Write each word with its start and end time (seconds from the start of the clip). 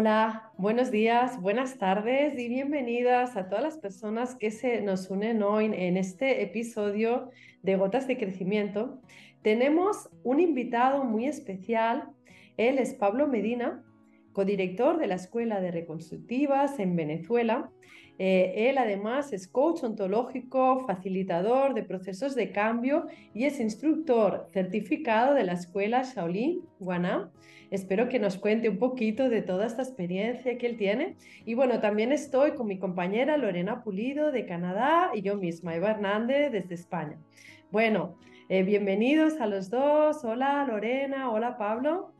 Hola, 0.00 0.50
buenos 0.56 0.90
días, 0.90 1.38
buenas 1.42 1.76
tardes 1.76 2.38
y 2.38 2.48
bienvenidas 2.48 3.36
a 3.36 3.50
todas 3.50 3.62
las 3.62 3.76
personas 3.76 4.34
que 4.34 4.50
se 4.50 4.80
nos 4.80 5.10
unen 5.10 5.42
hoy 5.42 5.66
en 5.66 5.98
este 5.98 6.42
episodio 6.42 7.28
de 7.62 7.76
Gotas 7.76 8.08
de 8.08 8.16
Crecimiento. 8.16 9.02
Tenemos 9.42 10.08
un 10.22 10.40
invitado 10.40 11.04
muy 11.04 11.26
especial, 11.26 12.08
él 12.56 12.78
es 12.78 12.94
Pablo 12.94 13.26
Medina, 13.26 13.84
codirector 14.32 14.96
de 14.96 15.06
la 15.06 15.16
Escuela 15.16 15.60
de 15.60 15.70
Reconstructivas 15.70 16.78
en 16.78 16.96
Venezuela 16.96 17.70
eh, 18.22 18.68
él 18.68 18.76
además 18.76 19.32
es 19.32 19.48
coach 19.48 19.82
ontológico, 19.82 20.84
facilitador 20.86 21.72
de 21.72 21.82
procesos 21.82 22.34
de 22.34 22.52
cambio 22.52 23.06
y 23.32 23.46
es 23.46 23.58
instructor 23.58 24.46
certificado 24.52 25.32
de 25.32 25.44
la 25.44 25.54
escuela 25.54 26.02
Shaolin 26.02 26.60
Guaná. 26.78 27.30
Espero 27.70 28.10
que 28.10 28.18
nos 28.18 28.36
cuente 28.36 28.68
un 28.68 28.76
poquito 28.76 29.30
de 29.30 29.40
toda 29.40 29.64
esta 29.64 29.80
experiencia 29.80 30.58
que 30.58 30.66
él 30.66 30.76
tiene. 30.76 31.16
Y 31.46 31.54
bueno, 31.54 31.80
también 31.80 32.12
estoy 32.12 32.50
con 32.50 32.66
mi 32.66 32.78
compañera 32.78 33.38
Lorena 33.38 33.82
Pulido 33.82 34.32
de 34.32 34.44
Canadá 34.44 35.12
y 35.14 35.22
yo 35.22 35.36
misma, 35.36 35.74
Eva 35.74 35.92
Hernández 35.92 36.52
desde 36.52 36.74
España. 36.74 37.16
Bueno, 37.70 38.18
eh, 38.50 38.64
bienvenidos 38.64 39.40
a 39.40 39.46
los 39.46 39.70
dos. 39.70 40.26
Hola 40.26 40.66
Lorena, 40.68 41.30
hola 41.30 41.56
Pablo. 41.56 42.12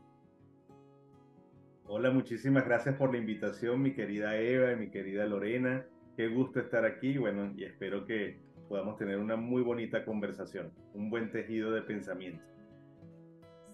Hola, 1.93 2.09
muchísimas 2.09 2.63
gracias 2.65 2.95
por 2.95 3.11
la 3.11 3.17
invitación, 3.17 3.81
mi 3.81 3.93
querida 3.93 4.37
Eva 4.37 4.71
y 4.71 4.77
mi 4.77 4.89
querida 4.89 5.25
Lorena. 5.25 5.85
Qué 6.17 6.27
gusto 6.27 6.59
estar 6.59 6.85
aquí, 6.85 7.17
bueno, 7.17 7.53
y 7.55 7.63
espero 7.63 8.05
que 8.05 8.37
podamos 8.67 8.97
tener 8.97 9.17
una 9.17 9.35
muy 9.35 9.61
bonita 9.61 10.05
conversación, 10.05 10.71
un 10.93 11.09
buen 11.09 11.31
tejido 11.31 11.71
de 11.71 11.81
pensamiento. 11.81 12.43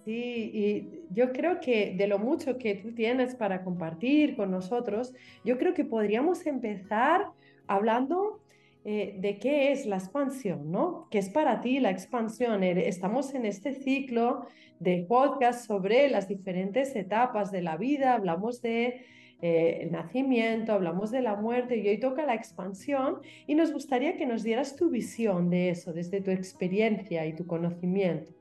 Sí, 0.06 0.52
y 0.54 1.04
yo 1.14 1.34
creo 1.34 1.60
que 1.60 1.94
de 1.98 2.08
lo 2.08 2.18
mucho 2.18 2.58
que 2.58 2.76
tú 2.76 2.94
tienes 2.94 3.36
para 3.36 3.64
compartir 3.64 4.36
con 4.36 4.52
nosotros, 4.52 5.14
yo 5.44 5.58
creo 5.58 5.74
que 5.74 5.84
podríamos 5.84 6.46
empezar 6.46 7.28
hablando 7.68 8.42
eh, 8.86 9.18
de 9.20 9.38
qué 9.38 9.74
es 9.74 9.86
la 9.86 9.98
expansión, 9.98 10.72
¿no? 10.72 11.10
¿Qué 11.12 11.18
es 11.18 11.30
para 11.30 11.60
ti 11.60 11.82
la 11.82 11.90
expansión? 11.90 12.64
Eh, 12.64 12.88
estamos 12.88 13.36
en 13.36 13.46
este 13.46 13.74
ciclo 13.74 14.48
de 14.80 15.06
podcast 15.10 15.68
sobre 15.68 16.10
las 16.10 16.30
diferentes 16.30 16.96
etapas 16.96 17.52
de 17.52 17.62
la 17.62 17.76
vida, 17.76 18.14
hablamos 18.14 18.62
de 18.62 19.06
eh, 19.42 19.80
el 19.82 19.92
nacimiento, 19.92 20.74
hablamos 20.74 21.12
de 21.12 21.22
la 21.22 21.36
muerte 21.36 21.78
y 21.78 21.88
hoy 21.88 22.00
toca 22.00 22.26
la 22.26 22.34
expansión 22.34 23.22
y 23.46 23.56
nos 23.56 23.72
gustaría 23.72 24.18
que 24.18 24.26
nos 24.26 24.44
dieras 24.44 24.76
tu 24.76 24.90
visión 24.90 25.50
de 25.50 25.70
eso, 25.70 25.94
desde 25.94 26.22
tu 26.22 26.32
experiencia 26.32 27.26
y 27.26 27.36
tu 27.36 27.46
conocimiento. 27.46 28.34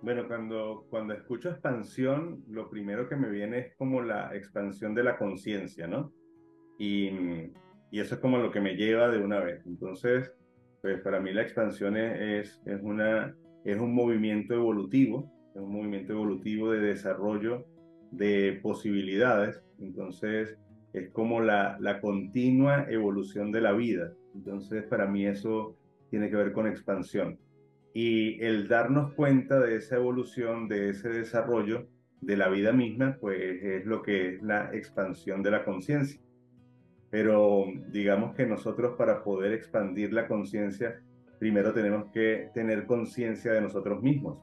Bueno, 0.00 0.28
cuando, 0.28 0.86
cuando 0.90 1.14
escucho 1.14 1.50
expansión, 1.50 2.44
lo 2.48 2.70
primero 2.70 3.08
que 3.08 3.16
me 3.16 3.28
viene 3.28 3.58
es 3.58 3.74
como 3.76 4.00
la 4.00 4.34
expansión 4.36 4.94
de 4.94 5.02
la 5.02 5.16
conciencia, 5.16 5.88
¿no? 5.88 6.12
Y 6.78 7.10
y 7.90 8.00
eso 8.00 8.16
es 8.16 8.20
como 8.20 8.38
lo 8.38 8.50
que 8.50 8.60
me 8.60 8.76
lleva 8.76 9.08
de 9.08 9.18
una 9.18 9.40
vez. 9.40 9.64
Entonces, 9.66 10.32
pues 10.82 11.00
para 11.00 11.20
mí 11.20 11.32
la 11.32 11.42
expansión 11.42 11.96
es, 11.96 12.60
es, 12.66 12.82
una, 12.82 13.34
es 13.64 13.78
un 13.78 13.94
movimiento 13.94 14.54
evolutivo, 14.54 15.32
es 15.54 15.60
un 15.60 15.72
movimiento 15.72 16.12
evolutivo 16.12 16.70
de 16.70 16.80
desarrollo 16.80 17.66
de 18.10 18.58
posibilidades. 18.62 19.62
Entonces, 19.80 20.58
es 20.92 21.10
como 21.10 21.40
la, 21.40 21.76
la 21.80 22.00
continua 22.00 22.86
evolución 22.88 23.52
de 23.52 23.60
la 23.60 23.72
vida. 23.72 24.12
Entonces, 24.34 24.84
para 24.84 25.06
mí 25.06 25.26
eso 25.26 25.76
tiene 26.10 26.30
que 26.30 26.36
ver 26.36 26.52
con 26.52 26.66
expansión. 26.66 27.38
Y 27.94 28.42
el 28.42 28.68
darnos 28.68 29.12
cuenta 29.14 29.60
de 29.60 29.76
esa 29.76 29.96
evolución, 29.96 30.68
de 30.68 30.90
ese 30.90 31.08
desarrollo 31.08 31.88
de 32.20 32.36
la 32.36 32.48
vida 32.48 32.72
misma, 32.72 33.16
pues 33.20 33.62
es 33.62 33.86
lo 33.86 34.02
que 34.02 34.34
es 34.34 34.42
la 34.42 34.70
expansión 34.74 35.42
de 35.42 35.50
la 35.50 35.64
conciencia. 35.64 36.20
Pero 37.10 37.64
digamos 37.90 38.34
que 38.34 38.46
nosotros 38.46 38.96
para 38.96 39.22
poder 39.22 39.52
expandir 39.52 40.12
la 40.12 40.26
conciencia, 40.26 41.00
primero 41.38 41.72
tenemos 41.72 42.10
que 42.12 42.50
tener 42.52 42.86
conciencia 42.86 43.52
de 43.52 43.60
nosotros 43.60 44.02
mismos. 44.02 44.38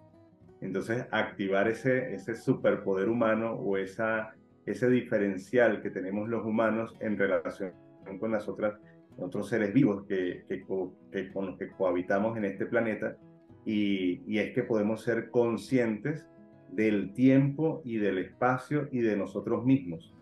Entonces, 0.62 1.06
activar 1.12 1.68
ese, 1.68 2.14
ese 2.14 2.36
superpoder 2.36 3.10
humano 3.10 3.54
o 3.54 3.78
esa, 3.78 4.36
ese 4.66 4.90
diferencial 4.90 5.82
que 5.82 5.90
tenemos 5.90 6.30
los 6.30 6.46
humanos 6.46 6.96
en 7.00 7.18
relación 7.18 7.74
con 8.20 8.32
las 8.32 8.48
otras, 8.48 8.80
otros 9.18 9.50
seres 9.50 9.74
vivos 9.74 10.06
que, 10.08 10.46
que, 10.48 10.64
con 11.32 11.46
los 11.46 11.58
que 11.58 11.70
cohabitamos 11.72 12.38
en 12.38 12.46
este 12.46 12.66
planeta. 12.66 13.18
Y, 13.66 14.22
y 14.28 14.40
es 14.40 14.54
que 14.54 14.64
podemos 14.64 15.02
ser 15.02 15.30
conscientes 15.30 16.28
del 16.72 17.14
tiempo 17.14 17.82
y 17.84 17.98
del 17.98 18.20
espacio 18.20 18.88
y 18.92 19.00
de 19.00 19.18
nosotros 19.18 19.66
mismos. 19.66 20.16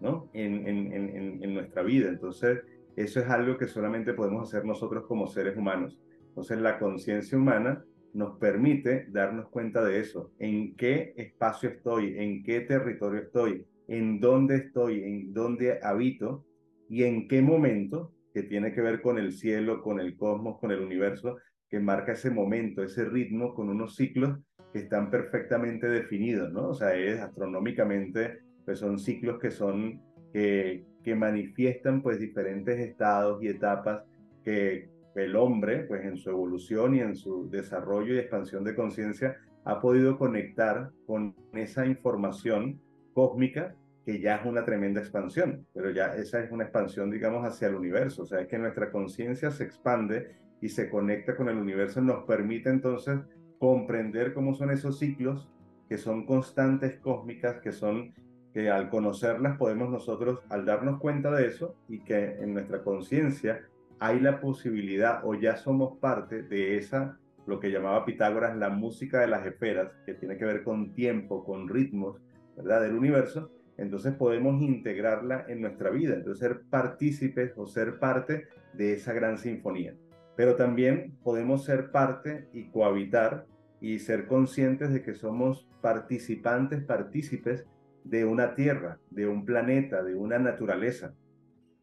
¿no? 0.00 0.28
En, 0.32 0.66
en, 0.68 1.42
en, 1.42 1.54
nuestra 1.54 1.82
vida. 1.82 2.08
Entonces, 2.08 2.62
eso 2.96 3.20
es 3.20 3.28
algo 3.28 3.56
que 3.56 3.66
solamente 3.66 4.14
podemos 4.14 4.48
hacer 4.48 4.64
nosotros 4.64 5.04
como 5.06 5.26
seres 5.26 5.56
humanos. 5.56 5.98
Entonces, 6.28 6.60
la 6.60 6.78
conciencia 6.78 7.36
humana 7.36 7.84
nos 8.14 8.38
permite 8.38 9.06
darnos 9.10 9.48
cuenta 9.48 9.84
de 9.84 10.00
eso, 10.00 10.32
en 10.38 10.74
qué 10.76 11.14
espacio 11.16 11.70
estoy, 11.70 12.18
en 12.18 12.42
qué 12.42 12.60
territorio 12.60 13.20
estoy, 13.20 13.66
en 13.86 14.20
dónde 14.20 14.56
estoy, 14.56 15.02
en 15.02 15.32
dónde 15.32 15.78
habito 15.82 16.44
y 16.88 17.04
en 17.04 17.28
qué 17.28 17.42
momento, 17.42 18.12
que 18.32 18.42
tiene 18.42 18.72
que 18.72 18.80
ver 18.80 19.00
con 19.02 19.18
el 19.18 19.32
cielo, 19.32 19.82
con 19.82 20.00
el 20.00 20.16
cosmos, 20.16 20.58
con 20.58 20.70
el 20.70 20.80
universo, 20.80 21.36
que 21.68 21.80
marca 21.80 22.12
ese 22.12 22.30
momento, 22.30 22.82
ese 22.82 23.04
ritmo 23.04 23.54
con 23.54 23.68
unos 23.68 23.96
ciclos 23.96 24.38
que 24.72 24.80
están 24.80 25.10
perfectamente 25.10 25.88
definidos, 25.88 26.52
¿no? 26.52 26.68
O 26.68 26.74
sea, 26.74 26.94
es 26.94 27.20
astronómicamente 27.20 28.40
pues 28.64 28.80
son 28.80 28.98
ciclos 28.98 29.38
que 29.40 29.50
son, 29.50 30.02
que, 30.30 30.84
que 31.02 31.14
manifiestan 31.14 32.02
pues 32.02 32.20
diferentes 32.20 32.78
estados 32.78 33.42
y 33.42 33.48
etapas 33.48 34.02
que 34.44 34.90
el 35.14 35.36
hombre, 35.36 35.84
pues 35.84 36.04
en 36.04 36.16
su 36.16 36.30
evolución 36.30 36.94
y 36.94 37.00
en 37.00 37.16
su 37.16 37.48
desarrollo 37.50 38.14
y 38.14 38.18
expansión 38.18 38.64
de 38.64 38.74
conciencia, 38.74 39.36
ha 39.64 39.80
podido 39.80 40.16
conectar 40.16 40.90
con 41.06 41.34
esa 41.52 41.86
información 41.86 42.80
cósmica 43.12 43.74
que 44.04 44.20
ya 44.20 44.36
es 44.36 44.46
una 44.46 44.64
tremenda 44.64 45.00
expansión, 45.00 45.66
pero 45.74 45.90
ya 45.90 46.14
esa 46.14 46.40
es 46.40 46.50
una 46.50 46.64
expansión, 46.64 47.10
digamos, 47.10 47.44
hacia 47.44 47.68
el 47.68 47.74
universo, 47.74 48.22
o 48.22 48.26
sea, 48.26 48.40
es 48.40 48.48
que 48.48 48.58
nuestra 48.58 48.90
conciencia 48.90 49.50
se 49.50 49.64
expande 49.64 50.36
y 50.62 50.70
se 50.70 50.88
conecta 50.88 51.36
con 51.36 51.48
el 51.48 51.58
universo, 51.58 52.00
nos 52.00 52.24
permite 52.24 52.70
entonces 52.70 53.18
comprender 53.58 54.32
cómo 54.32 54.54
son 54.54 54.70
esos 54.70 54.98
ciclos 54.98 55.50
que 55.88 55.98
son 55.98 56.24
constantes 56.26 56.98
cósmicas, 57.00 57.60
que 57.60 57.72
son 57.72 58.14
que 58.52 58.70
al 58.70 58.88
conocerlas 58.88 59.58
podemos 59.58 59.90
nosotros, 59.90 60.40
al 60.48 60.64
darnos 60.64 60.98
cuenta 61.00 61.30
de 61.30 61.46
eso 61.46 61.76
y 61.88 62.00
que 62.00 62.38
en 62.40 62.54
nuestra 62.54 62.82
conciencia 62.82 63.68
hay 64.00 64.20
la 64.20 64.40
posibilidad 64.40 65.20
o 65.24 65.34
ya 65.34 65.56
somos 65.56 65.98
parte 65.98 66.42
de 66.42 66.76
esa, 66.76 67.18
lo 67.46 67.60
que 67.60 67.70
llamaba 67.70 68.04
Pitágoras, 68.04 68.56
la 68.56 68.68
música 68.68 69.20
de 69.20 69.28
las 69.28 69.46
esferas, 69.46 69.92
que 70.04 70.14
tiene 70.14 70.36
que 70.36 70.44
ver 70.44 70.62
con 70.62 70.94
tiempo, 70.94 71.44
con 71.44 71.68
ritmos, 71.68 72.20
¿verdad? 72.56 72.82
Del 72.82 72.94
universo, 72.94 73.50
entonces 73.78 74.14
podemos 74.14 74.60
integrarla 74.60 75.46
en 75.48 75.60
nuestra 75.60 75.90
vida, 75.90 76.14
entonces 76.14 76.40
ser 76.40 76.62
partícipes 76.68 77.52
o 77.56 77.66
ser 77.66 77.98
parte 77.98 78.48
de 78.74 78.92
esa 78.92 79.12
gran 79.12 79.38
sinfonía. 79.38 79.94
Pero 80.36 80.56
también 80.56 81.16
podemos 81.22 81.64
ser 81.64 81.90
parte 81.90 82.48
y 82.52 82.70
cohabitar 82.70 83.46
y 83.80 84.00
ser 84.00 84.26
conscientes 84.26 84.92
de 84.92 85.02
que 85.02 85.14
somos 85.14 85.68
participantes, 85.80 86.84
partícipes 86.84 87.66
de 88.04 88.24
una 88.24 88.54
tierra, 88.54 88.98
de 89.10 89.26
un 89.28 89.44
planeta, 89.44 90.02
de 90.02 90.14
una 90.14 90.38
naturaleza. 90.38 91.14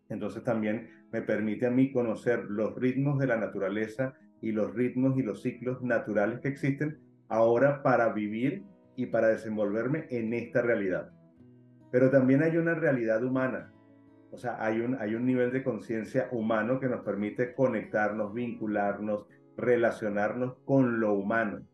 Entonces 0.10 0.44
también 0.44 0.90
me 1.16 1.22
permite 1.22 1.66
a 1.66 1.72
mí 1.72 1.94
conocer 1.94 2.44
los 2.50 2.76
ritmos 2.76 3.18
de 3.20 3.28
la 3.28 3.38
naturaleza 3.38 4.16
y 4.42 4.52
los 4.52 4.74
ritmos 4.74 5.18
y 5.18 5.24
los 5.24 5.42
ciclos 5.42 5.82
naturales 5.82 6.42
que 6.42 6.50
existen 6.50 7.00
ahora 7.30 7.82
para 7.84 8.12
vivir 8.12 8.66
y 8.98 9.06
para 9.06 9.30
desenvolverme 9.30 10.08
en 10.10 10.34
esta 10.34 10.62
realidad. 10.62 11.14
Pero 11.90 12.12
también 12.12 12.44
hay 12.44 12.58
una 12.58 12.76
realidad 12.76 13.24
humana, 13.24 13.72
o 14.30 14.38
sea, 14.38 14.62
hay 14.62 14.82
un, 14.82 14.96
hay 14.96 15.16
un 15.16 15.26
nivel 15.26 15.54
de 15.54 15.64
conciencia 15.64 16.28
humano 16.34 16.82
que 16.82 16.90
nos 16.90 17.06
permite 17.06 17.54
conectarnos, 17.54 18.34
vincularnos, 18.34 19.26
relacionarnos 19.56 20.58
con 20.66 21.00
lo 21.00 21.14
humano, 21.14 21.66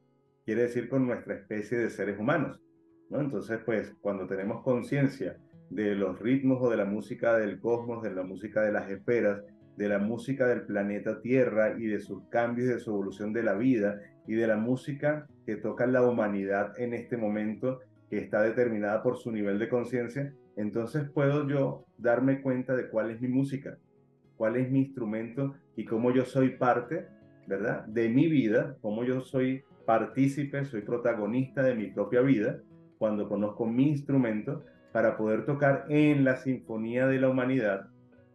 quiere 0.45 0.61
decir 0.61 0.87
con 0.87 1.07
nuestra 1.07 1.33
especie 1.33 1.79
de 1.79 1.89
seres 1.89 2.19
humanos. 2.19 2.61
Entonces, 3.09 3.59
pues 3.65 3.95
cuando 4.01 4.27
tenemos 4.27 4.61
conciencia 4.61 5.35
de 5.71 5.95
los 5.95 6.19
ritmos 6.19 6.59
o 6.61 6.69
de 6.69 6.77
la 6.77 6.85
música 6.85 7.37
del 7.37 7.59
cosmos, 7.59 8.03
de 8.03 8.13
la 8.13 8.23
música 8.23 8.61
de 8.61 8.73
las 8.73 8.89
esferas, 8.91 9.41
de 9.77 9.87
la 9.87 9.99
música 9.99 10.47
del 10.47 10.63
planeta 10.63 11.21
Tierra 11.21 11.75
y 11.79 11.87
de 11.87 11.99
sus 11.99 12.27
cambios 12.27 12.67
de 12.67 12.79
su 12.79 12.91
evolución 12.91 13.31
de 13.33 13.43
la 13.43 13.53
vida 13.53 13.99
y 14.27 14.35
de 14.35 14.47
la 14.47 14.57
música 14.57 15.27
que 15.45 15.55
toca 15.55 15.87
la 15.87 16.03
humanidad 16.03 16.77
en 16.77 16.93
este 16.93 17.15
momento 17.17 17.79
que 18.09 18.17
está 18.17 18.41
determinada 18.41 19.01
por 19.01 19.17
su 19.17 19.31
nivel 19.31 19.57
de 19.59 19.69
conciencia, 19.69 20.33
entonces 20.57 21.09
puedo 21.09 21.47
yo 21.47 21.85
darme 21.97 22.41
cuenta 22.41 22.75
de 22.75 22.89
cuál 22.89 23.09
es 23.09 23.21
mi 23.21 23.29
música, 23.29 23.77
cuál 24.35 24.57
es 24.57 24.69
mi 24.69 24.79
instrumento 24.79 25.55
y 25.77 25.85
cómo 25.85 26.11
yo 26.11 26.25
soy 26.25 26.57
parte, 26.57 27.07
¿verdad? 27.47 27.85
De 27.85 28.09
mi 28.09 28.27
vida, 28.27 28.75
cómo 28.81 29.05
yo 29.05 29.21
soy 29.21 29.63
partícipe, 29.85 30.65
soy 30.65 30.81
protagonista 30.81 31.63
de 31.63 31.75
mi 31.75 31.87
propia 31.87 32.21
vida 32.21 32.59
cuando 32.97 33.29
conozco 33.29 33.65
mi 33.65 33.87
instrumento 33.87 34.65
para 34.91 35.17
poder 35.17 35.45
tocar 35.45 35.85
en 35.89 36.23
la 36.23 36.37
Sinfonía 36.37 37.07
de 37.07 37.19
la 37.19 37.29
Humanidad 37.29 37.89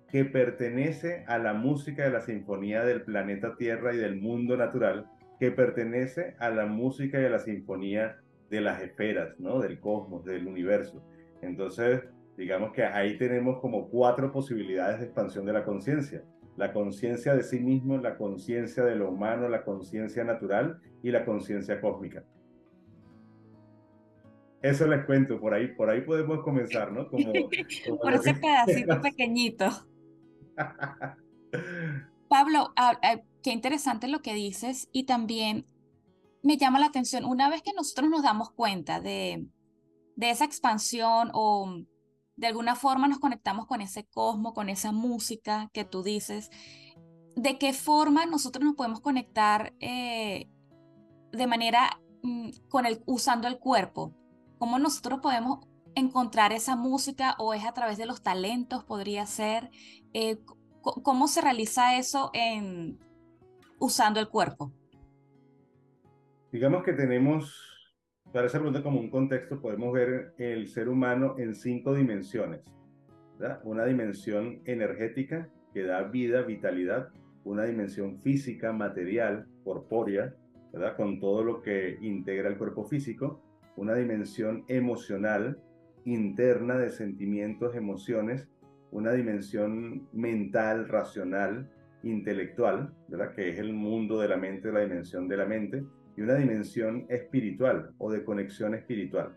que 0.09 0.25
pertenece 0.25 1.25
a 1.27 1.39
la 1.39 1.53
música 1.53 2.05
de 2.05 2.11
la 2.11 2.21
Sinfonía 2.21 2.85
del 2.85 3.03
planeta 3.03 3.57
Tierra 3.57 3.95
y 3.95 3.99
del 3.99 4.21
mundo 4.21 4.57
natural, 4.57 5.07
que 5.39 5.51
pertenece 5.51 6.37
a 6.39 6.51
la 6.51 6.67
música 6.67 7.19
a 7.19 7.29
la 7.29 7.41
Sinfonía 7.41 8.17
de 8.49 8.61
las 8.61 8.81
esferas, 8.81 9.39
¿no? 9.39 9.61
Del 9.61 9.81
cosmos, 9.81 10.25
del 10.25 10.47
universo. 10.47 11.03
Entonces, 11.43 12.03
digamos 12.37 12.73
que 12.73 12.85
ahí 12.85 13.19
tenemos 13.19 13.61
como 13.61 13.89
cuatro 13.89 14.33
posibilidades 14.33 15.01
de 15.01 15.07
expansión 15.07 15.45
de 15.45 15.53
la 15.53 15.65
conciencia. 15.65 16.23
La 16.57 16.73
conciencia 16.73 17.35
de 17.35 17.43
sí 17.43 17.61
mismo, 17.61 17.99
la 17.99 18.17
conciencia 18.17 18.85
de 18.85 18.95
lo 18.95 19.11
humano, 19.11 19.49
la 19.49 19.65
conciencia 19.65 20.25
natural 20.25 20.81
y 21.03 21.11
la 21.11 21.25
conciencia 21.25 21.81
cósmica. 21.81 22.25
Eso 24.63 24.87
les 24.87 25.05
cuento, 25.05 25.39
por 25.39 25.55
ahí, 25.55 25.69
por 25.69 25.91
ahí 25.91 26.01
podemos 26.01 26.43
comenzar, 26.43 26.93
¿no? 26.93 27.09
Como, 27.09 27.33
por 28.03 28.15
ese 28.15 28.35
pedacito 28.35 29.01
pequeñito. 29.01 29.69
Pablo, 32.29 32.73
ah, 32.77 32.99
ah, 33.03 33.21
qué 33.43 33.51
interesante 33.51 34.09
lo 34.09 34.23
que 34.23 34.35
dices 34.35 34.89
y 34.93 35.05
también 35.05 35.67
me 36.43 36.57
llama 36.57 36.79
la 36.79 36.87
atención, 36.87 37.25
una 37.25 37.51
vez 37.51 37.63
que 37.63 37.73
nosotros 37.73 38.09
nos 38.11 38.23
damos 38.23 38.51
cuenta 38.51 39.01
de, 39.01 39.47
de 40.17 40.31
esa 40.31 40.45
expansión 40.45 41.31
o 41.33 41.83
de 42.37 42.47
alguna 42.47 42.77
forma 42.77 43.09
nos 43.09 43.19
conectamos 43.19 43.67
con 43.67 43.81
ese 43.81 44.05
cosmos, 44.05 44.53
con 44.53 44.69
esa 44.69 44.93
música 44.93 45.71
que 45.73 45.85
tú 45.85 46.03
dices, 46.03 46.51
¿de 47.35 47.59
qué 47.59 47.73
forma 47.73 48.27
nosotros 48.27 48.65
nos 48.65 48.75
podemos 48.75 49.01
conectar 49.01 49.75
eh, 49.81 50.49
de 51.33 51.47
manera 51.47 52.01
mm, 52.23 52.51
con 52.69 52.87
el, 52.87 53.03
usando 53.07 53.49
el 53.49 53.59
cuerpo? 53.59 54.15
¿Cómo 54.59 54.79
nosotros 54.79 55.21
podemos 55.21 55.67
encontrar 55.95 56.53
esa 56.53 56.77
música 56.77 57.35
o 57.39 57.55
es 57.55 57.65
a 57.65 57.73
través 57.73 57.99
de 57.99 58.07
los 58.07 58.23
talentos, 58.23 58.85
podría 58.85 59.27
ser? 59.27 59.71
Eh, 60.13 60.39
¿Cómo 60.81 61.27
se 61.27 61.41
realiza 61.41 61.99
eso 61.99 62.31
en, 62.33 62.99
usando 63.79 64.21
el 64.21 64.29
cuerpo? 64.29 64.73
Digamos 66.53 66.85
que 66.85 66.93
tenemos, 66.93 67.55
para 68.33 68.47
esa 68.47 68.59
pregunta 68.59 68.83
como 68.83 69.01
un 69.01 69.11
contexto, 69.11 69.61
podemos 69.61 69.93
ver 69.93 70.35
el 70.39 70.69
ser 70.69 70.89
humano 70.89 71.35
en 71.39 71.55
cinco 71.55 71.93
dimensiones. 71.95 72.61
Una 73.65 73.85
dimensión 73.85 74.63
energética 74.65 75.51
que 75.75 75.83
da 75.83 76.05
vida, 76.05 76.43
vitalidad, 76.43 77.09
una 77.45 77.65
dimensión 77.65 78.23
física, 78.23 78.73
material, 78.73 79.47
corpórea, 79.65 80.35
¿verdad? 80.73 80.97
con 80.97 81.21
todo 81.21 81.43
lo 81.43 81.61
que 81.61 81.99
integra 82.01 82.49
el 82.49 82.57
cuerpo 82.57 82.85
físico, 82.85 83.43
una 83.77 83.95
dimensión 83.95 84.65
emocional, 84.69 85.63
interna 86.05 86.79
de 86.79 86.91
sentimientos, 86.91 87.75
emociones, 87.75 88.49
una 88.91 89.13
dimensión 89.13 90.09
mental, 90.13 90.89
racional, 90.89 91.71
intelectual, 92.03 92.95
¿verdad? 93.09 93.35
que 93.35 93.51
es 93.51 93.59
el 93.59 93.73
mundo 93.73 94.21
de 94.21 94.29
la 94.29 94.37
mente, 94.37 94.73
la 94.73 94.81
dimensión 94.81 95.29
de 95.29 95.37
la 95.37 95.47
mente, 95.47 95.85
y 96.17 96.23
una 96.23 96.35
dimensión 96.35 97.07
espiritual 97.09 97.91
o 97.99 98.11
de 98.11 98.25
conexión 98.25 98.75
espiritual. 98.75 99.37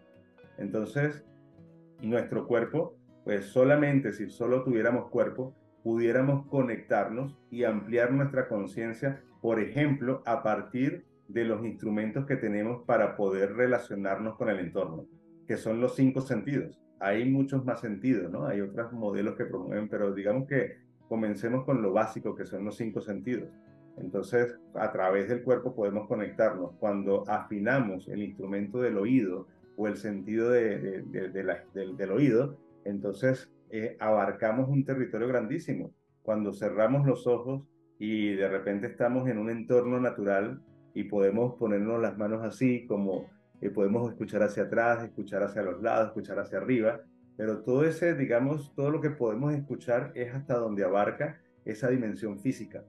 Entonces, 0.57 1.25
nuestro 2.01 2.47
cuerpo, 2.47 2.95
pues 3.25 3.45
solamente 3.45 4.13
si 4.13 4.29
solo 4.29 4.63
tuviéramos 4.63 5.09
cuerpo, 5.09 5.55
pudiéramos 5.83 6.45
conectarnos 6.47 7.37
y 7.49 7.63
ampliar 7.63 8.11
nuestra 8.11 8.47
conciencia, 8.47 9.21
por 9.41 9.59
ejemplo, 9.59 10.21
a 10.25 10.43
partir 10.43 11.05
de 11.29 11.45
los 11.45 11.63
instrumentos 11.63 12.25
que 12.25 12.35
tenemos 12.35 12.83
para 12.85 13.15
poder 13.15 13.53
relacionarnos 13.53 14.35
con 14.35 14.49
el 14.49 14.59
entorno, 14.59 15.05
que 15.47 15.57
son 15.57 15.79
los 15.79 15.95
cinco 15.95 16.21
sentidos. 16.21 16.81
Hay 16.99 17.29
muchos 17.29 17.63
más 17.63 17.79
sentidos, 17.79 18.31
¿no? 18.31 18.45
Hay 18.47 18.61
otros 18.61 18.91
modelos 18.91 19.35
que 19.35 19.45
promueven, 19.45 19.87
pero 19.87 20.13
digamos 20.13 20.47
que 20.47 20.79
comencemos 21.07 21.63
con 21.65 21.81
lo 21.81 21.93
básico, 21.93 22.35
que 22.35 22.45
son 22.45 22.65
los 22.65 22.75
cinco 22.75 22.99
sentidos. 22.99 23.49
Entonces, 23.97 24.57
a 24.73 24.91
través 24.91 25.29
del 25.29 25.43
cuerpo 25.43 25.75
podemos 25.75 26.07
conectarnos. 26.07 26.71
Cuando 26.79 27.23
afinamos 27.29 28.07
el 28.07 28.23
instrumento 28.23 28.81
del 28.81 28.97
oído 28.97 29.47
o 29.77 29.87
el 29.87 29.97
sentido 29.97 30.49
de, 30.49 31.03
del, 31.03 32.11
oído, 32.11 32.57
entonces 32.85 33.51
eh, 33.69 33.97
abarcamos 33.99 34.67
un 34.67 34.83
territorio 34.83 35.27
grandísimo. 35.27 35.93
Cuando 36.23 36.53
cerramos 36.53 37.05
los 37.05 37.27
ojos 37.27 37.63
y 37.99 38.33
de 38.33 38.47
repente 38.49 38.87
estamos 38.87 39.27
en 39.29 39.37
un 39.37 39.49
entorno 39.49 39.99
natural 39.99 40.61
y 40.93 41.03
podemos 41.03 41.55
ponernos 41.55 42.01
las 42.01 42.17
manos 42.17 42.43
así, 42.43 42.85
como 42.87 43.29
eh, 43.61 43.69
podemos 43.69 44.09
escuchar 44.09 44.43
hacia 44.43 44.63
atrás, 44.63 45.03
escuchar 45.03 45.43
hacia 45.43 45.63
los 45.63 45.81
lados, 45.81 46.07
escuchar 46.07 46.39
hacia 46.39 46.57
arriba, 46.57 47.01
pero 47.37 47.61
todo 47.61 47.85
ese, 47.85 48.15
digamos, 48.15 48.73
todo 48.75 48.89
lo 48.91 49.01
que 49.01 49.11
podemos 49.11 49.53
escuchar 49.53 50.11
es 50.15 50.33
hasta 50.33 50.55
donde 50.55 50.83
abarca 50.83 51.39
esa 51.65 51.89
dimensión 51.89 52.39
física 52.39 52.83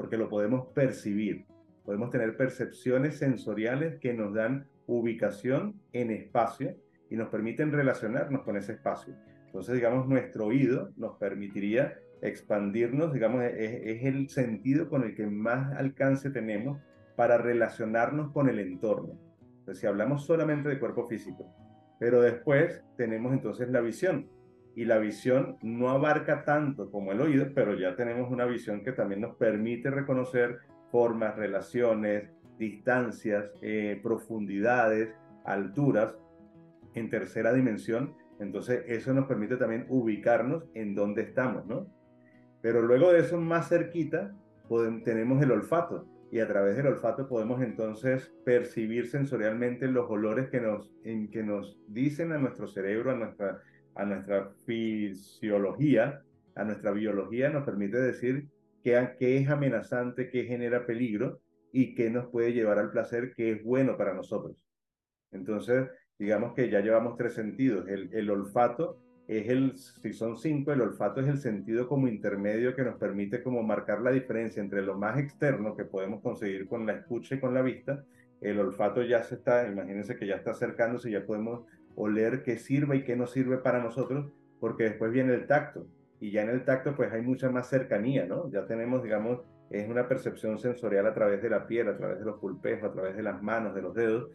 porque 0.00 0.16
lo 0.16 0.30
podemos 0.30 0.68
percibir. 0.68 1.44
Podemos 1.84 2.08
tener 2.08 2.34
percepciones 2.34 3.18
sensoriales 3.18 3.98
que 4.00 4.14
nos 4.14 4.32
dan 4.32 4.66
ubicación 4.86 5.78
en 5.92 6.10
espacio 6.10 6.74
y 7.10 7.16
nos 7.16 7.28
permiten 7.28 7.70
relacionarnos 7.70 8.42
con 8.42 8.56
ese 8.56 8.72
espacio. 8.72 9.14
Entonces, 9.44 9.74
digamos, 9.74 10.08
nuestro 10.08 10.46
oído 10.46 10.90
nos 10.96 11.18
permitiría 11.18 11.98
expandirnos, 12.22 13.12
digamos, 13.12 13.42
es, 13.44 14.04
el 14.04 14.30
sentido 14.30 14.88
con 14.88 15.02
el 15.04 15.14
que 15.14 15.26
más 15.26 15.76
alcance 15.76 16.30
tenemos 16.30 16.80
para 17.20 17.36
relacionarnos 17.36 18.32
con 18.32 18.48
el 18.48 18.58
entorno. 18.58 19.12
Entonces, 19.58 19.78
si 19.82 19.86
hablamos 19.86 20.24
solamente 20.24 20.70
de 20.70 20.78
cuerpo 20.78 21.06
físico, 21.06 21.54
pero 21.98 22.22
después 22.22 22.82
tenemos 22.96 23.34
entonces 23.34 23.68
la 23.68 23.82
visión, 23.82 24.26
y 24.74 24.86
la 24.86 24.96
visión 24.96 25.58
no 25.60 25.90
abarca 25.90 26.44
tanto 26.44 26.90
como 26.90 27.12
el 27.12 27.20
oído, 27.20 27.48
pero 27.54 27.74
ya 27.74 27.94
tenemos 27.94 28.30
una 28.32 28.46
visión 28.46 28.82
que 28.82 28.92
también 28.92 29.20
nos 29.20 29.36
permite 29.36 29.90
reconocer 29.90 30.60
formas, 30.90 31.36
relaciones, 31.36 32.30
distancias, 32.58 33.52
eh, 33.60 34.00
profundidades, 34.02 35.14
alturas 35.44 36.16
en 36.94 37.10
tercera 37.10 37.52
dimensión. 37.52 38.14
Entonces 38.38 38.82
eso 38.86 39.12
nos 39.12 39.26
permite 39.26 39.58
también 39.58 39.84
ubicarnos 39.90 40.64
en 40.72 40.94
dónde 40.94 41.20
estamos, 41.20 41.66
¿no? 41.66 41.86
Pero 42.62 42.80
luego 42.80 43.12
de 43.12 43.20
eso, 43.20 43.38
más 43.38 43.68
cerquita, 43.68 44.34
podemos, 44.70 45.02
tenemos 45.02 45.42
el 45.42 45.50
olfato 45.50 46.06
y 46.30 46.40
a 46.40 46.46
través 46.46 46.76
del 46.76 46.86
olfato 46.86 47.28
podemos 47.28 47.60
entonces 47.62 48.32
percibir 48.44 49.08
sensorialmente 49.08 49.88
los 49.88 50.08
olores 50.08 50.48
que 50.48 50.60
nos, 50.60 50.92
en, 51.04 51.30
que 51.30 51.42
nos 51.42 51.78
dicen 51.88 52.32
a 52.32 52.38
nuestro 52.38 52.68
cerebro, 52.68 53.10
a 53.10 53.16
nuestra 53.16 53.60
a 53.94 54.04
nuestra 54.04 54.50
fisiología, 54.66 56.22
a 56.54 56.64
nuestra 56.64 56.92
biología, 56.92 57.50
nos 57.50 57.64
permite 57.64 57.98
decir 57.98 58.48
qué, 58.82 59.10
qué 59.18 59.38
es 59.38 59.48
amenazante, 59.48 60.30
qué 60.30 60.44
genera 60.44 60.86
peligro 60.86 61.40
y 61.72 61.94
qué 61.94 62.10
nos 62.10 62.26
puede 62.28 62.52
llevar 62.52 62.78
al 62.78 62.90
placer, 62.90 63.32
qué 63.34 63.52
es 63.52 63.64
bueno 63.64 63.96
para 63.96 64.14
nosotros. 64.14 64.64
Entonces, 65.32 65.88
digamos 66.18 66.54
que 66.54 66.70
ya 66.70 66.80
llevamos 66.80 67.16
tres 67.16 67.34
sentidos. 67.34 67.88
El, 67.88 68.12
el 68.12 68.30
olfato 68.30 69.02
es 69.30 69.48
el, 69.48 69.78
si 69.78 70.12
son 70.12 70.36
cinco, 70.36 70.72
el 70.72 70.80
olfato 70.80 71.20
es 71.20 71.28
el 71.28 71.38
sentido 71.38 71.86
como 71.86 72.08
intermedio 72.08 72.74
que 72.74 72.82
nos 72.82 72.96
permite 72.96 73.44
como 73.44 73.62
marcar 73.62 74.00
la 74.00 74.10
diferencia 74.10 74.60
entre 74.60 74.82
lo 74.82 74.98
más 74.98 75.18
externo 75.18 75.76
que 75.76 75.84
podemos 75.84 76.20
conseguir 76.20 76.66
con 76.66 76.84
la 76.84 76.94
escucha 76.94 77.36
y 77.36 77.40
con 77.40 77.54
la 77.54 77.62
vista. 77.62 78.04
El 78.40 78.58
olfato 78.58 79.02
ya 79.02 79.22
se 79.22 79.36
está, 79.36 79.68
imagínense 79.68 80.16
que 80.16 80.26
ya 80.26 80.34
está 80.34 80.50
acercándose, 80.50 81.12
ya 81.12 81.24
podemos 81.24 81.64
oler 81.94 82.42
qué 82.42 82.58
sirve 82.58 82.96
y 82.96 83.04
qué 83.04 83.14
no 83.14 83.28
sirve 83.28 83.58
para 83.58 83.80
nosotros, 83.80 84.32
porque 84.58 84.84
después 84.84 85.12
viene 85.12 85.32
el 85.34 85.46
tacto. 85.46 85.86
Y 86.18 86.32
ya 86.32 86.42
en 86.42 86.50
el 86.50 86.64
tacto 86.64 86.96
pues 86.96 87.12
hay 87.12 87.22
mucha 87.22 87.50
más 87.50 87.68
cercanía, 87.68 88.26
¿no? 88.26 88.50
Ya 88.50 88.66
tenemos, 88.66 89.02
digamos, 89.04 89.42
es 89.70 89.88
una 89.88 90.08
percepción 90.08 90.58
sensorial 90.58 91.06
a 91.06 91.14
través 91.14 91.40
de 91.40 91.50
la 91.50 91.68
piel, 91.68 91.86
a 91.86 91.96
través 91.96 92.18
de 92.18 92.24
los 92.24 92.40
pulpejos, 92.40 92.90
a 92.90 92.92
través 92.92 93.16
de 93.16 93.22
las 93.22 93.40
manos, 93.40 93.76
de 93.76 93.82
los 93.82 93.94
dedos, 93.94 94.28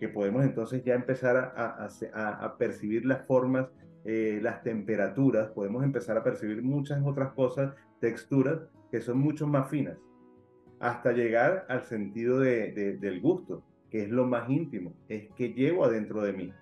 que 0.00 0.08
podemos 0.08 0.42
entonces 0.42 0.82
ya 0.82 0.94
empezar 0.94 1.36
a, 1.36 1.88
a, 2.14 2.58
percibir 2.58 3.06
las 3.06 3.24
formas, 3.24 3.68
eh, 4.04 4.40
las 4.42 4.62
temperaturas, 4.62 5.50
podemos 5.50 5.84
empezar 5.84 6.16
a 6.16 6.24
percibir 6.24 6.62
muchas 6.62 7.00
otras 7.04 7.32
cosas, 7.32 7.74
texturas 8.00 8.58
que 8.90 9.00
son 9.00 9.18
mucho 9.18 9.46
más 9.46 9.70
finas, 9.70 9.96
hasta 10.80 11.12
llegar 11.12 11.64
al 11.68 11.84
sentido 11.84 12.40
de, 12.40 12.72
del 13.00 13.20
gusto, 13.20 13.62
que 13.90 14.02
es 14.02 14.10
lo 14.10 14.26
más 14.26 14.50
íntimo, 14.50 14.92
es 15.08 15.30
que 15.36 15.52
llevo 15.52 15.84
adentro 15.84 16.22
de 16.22 16.32
mí. 16.32 16.52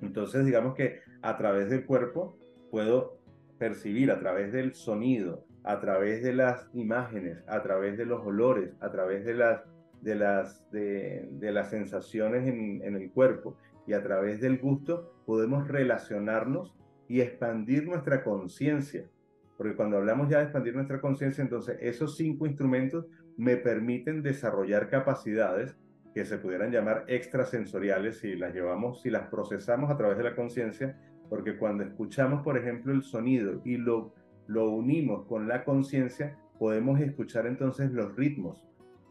Entonces, 0.00 0.46
digamos 0.46 0.74
que 0.74 1.00
a 1.20 1.36
través 1.36 1.68
del 1.68 1.84
cuerpo 1.84 2.38
puedo 2.70 3.18
percibir, 3.58 4.10
a 4.10 4.18
través 4.18 4.52
del 4.52 4.74
sonido, 4.74 5.44
a 5.62 5.78
través 5.80 6.22
de 6.22 6.32
las 6.32 6.70
imágenes, 6.72 7.44
a 7.46 7.62
través 7.62 7.98
de 7.98 8.06
los 8.06 8.24
olores, 8.24 8.70
a 8.80 8.90
través 8.90 9.26
de 9.26 9.34
las, 9.34 9.60
de 10.00 10.14
las, 10.14 10.70
de, 10.70 11.28
las 11.52 11.68
sensaciones 11.68 12.48
en, 12.48 12.80
en 12.82 12.96
el 12.96 13.10
cuerpo 13.10 13.58
y 13.86 13.92
a 13.92 14.02
través 14.02 14.40
del 14.40 14.58
gusto, 14.58 15.14
podemos 15.26 15.68
relacionarnos 15.68 16.76
y 17.08 17.20
expandir 17.20 17.86
nuestra 17.86 18.22
conciencia. 18.22 19.08
Porque 19.56 19.74
cuando 19.74 19.98
hablamos 19.98 20.28
ya 20.28 20.38
de 20.38 20.44
expandir 20.44 20.74
nuestra 20.74 21.00
conciencia, 21.00 21.42
entonces 21.42 21.76
esos 21.80 22.16
cinco 22.16 22.46
instrumentos 22.46 23.06
me 23.36 23.56
permiten 23.56 24.22
desarrollar 24.22 24.88
capacidades 24.88 25.76
que 26.14 26.24
se 26.24 26.38
pudieran 26.38 26.72
llamar 26.72 27.04
extrasensoriales 27.08 28.18
si 28.18 28.36
las 28.36 28.54
llevamos, 28.54 29.02
si 29.02 29.10
las 29.10 29.28
procesamos 29.28 29.90
a 29.90 29.96
través 29.96 30.18
de 30.18 30.24
la 30.24 30.34
conciencia, 30.34 30.98
porque 31.28 31.56
cuando 31.56 31.84
escuchamos, 31.84 32.42
por 32.42 32.58
ejemplo, 32.58 32.92
el 32.92 33.02
sonido 33.02 33.60
y 33.64 33.76
lo, 33.76 34.14
lo 34.46 34.70
unimos 34.70 35.26
con 35.26 35.46
la 35.46 35.64
conciencia, 35.64 36.36
podemos 36.58 37.00
escuchar 37.00 37.46
entonces 37.46 37.92
los 37.92 38.16
ritmos, 38.16 38.64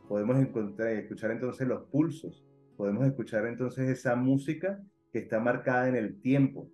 podemos 0.07 0.37
escuchar 0.37 1.31
entonces 1.31 1.67
los 1.67 1.83
pulsos, 1.85 2.45
podemos 2.79 3.05
escuchar 3.05 3.45
entonces 3.45 3.89
esa 3.89 4.15
música 4.15 4.81
que 5.11 5.19
está 5.19 5.41
marcada 5.41 5.89
en 5.89 5.97
el 5.97 6.21
tiempo 6.21 6.71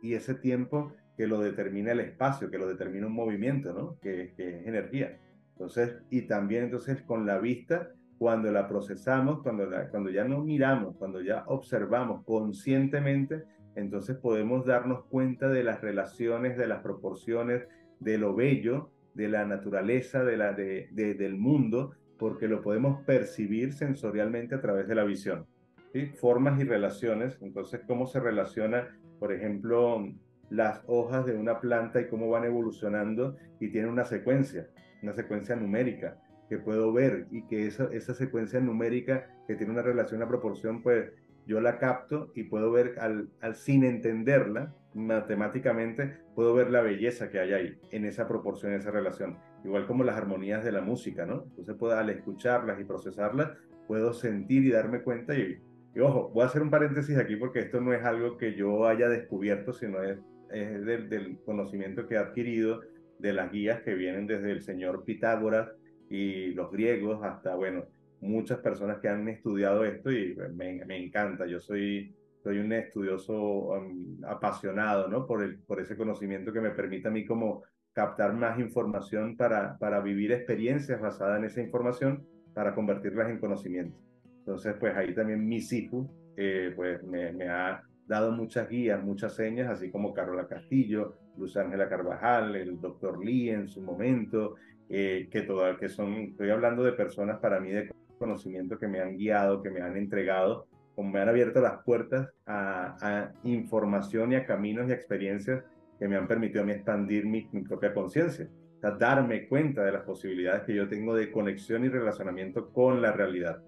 y 0.00 0.14
ese 0.14 0.34
tiempo 0.34 0.94
que 1.14 1.26
lo 1.26 1.40
determina 1.40 1.92
el 1.92 2.00
espacio, 2.00 2.50
que 2.50 2.56
lo 2.56 2.66
determina 2.66 3.06
un 3.06 3.12
movimiento, 3.12 3.74
¿no? 3.74 3.98
Que, 4.00 4.32
es 4.38 4.66
energía. 4.66 5.20
Entonces, 5.50 5.98
y 6.08 6.22
también 6.22 6.64
entonces 6.64 7.02
con 7.02 7.26
la 7.26 7.38
vista, 7.38 7.90
cuando 8.16 8.50
la 8.50 8.66
procesamos, 8.66 9.42
cuando, 9.42 9.68
cuando 9.90 10.08
ya 10.08 10.24
no 10.24 10.42
miramos, 10.42 10.96
cuando 10.96 11.20
ya 11.20 11.44
observamos 11.46 12.24
conscientemente, 12.24 13.42
entonces 13.74 14.16
podemos 14.16 14.64
darnos 14.64 15.04
cuenta 15.04 15.50
de 15.50 15.64
las 15.64 15.82
relaciones, 15.82 16.56
de 16.56 16.66
las 16.66 16.80
proporciones, 16.80 17.68
de 18.00 18.16
lo 18.16 18.34
bello, 18.34 18.90
de 19.12 19.28
la 19.28 19.44
naturaleza, 19.44 20.24
de 20.24 20.38
la, 20.38 20.54
de, 20.54 20.88
del 20.94 21.36
mundo, 21.36 21.92
porque 22.22 22.46
lo 22.46 22.62
podemos 22.62 23.00
percibir 23.04 23.72
sensorialmente 23.72 24.54
a 24.54 24.60
través 24.60 24.86
de 24.86 24.94
la 24.94 25.02
visión. 25.02 25.44
¿sí? 25.92 26.06
Formas 26.06 26.60
y 26.60 26.62
relaciones, 26.62 27.36
entonces 27.42 27.80
cómo 27.84 28.06
se 28.06 28.20
relaciona, 28.20 28.96
por 29.18 29.32
ejemplo, 29.32 30.08
las 30.48 30.84
hojas 30.86 31.26
de 31.26 31.34
una 31.34 31.58
planta 31.58 32.00
y 32.00 32.06
cómo 32.06 32.30
van 32.30 32.44
evolucionando 32.44 33.36
y 33.58 33.72
tienen 33.72 33.90
una 33.90 34.04
secuencia, 34.04 34.68
una 35.02 35.14
secuencia 35.14 35.56
numérica 35.56 36.16
que 36.48 36.58
puedo 36.58 36.92
ver 36.92 37.26
y 37.32 37.44
que 37.48 37.66
esa, 37.66 37.88
esa 37.92 38.14
secuencia 38.14 38.60
numérica 38.60 39.26
que 39.48 39.56
tiene 39.56 39.72
una 39.72 39.82
relación, 39.82 40.20
una 40.20 40.28
proporción, 40.28 40.80
pues 40.80 41.10
yo 41.48 41.60
la 41.60 41.80
capto 41.80 42.30
y 42.36 42.44
puedo 42.44 42.70
ver 42.70 43.00
al, 43.00 43.30
al, 43.40 43.56
sin 43.56 43.82
entenderla 43.82 44.72
matemáticamente, 44.94 46.18
puedo 46.36 46.54
ver 46.54 46.70
la 46.70 46.82
belleza 46.82 47.30
que 47.30 47.40
hay 47.40 47.52
ahí 47.52 47.80
en 47.90 48.04
esa 48.04 48.28
proporción, 48.28 48.74
en 48.74 48.78
esa 48.78 48.92
relación. 48.92 49.38
Igual 49.64 49.86
como 49.86 50.04
las 50.04 50.16
armonías 50.16 50.64
de 50.64 50.72
la 50.72 50.80
música, 50.80 51.24
¿no? 51.24 51.44
Entonces 51.44 51.76
puedo 51.76 51.96
al 51.96 52.10
escucharlas 52.10 52.80
y 52.80 52.84
procesarlas, 52.84 53.52
puedo 53.86 54.12
sentir 54.12 54.64
y 54.64 54.70
darme 54.70 55.02
cuenta 55.02 55.36
y, 55.36 55.58
y 55.94 56.00
ojo, 56.00 56.30
voy 56.30 56.42
a 56.42 56.46
hacer 56.46 56.62
un 56.62 56.70
paréntesis 56.70 57.16
aquí 57.16 57.36
porque 57.36 57.60
esto 57.60 57.80
no 57.80 57.92
es 57.92 58.04
algo 58.04 58.36
que 58.36 58.54
yo 58.54 58.86
haya 58.86 59.08
descubierto, 59.08 59.72
sino 59.72 60.02
es, 60.02 60.18
es 60.50 60.84
del, 60.84 61.38
conocimiento 61.44 62.06
que 62.06 62.14
he 62.14 62.18
adquirido 62.18 62.80
de 63.18 63.32
las 63.32 63.52
guías 63.52 63.82
que 63.82 63.94
vienen 63.94 64.26
desde 64.26 64.50
el 64.50 64.62
señor 64.62 65.04
Pitágoras 65.04 65.70
y 66.08 66.52
los 66.54 66.70
griegos 66.70 67.22
hasta, 67.22 67.54
bueno, 67.54 67.84
muchas 68.20 68.58
personas 68.58 68.98
que 68.98 69.08
han 69.08 69.28
estudiado 69.28 69.84
esto 69.84 70.10
y 70.10 70.36
me, 70.54 70.84
me 70.84 70.96
encanta. 70.96 71.46
Yo 71.46 71.60
soy, 71.60 72.14
soy 72.42 72.58
un 72.58 72.72
estudioso 72.72 73.34
um, 73.34 74.24
apasionado, 74.24 75.08
¿no? 75.08 75.26
Por, 75.26 75.42
el, 75.42 75.58
por 75.58 75.80
ese 75.80 75.96
conocimiento 75.96 76.52
que 76.52 76.60
me 76.60 76.70
permite 76.70 77.08
a 77.08 77.10
mí 77.10 77.24
como 77.24 77.62
captar 77.92 78.32
más 78.34 78.58
información 78.58 79.36
para, 79.36 79.76
para 79.78 80.00
vivir 80.00 80.32
experiencias 80.32 81.00
basadas 81.00 81.38
en 81.38 81.44
esa 81.44 81.60
información 81.60 82.26
para 82.54 82.74
convertirlas 82.74 83.30
en 83.30 83.38
conocimiento. 83.38 83.98
Entonces, 84.38 84.74
pues 84.78 84.96
ahí 84.96 85.14
también 85.14 85.46
mi 85.46 85.60
SIFU, 85.60 86.10
eh, 86.36 86.72
pues 86.74 87.02
me, 87.04 87.32
me, 87.32 87.48
ha 87.48 87.82
dado 88.06 88.32
muchas 88.32 88.68
guías, 88.68 89.02
muchas 89.02 89.34
señas, 89.34 89.70
así 89.70 89.90
como 89.90 90.12
Carola 90.12 90.48
Castillo, 90.48 91.14
Luz 91.36 91.56
Ángela 91.56 91.88
Carvajal, 91.88 92.56
el 92.56 92.80
doctor 92.80 93.24
Lee 93.24 93.50
en 93.50 93.68
su 93.68 93.80
momento, 93.82 94.56
eh, 94.88 95.28
que, 95.30 95.42
todo, 95.42 95.76
que 95.76 95.88
son, 95.88 96.14
estoy 96.14 96.50
hablando 96.50 96.82
de 96.82 96.92
personas 96.92 97.38
para 97.38 97.60
mí 97.60 97.70
de 97.70 97.90
conocimiento 98.18 98.78
que 98.78 98.88
me 98.88 99.00
han 99.00 99.16
guiado, 99.16 99.62
que 99.62 99.70
me 99.70 99.80
han 99.80 99.96
entregado, 99.96 100.66
como 100.94 101.10
me 101.10 101.20
han 101.20 101.28
abierto 101.28 101.60
las 101.60 101.82
puertas 101.84 102.28
a, 102.44 102.96
a 103.00 103.32
información 103.44 104.32
y 104.32 104.36
a 104.36 104.44
caminos 104.44 104.88
y 104.88 104.92
experiencias 104.92 105.64
que 105.98 106.08
me 106.08 106.16
han 106.16 106.26
permitido 106.26 106.62
a 106.62 106.66
mí 106.66 106.72
expandir 106.72 107.26
mi, 107.26 107.48
mi 107.52 107.62
propia 107.62 107.94
conciencia, 107.94 108.48
o 108.76 108.80
sea, 108.80 108.92
darme 108.92 109.48
cuenta 109.48 109.84
de 109.84 109.92
las 109.92 110.02
posibilidades 110.02 110.62
que 110.62 110.74
yo 110.74 110.88
tengo 110.88 111.14
de 111.14 111.30
conexión 111.30 111.84
y 111.84 111.88
relacionamiento 111.88 112.70
con 112.70 113.00
la 113.00 113.12
realidad, 113.12 113.62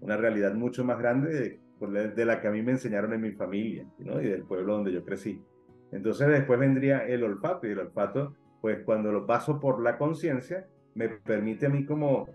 una 0.00 0.16
realidad 0.16 0.54
mucho 0.54 0.84
más 0.84 0.98
grande 0.98 1.60
de, 1.80 2.08
de 2.08 2.24
la 2.24 2.40
que 2.40 2.48
a 2.48 2.50
mí 2.50 2.62
me 2.62 2.72
enseñaron 2.72 3.12
en 3.12 3.20
mi 3.20 3.32
familia 3.32 3.86
¿no? 3.98 4.20
y 4.20 4.26
del 4.26 4.42
pueblo 4.42 4.74
donde 4.74 4.92
yo 4.92 5.04
crecí. 5.04 5.42
Entonces 5.90 6.28
después 6.28 6.60
vendría 6.60 7.06
el 7.06 7.24
olfato 7.24 7.66
y 7.66 7.70
el 7.70 7.78
olfato, 7.78 8.34
pues 8.60 8.82
cuando 8.84 9.10
lo 9.10 9.26
paso 9.26 9.58
por 9.58 9.80
la 9.82 9.96
conciencia, 9.96 10.66
me 10.94 11.08
permite 11.08 11.66
a 11.66 11.70
mí 11.70 11.86
como 11.86 12.28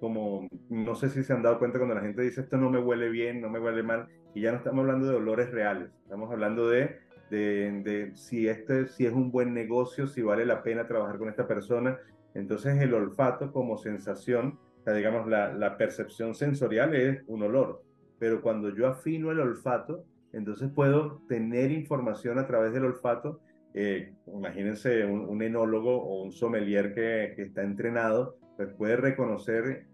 como, 0.00 0.48
no 0.70 0.94
sé 0.94 1.10
si 1.10 1.22
se 1.22 1.32
han 1.32 1.42
dado 1.42 1.58
cuenta 1.58 1.78
cuando 1.78 1.94
la 1.94 2.00
gente 2.00 2.22
dice 2.22 2.40
esto 2.40 2.56
no 2.56 2.70
me 2.70 2.80
huele 2.80 3.10
bien, 3.10 3.40
no 3.40 3.50
me 3.50 3.60
huele 3.60 3.82
mal, 3.82 4.08
y 4.34 4.40
ya 4.40 4.50
no 4.50 4.58
estamos 4.58 4.80
hablando 4.80 5.06
de 5.06 5.16
olores 5.16 5.50
reales, 5.50 5.90
estamos 6.02 6.32
hablando 6.32 6.68
de, 6.68 6.98
de, 7.30 7.82
de, 7.84 8.16
si, 8.16 8.48
este, 8.48 8.88
si 8.88 9.06
es 9.06 9.12
un 9.12 9.30
buen 9.30 9.54
negocio, 9.54 10.06
si 10.06 10.22
vale 10.22 10.44
la 10.44 10.62
pena 10.62 10.86
trabajar 10.86 11.18
con 11.18 11.28
esta 11.28 11.46
persona. 11.46 11.98
Entonces 12.34 12.80
el 12.80 12.92
olfato 12.94 13.52
como 13.52 13.78
sensación, 13.78 14.58
o 14.80 14.82
sea, 14.82 14.94
digamos, 14.94 15.28
la, 15.28 15.52
la 15.52 15.76
percepción 15.76 16.34
sensorial 16.34 16.94
es 16.94 17.22
un 17.26 17.42
olor, 17.42 17.82
pero 18.18 18.42
cuando 18.42 18.74
yo 18.74 18.86
afino 18.86 19.30
el 19.30 19.40
olfato, 19.40 20.04
entonces 20.32 20.70
puedo 20.74 21.22
tener 21.28 21.70
información 21.70 22.38
a 22.38 22.46
través 22.46 22.72
del 22.72 22.84
olfato. 22.84 23.40
Eh, 23.74 24.12
imagínense 24.26 25.04
un, 25.04 25.20
un, 25.20 25.42
enólogo 25.42 25.96
o 25.96 26.22
un 26.22 26.32
sommelier 26.32 26.92
que, 26.94 27.34
que 27.36 27.42
está 27.42 27.62
entrenado, 27.62 28.36
pues 28.56 28.68
puede 28.74 28.96
reconocer 28.96 29.86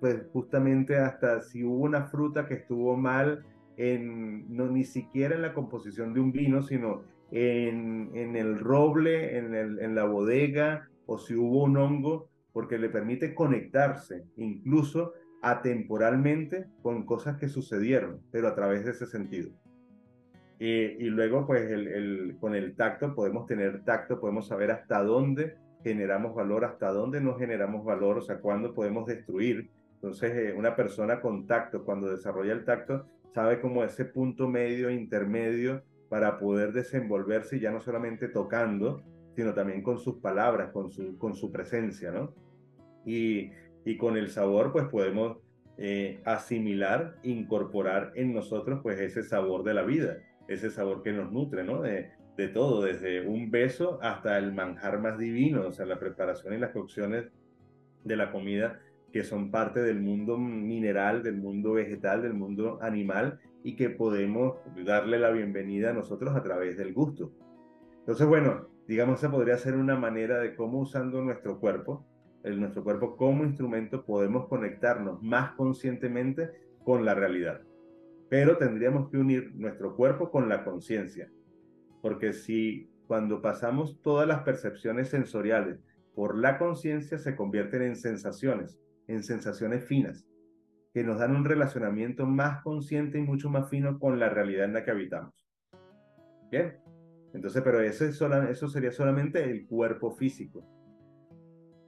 pues 0.00 0.22
justamente 0.32 0.96
hasta 0.96 1.40
si 1.40 1.64
hubo 1.64 1.84
una 1.84 2.06
fruta 2.06 2.46
que 2.46 2.54
estuvo 2.54 2.96
mal 2.96 3.44
no 3.78 4.68
ni 4.68 4.84
siquiera 4.84 5.36
en 5.36 5.42
la 5.42 5.54
composición 5.54 6.12
de 6.12 6.20
un 6.20 6.32
vino, 6.32 6.62
sino 6.62 7.02
en, 7.30 8.10
en 8.14 8.36
el 8.36 8.58
roble, 8.58 9.38
en, 9.38 9.54
el, 9.54 9.78
en 9.80 9.94
la 9.94 10.04
bodega, 10.04 10.88
o 11.06 11.18
si 11.18 11.34
hubo 11.34 11.62
un 11.62 11.76
hongo, 11.76 12.28
porque 12.52 12.78
le 12.78 12.88
permite 12.88 13.34
conectarse 13.34 14.24
incluso 14.36 15.12
atemporalmente 15.42 16.66
con 16.82 17.06
cosas 17.06 17.36
que 17.36 17.48
sucedieron, 17.48 18.20
pero 18.32 18.48
a 18.48 18.54
través 18.54 18.84
de 18.84 18.90
ese 18.90 19.06
sentido. 19.06 19.50
Eh, 20.58 20.96
y 20.98 21.04
luego, 21.04 21.46
pues, 21.46 21.70
el, 21.70 21.86
el, 21.86 22.36
con 22.40 22.56
el 22.56 22.74
tacto 22.74 23.14
podemos 23.14 23.46
tener 23.46 23.84
tacto, 23.84 24.18
podemos 24.18 24.48
saber 24.48 24.72
hasta 24.72 25.04
dónde 25.04 25.56
generamos 25.84 26.34
valor, 26.34 26.64
hasta 26.64 26.90
dónde 26.90 27.20
no 27.20 27.36
generamos 27.36 27.84
valor, 27.84 28.18
o 28.18 28.22
sea, 28.22 28.40
cuándo 28.40 28.74
podemos 28.74 29.06
destruir 29.06 29.70
entonces, 30.00 30.32
eh, 30.32 30.54
una 30.56 30.76
persona 30.76 31.20
con 31.20 31.46
tacto, 31.46 31.84
cuando 31.84 32.08
desarrolla 32.08 32.52
el 32.52 32.64
tacto, 32.64 33.06
sabe 33.34 33.60
como 33.60 33.84
ese 33.84 34.04
punto 34.04 34.48
medio, 34.48 34.90
intermedio, 34.90 35.82
para 36.08 36.38
poder 36.38 36.72
desenvolverse 36.72 37.60
ya 37.60 37.70
no 37.70 37.80
solamente 37.80 38.28
tocando, 38.28 39.02
sino 39.36 39.54
también 39.54 39.82
con 39.82 39.98
sus 39.98 40.16
palabras, 40.16 40.72
con 40.72 40.90
su, 40.90 41.18
con 41.18 41.34
su 41.34 41.52
presencia, 41.52 42.10
¿no? 42.10 42.34
Y, 43.04 43.50
y 43.84 43.96
con 43.96 44.16
el 44.16 44.30
sabor, 44.30 44.72
pues 44.72 44.86
podemos 44.86 45.38
eh, 45.76 46.20
asimilar, 46.24 47.16
incorporar 47.22 48.12
en 48.16 48.34
nosotros, 48.34 48.80
pues 48.82 48.98
ese 48.98 49.22
sabor 49.22 49.62
de 49.64 49.74
la 49.74 49.82
vida, 49.82 50.18
ese 50.48 50.70
sabor 50.70 51.02
que 51.02 51.12
nos 51.12 51.30
nutre, 51.30 51.62
¿no? 51.62 51.82
De, 51.82 52.10
de 52.36 52.48
todo, 52.48 52.82
desde 52.82 53.26
un 53.26 53.50
beso 53.50 53.98
hasta 54.02 54.38
el 54.38 54.52
manjar 54.52 55.00
más 55.00 55.18
divino, 55.18 55.66
o 55.66 55.72
sea, 55.72 55.86
la 55.86 55.98
preparación 55.98 56.54
y 56.54 56.58
las 56.58 56.70
cocciones 56.70 57.26
de 58.04 58.16
la 58.16 58.30
comida 58.32 58.80
que 59.12 59.24
son 59.24 59.50
parte 59.50 59.80
del 59.80 60.00
mundo 60.00 60.36
mineral, 60.36 61.22
del 61.22 61.36
mundo 61.36 61.72
vegetal, 61.72 62.22
del 62.22 62.34
mundo 62.34 62.78
animal 62.82 63.40
y 63.64 63.74
que 63.74 63.90
podemos 63.90 64.56
darle 64.84 65.18
la 65.18 65.30
bienvenida 65.30 65.90
a 65.90 65.94
nosotros 65.94 66.36
a 66.36 66.42
través 66.42 66.76
del 66.76 66.92
gusto. 66.92 67.32
Entonces, 68.00 68.26
bueno, 68.26 68.68
digamos, 68.86 69.18
esa 69.18 69.30
podría 69.30 69.56
ser 69.56 69.76
una 69.76 69.96
manera 69.96 70.38
de 70.40 70.54
cómo 70.54 70.80
usando 70.80 71.22
nuestro 71.22 71.58
cuerpo, 71.58 72.06
el, 72.44 72.60
nuestro 72.60 72.84
cuerpo 72.84 73.16
como 73.16 73.44
instrumento, 73.44 74.04
podemos 74.04 74.46
conectarnos 74.46 75.22
más 75.22 75.52
conscientemente 75.52 76.50
con 76.84 77.04
la 77.04 77.14
realidad. 77.14 77.62
Pero 78.28 78.58
tendríamos 78.58 79.10
que 79.10 79.16
unir 79.16 79.52
nuestro 79.54 79.96
cuerpo 79.96 80.30
con 80.30 80.48
la 80.48 80.64
conciencia, 80.64 81.30
porque 82.02 82.34
si 82.34 82.90
cuando 83.06 83.40
pasamos 83.40 84.02
todas 84.02 84.28
las 84.28 84.42
percepciones 84.42 85.08
sensoriales 85.08 85.80
por 86.14 86.36
la 86.36 86.58
conciencia 86.58 87.18
se 87.18 87.34
convierten 87.34 87.82
en 87.82 87.96
sensaciones 87.96 88.78
en 89.08 89.24
sensaciones 89.24 89.84
finas, 89.84 90.26
que 90.94 91.02
nos 91.02 91.18
dan 91.18 91.34
un 91.34 91.44
relacionamiento 91.44 92.26
más 92.26 92.62
consciente 92.62 93.18
y 93.18 93.22
mucho 93.22 93.50
más 93.50 93.68
fino 93.68 93.98
con 93.98 94.18
la 94.18 94.28
realidad 94.28 94.66
en 94.66 94.74
la 94.74 94.84
que 94.84 94.90
habitamos. 94.90 95.34
Bien, 96.50 96.78
entonces, 97.34 97.62
pero 97.62 97.80
eso, 97.80 98.04
es 98.04 98.20
eso 98.20 98.68
sería 98.68 98.92
solamente 98.92 99.42
el 99.42 99.66
cuerpo 99.66 100.12
físico, 100.12 100.64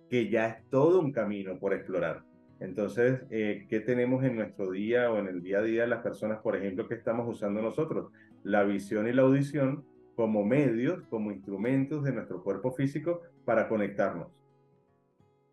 que 0.08 0.28
ya 0.28 0.48
es 0.48 0.68
todo 0.68 1.00
un 1.00 1.12
camino 1.12 1.58
por 1.58 1.72
explorar. 1.72 2.24
Entonces, 2.58 3.22
eh, 3.30 3.66
¿qué 3.68 3.80
tenemos 3.80 4.22
en 4.22 4.36
nuestro 4.36 4.70
día 4.70 5.10
o 5.10 5.18
en 5.18 5.28
el 5.28 5.42
día 5.42 5.60
a 5.60 5.62
día 5.62 5.82
de 5.82 5.88
las 5.88 6.02
personas, 6.02 6.40
por 6.40 6.56
ejemplo, 6.56 6.86
que 6.86 6.94
estamos 6.94 7.26
usando 7.26 7.62
nosotros? 7.62 8.12
La 8.42 8.64
visión 8.64 9.08
y 9.08 9.12
la 9.12 9.22
audición 9.22 9.84
como 10.14 10.44
medios, 10.44 11.02
como 11.08 11.32
instrumentos 11.32 12.04
de 12.04 12.12
nuestro 12.12 12.42
cuerpo 12.42 12.72
físico 12.72 13.22
para 13.46 13.66
conectarnos. 13.66 14.28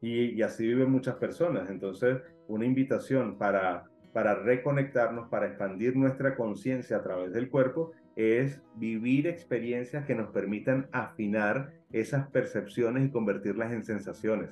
Y, 0.08 0.42
así 0.42 0.66
viven 0.66 0.90
muchas 0.90 1.16
personas. 1.16 1.70
Entonces, 1.70 2.18
una 2.48 2.66
invitación 2.66 3.38
para, 3.38 3.90
para 4.14 4.36
reconectarnos, 4.36 5.28
para 5.28 5.48
expandir 5.48 5.98
nuestra 5.98 6.36
conciencia 6.36 6.98
a 6.98 7.04
través 7.04 7.34
del 7.34 7.50
cuerpo, 7.50 7.92
es 8.16 8.62
vivir 8.76 9.28
experiencias 9.28 10.06
que 10.06 10.16
nos 10.16 10.30
permitan 10.30 10.88
afinar 10.92 11.74
esas 11.92 12.28
percepciones 12.30 13.06
y 13.06 13.12
convertirlas 13.12 13.74
en 13.74 13.84
sensaciones. 13.84 14.50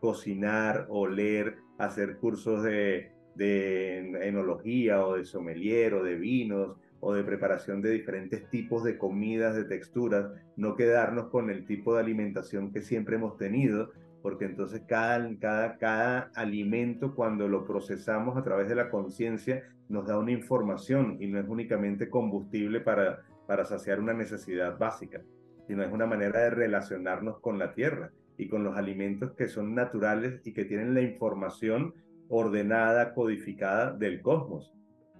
Cocinar, 0.00 0.86
oler, 0.88 1.56
hacer 1.78 2.16
cursos 2.16 2.62
de, 2.62 3.12
de 3.34 4.26
enología 4.26 5.06
o 5.06 5.16
de 5.16 5.24
sommelier 5.24 5.94
o 5.94 6.02
de 6.02 6.16
vinos 6.16 6.76
o 7.00 7.12
de 7.12 7.22
preparación 7.22 7.82
de 7.82 7.90
diferentes 7.90 8.48
tipos 8.48 8.82
de 8.82 8.96
comidas, 8.96 9.54
de 9.54 9.64
texturas, 9.64 10.30
no 10.56 10.74
quedarnos 10.74 11.26
con 11.26 11.50
el 11.50 11.66
tipo 11.66 11.94
de 11.94 12.00
alimentación 12.00 12.72
que 12.72 12.80
siempre 12.80 13.16
hemos 13.16 13.36
tenido, 13.36 13.92
porque 14.24 14.46
entonces 14.46 14.80
cada, 14.86 15.28
cada, 15.38 15.76
cada 15.76 16.30
alimento 16.34 17.14
cuando 17.14 17.46
lo 17.46 17.66
procesamos 17.66 18.38
a 18.38 18.42
través 18.42 18.70
de 18.70 18.74
la 18.74 18.88
conciencia 18.88 19.64
nos 19.90 20.06
da 20.06 20.18
una 20.18 20.32
información 20.32 21.18
y 21.20 21.26
no 21.26 21.38
es 21.38 21.46
únicamente 21.46 22.08
combustible 22.08 22.80
para, 22.80 23.18
para 23.46 23.66
saciar 23.66 24.00
una 24.00 24.14
necesidad 24.14 24.78
básica, 24.78 25.20
sino 25.66 25.82
es 25.82 25.92
una 25.92 26.06
manera 26.06 26.40
de 26.40 26.48
relacionarnos 26.48 27.38
con 27.40 27.58
la 27.58 27.74
tierra 27.74 28.12
y 28.38 28.48
con 28.48 28.64
los 28.64 28.78
alimentos 28.78 29.32
que 29.32 29.46
son 29.46 29.74
naturales 29.74 30.40
y 30.42 30.54
que 30.54 30.64
tienen 30.64 30.94
la 30.94 31.02
información 31.02 31.92
ordenada, 32.30 33.12
codificada 33.12 33.92
del 33.92 34.22
cosmos, 34.22 34.72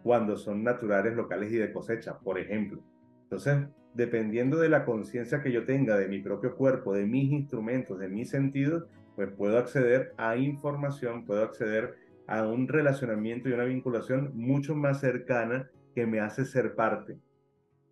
cuando 0.02 0.38
son 0.38 0.64
naturales, 0.64 1.14
locales 1.14 1.52
y 1.52 1.56
de 1.56 1.74
cosecha, 1.74 2.18
por 2.20 2.38
ejemplo. 2.38 2.82
Entonces, 3.24 3.68
dependiendo 3.94 4.58
de 4.58 4.68
la 4.68 4.84
conciencia 4.84 5.40
que 5.40 5.52
yo 5.52 5.64
tenga 5.64 5.96
de 5.96 6.08
mi 6.08 6.20
propio 6.20 6.56
cuerpo, 6.56 6.92
de 6.92 7.06
mis 7.06 7.30
instrumentos, 7.30 7.98
de 7.98 8.08
mis 8.08 8.30
sentidos, 8.30 8.86
pues 9.16 9.30
puedo 9.30 9.58
acceder 9.58 10.12
a 10.16 10.36
información, 10.36 11.24
puedo 11.24 11.42
acceder 11.44 11.94
a 12.26 12.46
un 12.46 12.66
relacionamiento 12.68 13.48
y 13.48 13.52
una 13.52 13.64
vinculación 13.64 14.32
mucho 14.34 14.74
más 14.74 15.00
cercana 15.00 15.70
que 15.94 16.06
me 16.06 16.20
hace 16.20 16.44
ser 16.44 16.74
parte, 16.74 17.18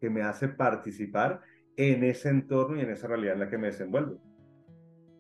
que 0.00 0.11
me 0.11 0.23
hace 0.23 0.49
participar 0.49 1.40
en 1.76 2.02
ese 2.02 2.30
entorno 2.30 2.76
y 2.76 2.80
en 2.80 2.90
esa 2.90 3.06
realidad 3.06 3.35
en 3.35 3.40
la 3.40 3.49
que 3.49 3.59
me 3.59 3.68
desenvuelvo. 3.68 4.21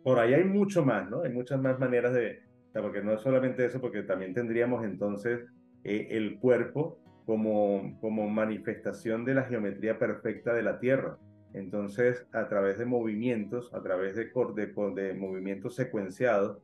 Por 0.02 0.18
ahí 0.18 0.34
hay 0.34 0.44
mucho 0.44 0.84
más, 0.84 1.08
¿no? 1.08 1.22
Hay 1.22 1.32
muchas 1.32 1.60
más 1.60 1.78
maneras 1.78 2.12
de, 2.12 2.42
porque 2.72 3.02
no 3.02 3.12
es 3.12 3.20
solamente 3.20 3.64
eso, 3.64 3.80
porque 3.80 4.02
también 4.02 4.34
tendríamos 4.34 4.84
entonces 4.84 5.46
eh, 5.84 6.08
el 6.10 6.40
cuerpo 6.40 6.98
como, 7.26 7.98
como 8.00 8.28
manifestación 8.28 9.24
de 9.24 9.34
la 9.34 9.44
geometría 9.44 9.98
perfecta 9.98 10.52
de 10.52 10.62
la 10.62 10.78
Tierra. 10.78 11.18
Entonces, 11.54 12.26
a 12.32 12.48
través 12.48 12.78
de 12.78 12.86
movimientos, 12.86 13.72
a 13.74 13.82
través 13.82 14.16
de, 14.16 14.30
de, 14.94 15.14
movimientos 15.14 15.76
secuenciados, 15.76 16.58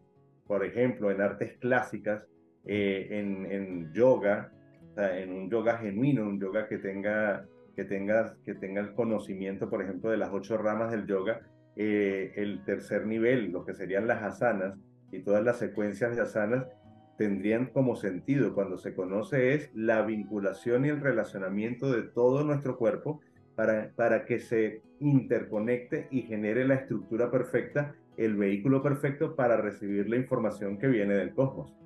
por 0.46 0.64
ejemplo, 0.64 1.10
en 1.10 1.20
artes 1.20 1.58
clásicas, 1.58 2.26
eh, 2.64 3.08
en, 3.10 3.50
en, 3.50 3.92
yoga, 3.92 4.52
en 4.96 5.32
un 5.32 5.50
yoga 5.50 5.78
genuino, 5.78 6.22
un 6.22 6.40
yoga 6.40 6.66
que 6.66 6.78
tenga, 6.78 7.46
que, 7.76 7.84
tenga, 7.84 8.34
que 8.44 8.54
tenga 8.54 8.80
el 8.80 8.94
conocimiento, 8.94 9.68
por 9.68 9.82
ejemplo, 9.82 10.10
de 10.10 10.16
las 10.16 10.30
ocho 10.32 10.56
ramas 10.56 10.90
del 10.90 11.06
yoga, 11.06 11.42
eh, 11.76 12.32
el 12.36 12.64
tercer 12.64 13.06
nivel, 13.06 13.52
lo 13.52 13.64
que 13.64 13.74
serían 13.74 14.08
las 14.08 14.22
asanas 14.22 14.74
y 15.12 15.20
todas 15.20 15.44
las 15.44 15.58
secuencias 15.58 16.16
de 16.16 16.22
asanas, 16.22 16.66
tendrían 17.18 17.66
como 17.66 17.96
sentido 17.96 18.54
cuando 18.54 18.78
se 18.78 18.94
conoce 18.94 19.52
es 19.54 19.70
la 19.74 20.02
vinculación 20.02 20.87
y 20.87 20.88
el 20.88 21.00
relacionamiento 21.00 21.90
de 21.90 22.02
todo 22.02 22.44
nuestro 22.44 22.78
cuerpo 22.78 23.20
para, 23.57 23.90
para 23.96 24.24
que 24.24 24.38
se 24.38 24.83
interconecte 25.00 26.07
y 26.12 26.22
genere 26.22 26.64
la 26.64 26.76
estructura 26.76 27.31
perfecta, 27.31 27.96
el 28.16 28.37
vehículo 28.37 28.83
perfecto 28.83 29.35
para 29.35 29.57
recibir 29.57 30.09
la 30.09 30.16
información 30.16 30.78
que 30.78 30.87
viene 30.87 31.14
del 31.14 31.35
cosmos, 31.35 31.76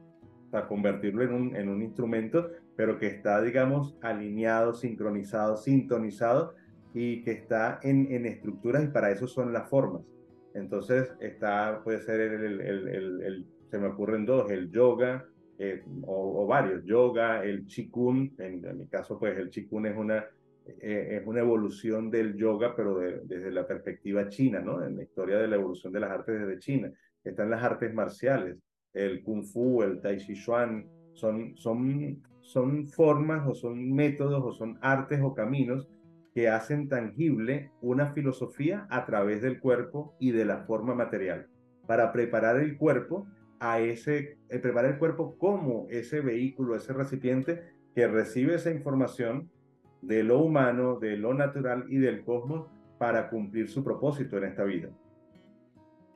para 0.50 0.68
convertirlo 0.68 1.22
en 1.22 1.32
un, 1.32 1.56
en 1.56 1.70
un 1.70 1.82
instrumento, 1.82 2.50
pero 2.76 2.98
que 2.98 3.06
está, 3.06 3.40
digamos, 3.40 3.96
alineado, 4.02 4.74
sincronizado, 4.74 5.56
sintonizado 5.56 6.54
y 6.92 7.22
que 7.22 7.32
está 7.32 7.80
en, 7.82 8.12
en 8.12 8.26
estructuras 8.26 8.84
y 8.84 8.88
para 8.88 9.10
eso 9.10 9.26
son 9.26 9.54
las 9.54 9.68
formas. 9.70 10.02
Entonces, 10.54 11.10
está, 11.20 11.80
puede 11.82 12.00
ser 12.00 12.20
el, 12.20 13.46
se 13.72 13.78
me 13.78 13.86
ocurren 13.86 14.26
dos, 14.26 14.50
el 14.50 14.70
yoga 14.70 15.24
eh, 15.58 15.82
o, 16.02 16.46
varios, 16.46 16.84
yoga, 16.84 17.42
el 17.42 17.64
chikun, 17.64 18.34
en, 18.36 18.62
en, 18.62 18.78
mi 18.80 18.86
caso 18.86 19.18
pues 19.18 19.38
el 19.38 19.48
chikun 19.48 19.86
es 19.86 19.96
una, 19.96 20.26
eh, 20.66 21.18
es 21.18 21.26
una 21.26 21.40
evolución 21.40 22.10
del 22.10 22.36
yoga, 22.36 22.76
pero 22.76 22.98
desde 22.98 23.50
la 23.50 23.66
perspectiva 23.66 24.28
china, 24.28 24.60
¿no? 24.60 24.84
En 24.84 24.98
la 24.98 25.04
historia 25.04 25.38
de 25.38 25.48
la 25.48 25.56
evolución 25.56 25.90
de 25.90 26.00
las 26.00 26.10
artes 26.10 26.38
desde 26.38 26.58
China. 26.58 26.92
Están 27.24 27.48
las 27.48 27.62
artes 27.62 27.94
marciales, 27.94 28.58
el 28.92 29.22
kung 29.22 29.42
fu, 29.42 29.82
el 29.82 30.02
tai 30.02 30.18
chi 30.18 30.34
chuan, 30.34 30.86
son, 31.14 31.56
son, 31.56 32.22
son 32.42 32.86
formas 32.88 33.48
o 33.48 33.54
son 33.54 33.90
métodos 33.90 34.44
o 34.44 34.52
son 34.52 34.78
artes 34.82 35.18
o 35.22 35.32
caminos 35.32 35.88
que 36.34 36.50
hacen 36.50 36.90
tangible 36.90 37.70
una 37.80 38.12
filosofía 38.12 38.86
a 38.90 39.06
través 39.06 39.40
del 39.40 39.60
cuerpo 39.60 40.14
y 40.20 40.32
de 40.32 40.44
la 40.44 40.58
forma 40.58 40.94
material, 40.94 41.46
para 41.86 42.12
preparar 42.12 42.60
el 42.60 42.76
cuerpo 42.76 43.26
a 43.64 43.78
ese, 43.78 44.38
eh, 44.48 44.58
preparar 44.58 44.90
el 44.90 44.98
cuerpo 44.98 45.38
como 45.38 45.86
ese 45.88 46.20
vehículo, 46.20 46.74
ese 46.74 46.92
recipiente 46.92 47.62
que 47.94 48.08
recibe 48.08 48.56
esa 48.56 48.72
información 48.72 49.48
de 50.00 50.24
lo 50.24 50.40
humano, 50.40 50.98
de 50.98 51.16
lo 51.16 51.32
natural 51.32 51.84
y 51.88 51.98
del 51.98 52.24
cosmos 52.24 52.66
para 52.98 53.30
cumplir 53.30 53.68
su 53.68 53.84
propósito 53.84 54.36
en 54.36 54.44
esta 54.44 54.64
vida. 54.64 54.88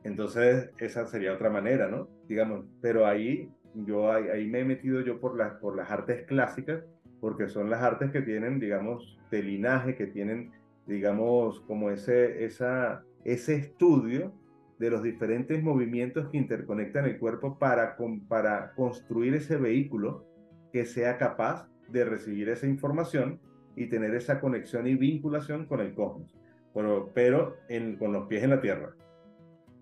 Entonces, 0.02 0.70
esa 0.78 1.06
sería 1.06 1.34
otra 1.34 1.48
manera, 1.48 1.86
¿no? 1.86 2.08
Digamos, 2.26 2.66
pero 2.80 3.06
ahí 3.06 3.48
yo 3.74 4.10
ahí, 4.10 4.48
me 4.48 4.60
he 4.60 4.64
metido 4.64 5.00
yo 5.02 5.20
por 5.20 5.36
las, 5.36 5.52
por 5.60 5.76
las 5.76 5.88
artes 5.88 6.24
clásicas, 6.26 6.82
porque 7.20 7.46
son 7.48 7.70
las 7.70 7.80
artes 7.80 8.10
que 8.10 8.22
tienen, 8.22 8.58
digamos, 8.58 9.20
de 9.30 9.44
linaje, 9.44 9.94
que 9.94 10.08
tienen, 10.08 10.50
digamos, 10.86 11.60
como 11.60 11.90
ese, 11.90 12.44
esa, 12.44 13.04
ese 13.24 13.54
estudio 13.54 14.32
de 14.78 14.90
los 14.90 15.02
diferentes 15.02 15.62
movimientos 15.62 16.28
que 16.28 16.36
interconectan 16.36 17.06
el 17.06 17.18
cuerpo 17.18 17.58
para, 17.58 17.96
para 18.28 18.74
construir 18.74 19.34
ese 19.34 19.56
vehículo 19.56 20.26
que 20.72 20.84
sea 20.84 21.16
capaz 21.16 21.68
de 21.88 22.04
recibir 22.04 22.48
esa 22.48 22.66
información 22.66 23.40
y 23.76 23.86
tener 23.86 24.14
esa 24.14 24.40
conexión 24.40 24.86
y 24.86 24.94
vinculación 24.94 25.66
con 25.66 25.80
el 25.80 25.94
cosmos, 25.94 26.34
pero, 26.74 27.10
pero 27.14 27.56
con 27.98 28.12
los 28.12 28.26
pies 28.26 28.42
en 28.42 28.50
la 28.50 28.60
tierra, 28.60 28.94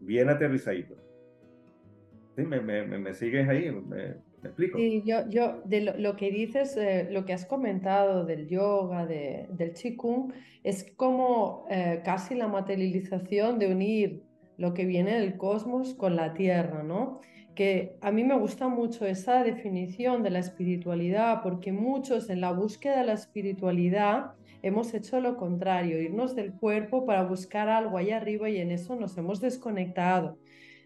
bien 0.00 0.28
aterrizadito. 0.28 0.96
¿Sí? 2.37 2.42
¿Me, 2.42 2.61
me, 2.61 2.85
me 2.85 3.14
sigues 3.14 3.48
ahí? 3.48 3.70
¿Me, 3.70 4.16
explico? 4.42 4.76
Sí, 4.76 5.02
yo, 5.04 5.28
yo 5.28 5.62
de 5.64 5.80
lo, 5.96 6.16
que 6.16 6.30
dices, 6.30 6.76
eh, 6.76 7.09
lo 7.11 7.24
que 7.24 7.33
has 7.33 7.46
comentado 7.46 8.24
del 8.24 8.48
yoga, 8.48 9.07
de, 9.07 9.46
del 9.50 9.72
qigong, 9.72 10.33
es 10.64 10.92
como 10.96 11.66
eh, 11.70 12.02
casi 12.04 12.35
la 12.35 12.48
materialización 12.48 13.61
de 13.61 13.72
unir 13.72 14.22
lo 14.57 14.75
que 14.75 14.85
viene 14.85 15.19
del 15.19 15.37
cosmos 15.37 15.95
con 15.95 16.17
la 16.17 16.35
tierra, 16.35 16.83
¿no? 16.83 17.21
Que 17.55 17.97
a 18.01 18.11
mí 18.11 18.25
me 18.25 18.37
gusta 18.37 18.69
mucho 18.69 19.07
esa 19.07 19.43
definición 19.43 20.23
de 20.23 20.31
la 20.31 20.40
espiritualidad, 20.40 21.40
porque 21.43 21.73
muchos 21.73 22.31
en 22.31 22.40
la 22.40 22.53
búsqueda 22.53 22.99
de 22.99 23.07
la 23.07 23.12
espiritualidad 23.12 24.33
hemos 24.62 24.95
hecho 24.95 25.21
lo 25.21 25.37
contrario, 25.37 26.01
irnos 26.01 26.35
del 26.35 26.53
cuerpo 26.53 27.05
para 27.05 27.23
buscar 27.25 27.69
algo 27.69 27.99
allá 27.99 28.17
arriba 28.17 28.49
y 28.49 28.59
en 28.59 28.71
eso 28.71 28.97
nos 28.97 29.17
hemos 29.19 29.40
desconectado 29.40 30.38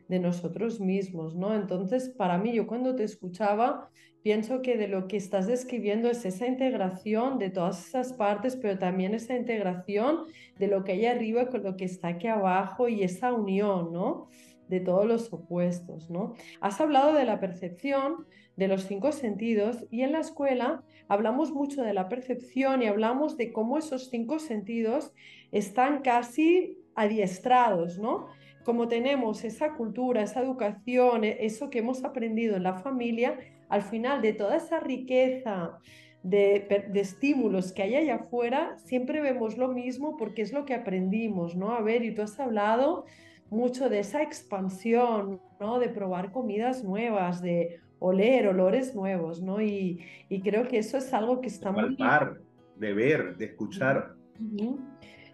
de 0.08 0.18
nosotros 0.18 0.80
mismos, 0.80 1.36
¿no? 1.36 1.54
Entonces, 1.54 2.08
para 2.08 2.38
mí, 2.38 2.52
yo 2.52 2.66
cuando 2.66 2.96
te 2.96 3.04
escuchaba, 3.04 3.90
pienso 4.22 4.62
que 4.62 4.76
de 4.76 4.88
lo 4.88 5.06
que 5.06 5.16
estás 5.16 5.46
describiendo 5.46 6.10
es 6.10 6.24
esa 6.24 6.46
integración 6.46 7.38
de 7.38 7.50
todas 7.50 7.86
esas 7.86 8.12
partes, 8.14 8.56
pero 8.56 8.78
también 8.78 9.14
esa 9.14 9.36
integración 9.36 10.24
de 10.58 10.66
lo 10.66 10.82
que 10.84 10.92
hay 10.92 11.06
arriba 11.06 11.48
con 11.48 11.62
lo 11.62 11.76
que 11.76 11.84
está 11.84 12.08
aquí 12.08 12.26
abajo 12.26 12.88
y 12.88 13.02
esa 13.02 13.32
unión, 13.32 13.92
¿no? 13.92 14.28
De 14.68 14.80
todos 14.80 15.06
los 15.06 15.32
opuestos, 15.32 16.10
¿no? 16.10 16.34
Has 16.60 16.80
hablado 16.80 17.12
de 17.12 17.24
la 17.24 17.38
percepción, 17.38 18.26
de 18.56 18.66
los 18.66 18.82
cinco 18.82 19.12
sentidos 19.12 19.86
y 19.88 20.02
en 20.02 20.10
la 20.10 20.18
escuela 20.18 20.82
hablamos 21.06 21.52
mucho 21.52 21.82
de 21.82 21.94
la 21.94 22.08
percepción 22.08 22.82
y 22.82 22.86
hablamos 22.86 23.36
de 23.36 23.52
cómo 23.52 23.78
esos 23.78 24.10
cinco 24.10 24.40
sentidos 24.40 25.12
están 25.52 26.02
casi 26.02 26.76
adiestrados, 26.96 27.98
¿no? 28.00 28.26
Como 28.64 28.88
tenemos 28.88 29.44
esa 29.44 29.74
cultura, 29.74 30.22
esa 30.22 30.42
educación, 30.42 31.24
eso 31.24 31.70
que 31.70 31.78
hemos 31.78 32.04
aprendido 32.04 32.56
en 32.56 32.64
la 32.64 32.74
familia, 32.74 33.38
al 33.68 33.82
final 33.82 34.22
de 34.22 34.32
toda 34.32 34.56
esa 34.56 34.80
riqueza 34.80 35.78
de, 36.22 36.90
estímulos 36.94 37.72
que 37.72 37.82
hay 37.82 37.96
allá 37.96 38.16
afuera, 38.16 38.76
siempre 38.78 39.20
vemos 39.20 39.56
lo 39.56 39.68
mismo 39.68 40.16
porque 40.16 40.42
es 40.42 40.52
lo 40.52 40.64
que 40.64 40.74
aprendimos, 40.74 41.56
¿no? 41.56 41.70
A 41.70 41.80
ver, 41.80 42.04
y 42.04 42.14
tú 42.14 42.22
has 42.22 42.38
hablado 42.38 43.04
mucho 43.50 43.88
de 43.88 44.00
esa 44.00 44.22
expansión, 44.22 45.40
¿no? 45.60 45.78
De 45.78 45.88
probar 45.88 46.32
comidas 46.32 46.84
nuevas, 46.84 47.40
de 47.40 47.80
oler 47.98 48.48
olores 48.48 48.94
nuevos, 48.94 49.42
¿no? 49.42 49.60
Y, 49.60 50.04
creo 50.42 50.68
que 50.68 50.78
eso 50.78 50.98
es 50.98 51.12
algo 51.14 51.40
que 51.40 51.48
está 51.48 51.72
muy... 51.72 51.96
de 52.76 52.92
ver, 52.92 53.36
de 53.36 53.46
escuchar. 53.46 54.14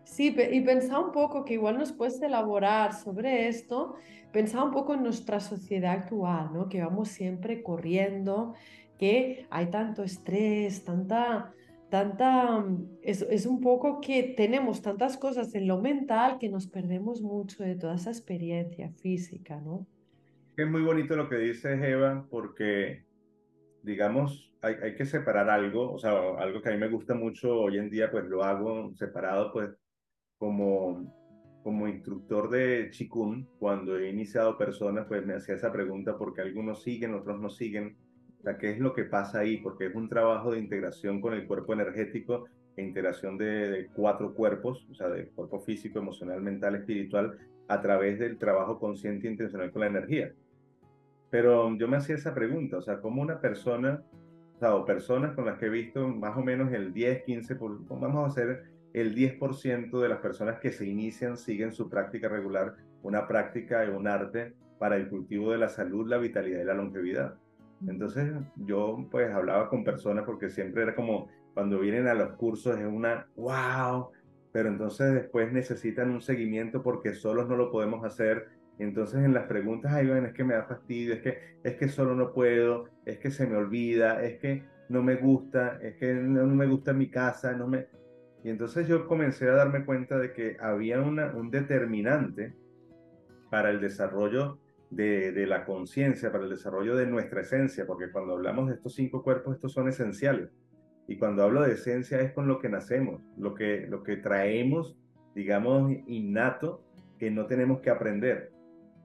Sí, 0.05 0.37
y 0.53 0.61
pensar 0.61 1.03
un 1.03 1.13
poco 1.13 1.45
que 1.45 1.55
igual 1.55 1.79
nos 1.79 1.93
puedes 1.93 2.21
elaborar 2.21 2.93
sobre 2.93 3.49
esto, 3.49 3.97
pensar 4.33 4.63
un 4.63 4.71
poco 4.71 4.95
en 4.95 5.03
nuestra 5.03 5.41
sociedad 5.41 5.93
actual, 5.93 6.51
¿no? 6.53 6.69
Que 6.69 6.83
vamos 6.83 7.09
siempre 7.09 7.63
corriendo, 7.63 8.55
que 8.99 9.47
hay 9.51 9.71
tanto 9.71 10.05
estrés, 10.05 10.85
tanta, 10.85 11.53
tanta, 11.89 12.65
es, 13.03 13.23
es 13.23 13.47
un 13.47 13.61
poco 13.61 14.01
que 14.01 14.35
tenemos 14.37 14.83
tantas 14.83 15.17
cosas 15.17 15.55
en 15.55 15.67
lo 15.67 15.81
mental 15.81 16.39
que 16.39 16.49
nos 16.49 16.67
perdemos 16.67 17.23
mucho 17.23 17.65
de 17.65 17.75
toda 17.75 17.95
esa 17.95 18.11
experiencia 18.11 18.91
física, 18.91 19.61
¿no? 19.61 19.87
Es 20.57 20.69
muy 20.69 20.83
bonito 20.83 21.17
lo 21.17 21.29
que 21.29 21.37
dices, 21.37 21.83
Eva, 21.83 22.27
porque, 22.31 23.05
digamos, 23.83 24.53
hay, 24.61 24.75
hay, 24.83 24.95
que 24.95 25.05
separar 25.05 25.51
algo, 25.51 25.93
o 25.93 25.99
sea, 25.99 26.13
algo 26.39 26.63
que 26.63 26.69
a 26.69 26.73
mí 26.73 26.79
me 26.79 26.89
gusta 26.89 27.15
mucho 27.15 27.59
hoy 27.59 27.79
en 27.79 27.91
día, 27.91 28.11
pues 28.11 28.25
lo 28.27 28.45
hago 28.45 28.95
separado, 28.95 29.53
pues, 29.53 29.71
como, 30.39 31.13
como 31.63 31.89
instructor 31.89 32.51
de 32.51 32.89
Chikun, 32.91 33.49
cuando 33.59 33.99
he 33.99 34.11
iniciado 34.11 34.59
personas, 34.59 35.07
pues 35.07 35.25
me 35.25 35.35
hacía 35.35 35.55
esa 35.55 35.73
pregunta, 35.73 36.17
porque 36.19 36.43
algunos 36.43 36.83
siguen, 36.83 37.15
otros 37.15 37.41
no 37.41 37.51
siguen, 37.51 37.97
sea, 38.45 38.59
qué 38.59 38.71
es 38.71 38.79
lo 38.79 38.93
que 38.93 39.05
pasa 39.05 39.41
ahí, 39.41 39.57
porque 39.57 39.87
es 39.87 39.95
un 39.95 40.09
trabajo 40.09 40.53
de 40.53 40.59
integración 40.59 41.21
con 41.21 41.33
el 41.35 41.47
cuerpo 41.47 41.73
energético 41.73 42.45
e 42.77 42.83
integración 42.83 43.39
de, 43.39 43.89
cuatro 43.95 44.35
cuerpos, 44.35 44.87
o 44.91 44.95
sea, 44.95 45.09
de 45.09 45.29
cuerpo 45.29 45.61
físico, 45.61 45.99
emocional, 45.99 46.41
mental, 46.43 46.75
espiritual, 46.77 47.39
a 47.69 47.81
través 47.81 48.19
del 48.19 48.37
trabajo 48.37 48.79
consciente 48.79 49.27
e 49.27 49.31
intencional 49.31 49.73
con 49.73 49.81
la 49.81 49.87
energía. 49.87 50.33
Pero 51.31 51.77
yo 51.77 51.89
me 51.89 51.97
hacía 51.97 52.17
esa 52.17 52.35
pregunta, 52.35 52.77
o 52.77 52.83
sea, 52.83 53.01
¿cómo 53.01 53.23
una 53.23 53.41
persona, 53.41 54.03
o, 54.61 54.67
o 54.67 54.85
personas 54.85 55.35
con 55.35 55.47
las 55.47 55.59
que 55.59 55.67
he 55.67 55.71
visto 55.71 56.07
más 56.07 56.37
o 56.37 56.43
menos 56.43 56.73
el 56.73 56.93
10, 56.93 57.25
15, 57.25 57.57
vamos 57.89 58.25
a 58.25 58.27
hacer 58.27 58.74
el 58.95 59.15
10% 59.15 60.01
de 60.01 60.09
las 60.09 60.21
personas 60.21 60.61
que 60.61 60.73
se 60.73 60.87
inician 60.87 61.37
siguen 61.37 61.73
su 61.73 61.91
práctica 61.91 62.29
regular, 62.29 62.77
una 63.03 63.27
práctica 63.27 63.85
y 63.85 63.91
un 63.91 64.07
arte 64.07 64.55
para 64.79 64.97
el 64.97 65.09
cultivo 65.09 65.53
de 65.53 65.59
la 65.59 65.69
salud, 65.69 66.09
la 66.09 66.19
vitalidad 66.19 66.63
y 66.63 66.65
la 66.65 66.75
longevidad. 66.75 67.35
Entonces 67.87 68.33
yo 68.57 69.07
pues 69.11 69.31
hablaba 69.31 69.69
con 69.69 69.85
personas 69.85 70.25
porque 70.25 70.49
siempre 70.49 70.83
era 70.83 70.95
como 70.95 71.29
cuando 71.55 71.81
vienen 71.81 72.07
a 72.07 72.15
los 72.15 72.31
cursos 72.37 72.79
es 72.79 72.87
una 72.87 73.27
wow, 73.37 74.11
pero 74.53 74.69
entonces 74.69 75.13
después 75.13 75.53
necesitan 75.53 76.11
un 76.11 76.23
seguimiento 76.23 76.83
porque 76.83 77.15
solos 77.15 77.49
no 77.49 77.57
lo 77.57 77.71
podemos 77.71 78.05
hacer. 78.05 78.49
Entonces 78.79 79.25
en 79.25 79.35
las 79.35 79.47
preguntas 79.47 79.93
ahí 79.93 80.07
ven, 80.07 80.27
es 80.27 80.33
que 80.33 80.45
me 80.45 80.55
da 80.55 80.65
fastidio, 80.65 81.15
es 81.15 81.21
que 81.21 81.39
es 81.65 81.75
que 81.77 81.89
solo 81.89 82.15
no 82.15 82.33
puedo, 82.33 82.89
es 83.05 83.19
que 83.19 83.31
se 83.31 83.47
me 83.47 83.57
olvida, 83.57 84.23
es 84.23 84.39
que 84.39 84.65
no 84.89 85.03
me 85.03 85.17
gusta, 85.17 85.79
es 85.83 85.97
que 85.97 86.13
no, 86.15 86.47
me 86.47 86.67
gusta 86.67 86.93
mi 86.93 87.09
casa, 87.09 87.53
no 87.53 87.67
me 87.67 87.87
y 88.45 88.51
entonces 88.51 88.87
yo 88.87 89.07
comencé 89.09 89.49
a 89.49 89.55
darme 89.55 89.87
cuenta 89.87 90.19
de 90.19 90.35
que 90.35 90.59
había 90.61 91.01
una, 91.01 91.35
un 91.35 91.51
determinante 91.51 92.55
para 93.51 93.71
el 93.71 93.81
desarrollo 93.81 94.59
de, 94.91 95.47
la 95.47 95.65
conciencia, 95.65 96.31
para 96.31 96.45
el 96.45 96.51
desarrollo 96.51 96.95
de 96.95 97.07
nuestra 97.07 97.41
esencia, 97.41 97.87
porque 97.87 98.13
cuando 98.13 98.35
hablamos 98.35 98.69
de 98.69 98.75
estos 98.75 98.95
cinco 98.95 99.23
cuerpos, 99.23 99.55
estos 99.55 99.73
son 99.73 99.89
esenciales. 99.89 100.51
Y 101.09 101.17
cuando 101.17 101.43
hablo 101.43 101.63
de 101.63 101.73
esencia 101.73 102.21
es 102.21 102.33
con 102.33 102.47
lo 102.47 102.59
que 102.59 102.69
nacemos, 102.69 103.23
lo 103.39 103.55
que, 103.55 103.87
lo 103.89 104.03
que 104.03 104.19
traemos, 104.19 104.95
digamos, 105.35 105.91
innato, 106.07 106.85
que 107.19 107.31
no 107.31 107.47
tenemos 107.47 107.81
que 107.81 107.89
aprender, 107.89 108.53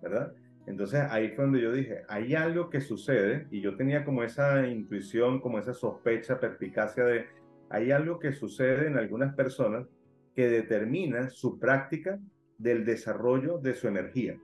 ¿verdad? 0.01 0.33
Entonces 0.67 0.99
ahí 1.09 1.29
fue 1.29 1.45
donde 1.45 1.61
yo 1.61 1.71
dije, 1.71 2.03
hay 2.09 2.35
algo 2.35 2.69
que 2.69 2.81
sucede, 2.81 3.47
y 3.51 3.61
yo 3.61 3.77
tenía 3.77 4.03
como 4.03 4.21
esa 4.21 4.67
intuición, 4.67 5.39
como 5.39 5.59
esa 5.59 5.73
sospecha, 5.73 6.41
perspicacia 6.41 7.05
de, 7.05 7.38
hay 7.69 7.91
algo 7.91 8.19
que 8.19 8.33
sucede 8.33 8.87
en 8.87 8.97
algunas 8.97 9.35
personas 9.35 9.87
que 10.35 10.49
determina 10.49 11.29
su 11.29 11.59
práctica 11.59 12.19
del 12.57 12.85
desarrollo 12.85 13.57
de 13.57 13.73
su 13.73 13.87
energía. 13.87 14.37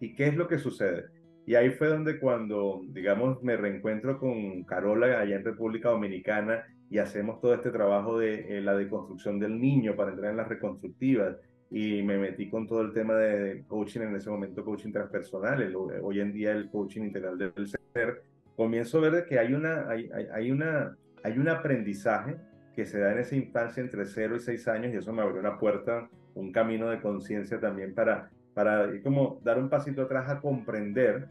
¿Y 0.00 0.14
qué 0.14 0.28
es 0.28 0.36
lo 0.36 0.48
que 0.48 0.58
sucede? 0.58 1.06
Y 1.46 1.54
ahí 1.54 1.70
fue 1.70 1.88
donde 1.88 2.18
cuando, 2.18 2.82
digamos, 2.88 3.42
me 3.42 3.56
reencuentro 3.56 4.18
con 4.18 4.64
Carola 4.64 5.20
allá 5.20 5.36
en 5.36 5.44
República 5.44 5.90
Dominicana 5.90 6.64
y 6.90 6.98
hacemos 6.98 7.40
todo 7.40 7.54
este 7.54 7.70
trabajo 7.70 8.18
de 8.18 8.58
eh, 8.58 8.60
la 8.60 8.76
deconstrucción 8.76 9.38
del 9.38 9.60
niño 9.60 9.94
para 9.96 10.10
entrar 10.10 10.30
en 10.30 10.36
las 10.38 10.48
reconstructivas 10.48 11.36
y 11.70 12.02
me 12.02 12.18
metí 12.18 12.48
con 12.48 12.66
todo 12.66 12.82
el 12.82 12.92
tema 12.92 13.14
de 13.14 13.64
coaching 13.66 14.02
en 14.02 14.16
ese 14.16 14.30
momento, 14.30 14.64
coaching 14.64 14.92
transpersonal, 14.92 15.74
hoy 16.02 16.20
en 16.20 16.32
día 16.32 16.52
el 16.52 16.70
coaching 16.70 17.02
integral 17.02 17.36
del 17.38 17.52
ser, 17.66 18.22
comienzo 18.54 18.98
a 18.98 19.10
ver 19.10 19.26
que 19.26 19.38
hay, 19.38 19.52
una, 19.52 19.88
hay, 19.88 20.08
hay, 20.32 20.50
una, 20.50 20.96
hay 21.26 21.38
un 21.38 21.48
aprendizaje 21.48 22.36
que 22.74 22.86
se 22.86 23.00
da 23.00 23.12
en 23.12 23.18
esa 23.18 23.36
infancia 23.36 23.82
entre 23.82 24.04
0 24.04 24.36
y 24.36 24.40
6 24.40 24.68
años 24.68 24.94
y 24.94 24.96
eso 24.96 25.12
me 25.12 25.22
abrió 25.22 25.40
una 25.40 25.58
puerta, 25.58 26.08
un 26.34 26.52
camino 26.52 26.88
de 26.88 27.00
conciencia 27.00 27.58
también 27.58 27.94
para 27.94 28.30
para 28.56 28.88
como 29.02 29.38
dar 29.44 29.58
un 29.58 29.68
pasito 29.68 30.00
atrás 30.00 30.30
a 30.30 30.40
comprender, 30.40 31.28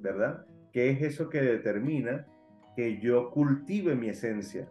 ¿verdad? 0.00 0.44
¿Qué 0.72 0.90
es 0.90 1.00
eso 1.00 1.28
que 1.28 1.40
determina 1.40 2.26
que 2.74 2.98
yo 2.98 3.30
cultive 3.30 3.94
mi 3.94 4.08
esencia? 4.08 4.68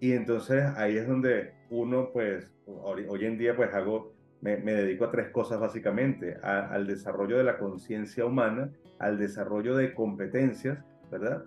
Y 0.00 0.12
entonces 0.12 0.62
ahí 0.76 0.98
es 0.98 1.08
donde 1.08 1.54
uno, 1.70 2.10
pues, 2.12 2.52
hoy, 2.66 3.24
en 3.24 3.38
día, 3.38 3.56
pues 3.56 3.72
hago, 3.72 4.12
me, 4.42 4.58
dedico 4.58 5.06
a 5.06 5.10
tres 5.10 5.30
cosas 5.30 5.58
básicamente, 5.58 6.36
al 6.42 6.86
desarrollo 6.86 7.38
de 7.38 7.44
la 7.44 7.56
conciencia 7.56 8.26
humana, 8.26 8.70
al 8.98 9.18
desarrollo 9.18 9.74
de 9.76 9.94
competencias, 9.94 10.78
¿verdad? 11.10 11.42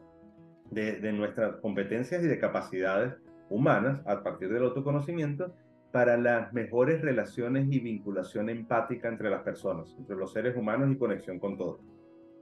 De, 0.73 1.13
nuestras 1.13 1.57
competencias 1.57 2.23
y 2.23 2.27
de 2.27 2.39
capacidades 2.39 3.13
humanas 3.49 4.01
a 4.05 4.23
partir 4.23 4.51
del 4.51 4.63
autoconocimiento 4.63 5.55
para 5.91 6.17
las 6.17 6.51
mejores 6.53 7.01
relaciones 7.01 7.67
y 7.69 7.79
vinculación 7.79 8.49
empática 8.49 9.07
entre 9.07 9.29
las 9.29 9.43
personas, 9.43 9.95
entre 9.99 10.15
los 10.15 10.33
seres 10.33 10.57
humanos 10.57 10.89
y 10.91 10.97
conexión 10.97 11.39
con 11.39 11.57
todos. 11.57 11.79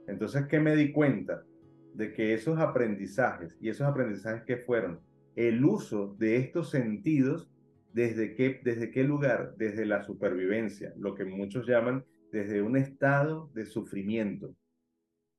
Entonces, 0.06 0.46
¿qué 0.46 0.58
me 0.58 0.74
di 0.74 0.92
cuenta? 0.92 1.42
De 1.92 2.14
que 2.14 2.32
esos 2.32 2.58
aprendizajes 2.58 3.58
y 3.60 3.68
esos 3.68 3.86
aprendizajes 3.86 4.44
que 4.44 4.56
fueron 4.56 5.00
el 5.36 5.62
uso 5.64 6.16
de 6.18 6.36
estos 6.36 6.70
sentidos, 6.70 7.50
¿desde 7.92 8.34
qué, 8.34 8.60
desde 8.64 8.90
qué 8.90 9.04
lugar? 9.04 9.54
Desde 9.58 9.84
la 9.84 10.02
supervivencia, 10.02 10.94
lo 10.96 11.14
que 11.14 11.26
muchos 11.26 11.66
llaman 11.66 12.04
desde 12.32 12.62
un 12.62 12.76
estado 12.76 13.50
de 13.54 13.66
sufrimiento. 13.66 14.54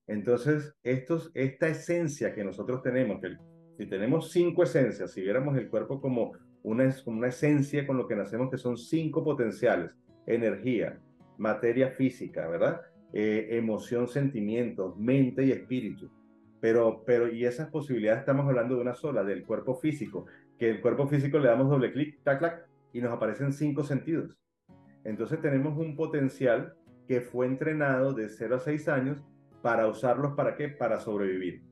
Entonces, 0.07 0.75
estos, 0.83 1.31
esta 1.33 1.67
esencia 1.67 2.33
que 2.33 2.43
nosotros 2.43 2.81
tenemos, 2.81 3.21
que 3.21 3.37
si 3.77 3.87
tenemos 3.87 4.31
cinco 4.31 4.63
esencias, 4.63 5.11
si 5.11 5.21
viéramos 5.21 5.57
el 5.57 5.69
cuerpo 5.69 6.01
como 6.01 6.33
una, 6.61 6.93
una 7.05 7.27
esencia 7.27 7.87
con 7.87 7.97
lo 7.97 8.07
que 8.07 8.15
nacemos 8.15 8.49
que 8.49 8.57
son 8.57 8.77
cinco 8.77 9.23
potenciales, 9.23 9.91
energía, 10.25 10.99
materia 11.37 11.89
física, 11.91 12.47
¿verdad? 12.47 12.81
Eh, 13.13 13.49
emoción, 13.51 14.07
sentimientos, 14.07 14.97
mente 14.97 15.45
y 15.45 15.51
espíritu. 15.51 16.11
Pero, 16.59 17.03
pero, 17.05 17.31
y 17.31 17.45
esas 17.45 17.69
posibilidades 17.69 18.21
estamos 18.21 18.47
hablando 18.47 18.75
de 18.75 18.81
una 18.81 18.95
sola, 18.95 19.23
del 19.23 19.43
cuerpo 19.43 19.75
físico, 19.75 20.25
que 20.57 20.69
el 20.69 20.81
cuerpo 20.81 21.07
físico 21.07 21.39
le 21.39 21.49
damos 21.49 21.69
doble 21.69 21.91
clic, 21.91 22.21
tac, 22.23 22.39
tac, 22.39 22.67
y 22.93 23.01
nos 23.01 23.11
aparecen 23.11 23.51
cinco 23.51 23.83
sentidos. 23.83 24.37
Entonces 25.03 25.41
tenemos 25.41 25.77
un 25.77 25.95
potencial 25.95 26.75
que 27.07 27.21
fue 27.21 27.47
entrenado 27.47 28.13
de 28.13 28.29
0 28.29 28.55
a 28.55 28.59
6 28.59 28.87
años 28.87 29.23
para 29.63 29.87
usarlos 29.87 30.33
para 30.33 30.55
qué? 30.55 30.67
Para 30.67 30.99
sobrevivir. 30.99 31.63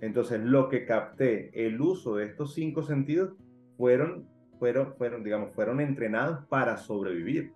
Entonces 0.00 0.40
lo 0.40 0.68
que 0.68 0.86
capté, 0.86 1.50
el 1.66 1.80
uso 1.80 2.14
de 2.16 2.26
estos 2.26 2.54
cinco 2.54 2.84
sentidos, 2.84 3.34
fueron, 3.76 4.28
fueron, 4.60 4.94
fueron, 4.94 5.24
digamos, 5.24 5.52
fueron 5.52 5.80
entrenados 5.80 6.46
para 6.46 6.76
sobrevivir. 6.76 7.52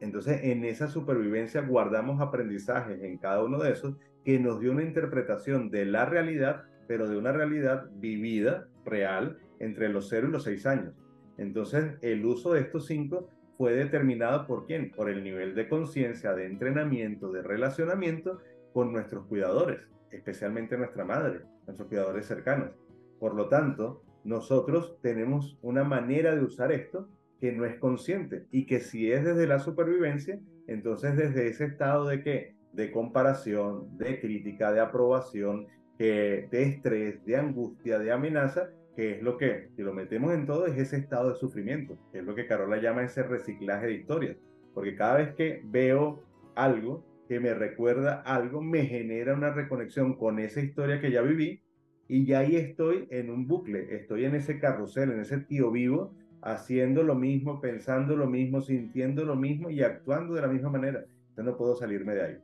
Entonces, 0.00 0.44
en 0.44 0.64
esa 0.64 0.86
supervivencia 0.86 1.60
guardamos 1.62 2.20
aprendizajes 2.20 3.02
en 3.02 3.18
cada 3.18 3.42
uno 3.42 3.58
de 3.58 3.72
esos 3.72 3.96
que 4.24 4.38
nos 4.38 4.60
dio 4.60 4.70
una 4.70 4.84
interpretación 4.84 5.70
de 5.70 5.86
la 5.86 6.04
realidad, 6.04 6.62
pero 6.86 7.08
de 7.08 7.18
una 7.18 7.32
realidad 7.32 7.88
vivida, 7.96 8.68
real, 8.84 9.38
entre 9.58 9.88
los 9.88 10.08
0 10.08 10.28
y 10.28 10.30
los 10.30 10.44
6 10.44 10.66
años. 10.66 10.94
Entonces, 11.36 11.96
el 12.02 12.24
uso 12.24 12.52
de 12.52 12.60
estos 12.60 12.86
cinco 12.86 13.30
fue 13.58 13.74
determinado 13.74 14.46
por 14.46 14.66
quién? 14.66 14.92
Por 14.92 15.10
el 15.10 15.24
nivel 15.24 15.56
de 15.56 15.68
conciencia, 15.68 16.32
de 16.32 16.46
entrenamiento, 16.46 17.32
de 17.32 17.42
relacionamiento 17.42 18.38
con 18.72 18.92
nuestros 18.92 19.26
cuidadores, 19.26 19.80
especialmente 20.12 20.78
nuestra 20.78 21.04
madre, 21.04 21.40
nuestros 21.66 21.88
cuidadores 21.88 22.24
cercanos. 22.26 22.70
Por 23.18 23.34
lo 23.34 23.48
tanto, 23.48 24.04
nosotros 24.22 24.96
tenemos 25.02 25.58
una 25.60 25.82
manera 25.82 26.36
de 26.36 26.44
usar 26.44 26.70
esto 26.70 27.08
que 27.40 27.50
no 27.52 27.64
es 27.64 27.76
consciente 27.80 28.46
y 28.52 28.64
que 28.64 28.78
si 28.78 29.10
es 29.10 29.24
desde 29.24 29.48
la 29.48 29.58
supervivencia, 29.58 30.38
entonces 30.68 31.16
desde 31.16 31.48
ese 31.48 31.64
estado 31.64 32.06
de 32.06 32.22
qué? 32.22 32.54
De 32.72 32.92
comparación, 32.92 33.96
de 33.98 34.20
crítica, 34.20 34.72
de 34.72 34.80
aprobación, 34.80 35.66
de 35.98 36.48
estrés, 36.52 37.24
de 37.24 37.36
angustia, 37.36 37.98
de 37.98 38.12
amenaza, 38.12 38.70
que 38.98 39.12
es 39.12 39.22
lo 39.22 39.36
que, 39.36 39.68
si 39.76 39.82
lo 39.82 39.94
metemos 39.94 40.34
en 40.34 40.44
todo, 40.44 40.66
es 40.66 40.76
ese 40.76 40.96
estado 40.96 41.28
de 41.28 41.36
sufrimiento, 41.36 41.96
es 42.12 42.24
lo 42.24 42.34
que 42.34 42.48
Carola 42.48 42.78
llama 42.78 43.04
ese 43.04 43.22
reciclaje 43.22 43.86
de 43.86 43.94
historias. 43.94 44.36
Porque 44.74 44.96
cada 44.96 45.18
vez 45.18 45.34
que 45.36 45.62
veo 45.66 46.24
algo 46.56 47.06
que 47.28 47.38
me 47.38 47.54
recuerda 47.54 48.22
algo, 48.22 48.60
me 48.60 48.86
genera 48.86 49.34
una 49.34 49.52
reconexión 49.52 50.16
con 50.16 50.40
esa 50.40 50.60
historia 50.60 51.00
que 51.00 51.12
ya 51.12 51.22
viví 51.22 51.62
y 52.08 52.26
ya 52.26 52.40
ahí 52.40 52.56
estoy 52.56 53.06
en 53.12 53.30
un 53.30 53.46
bucle, 53.46 53.86
estoy 53.94 54.24
en 54.24 54.34
ese 54.34 54.58
carrusel, 54.58 55.12
en 55.12 55.20
ese 55.20 55.38
tío 55.42 55.70
vivo, 55.70 56.12
haciendo 56.42 57.04
lo 57.04 57.14
mismo, 57.14 57.60
pensando 57.60 58.16
lo 58.16 58.26
mismo, 58.26 58.62
sintiendo 58.62 59.24
lo 59.24 59.36
mismo 59.36 59.70
y 59.70 59.80
actuando 59.80 60.34
de 60.34 60.40
la 60.40 60.48
misma 60.48 60.70
manera. 60.70 61.04
Entonces 61.28 61.44
no 61.44 61.56
puedo 61.56 61.76
salirme 61.76 62.16
de 62.16 62.22
ahí. 62.22 62.36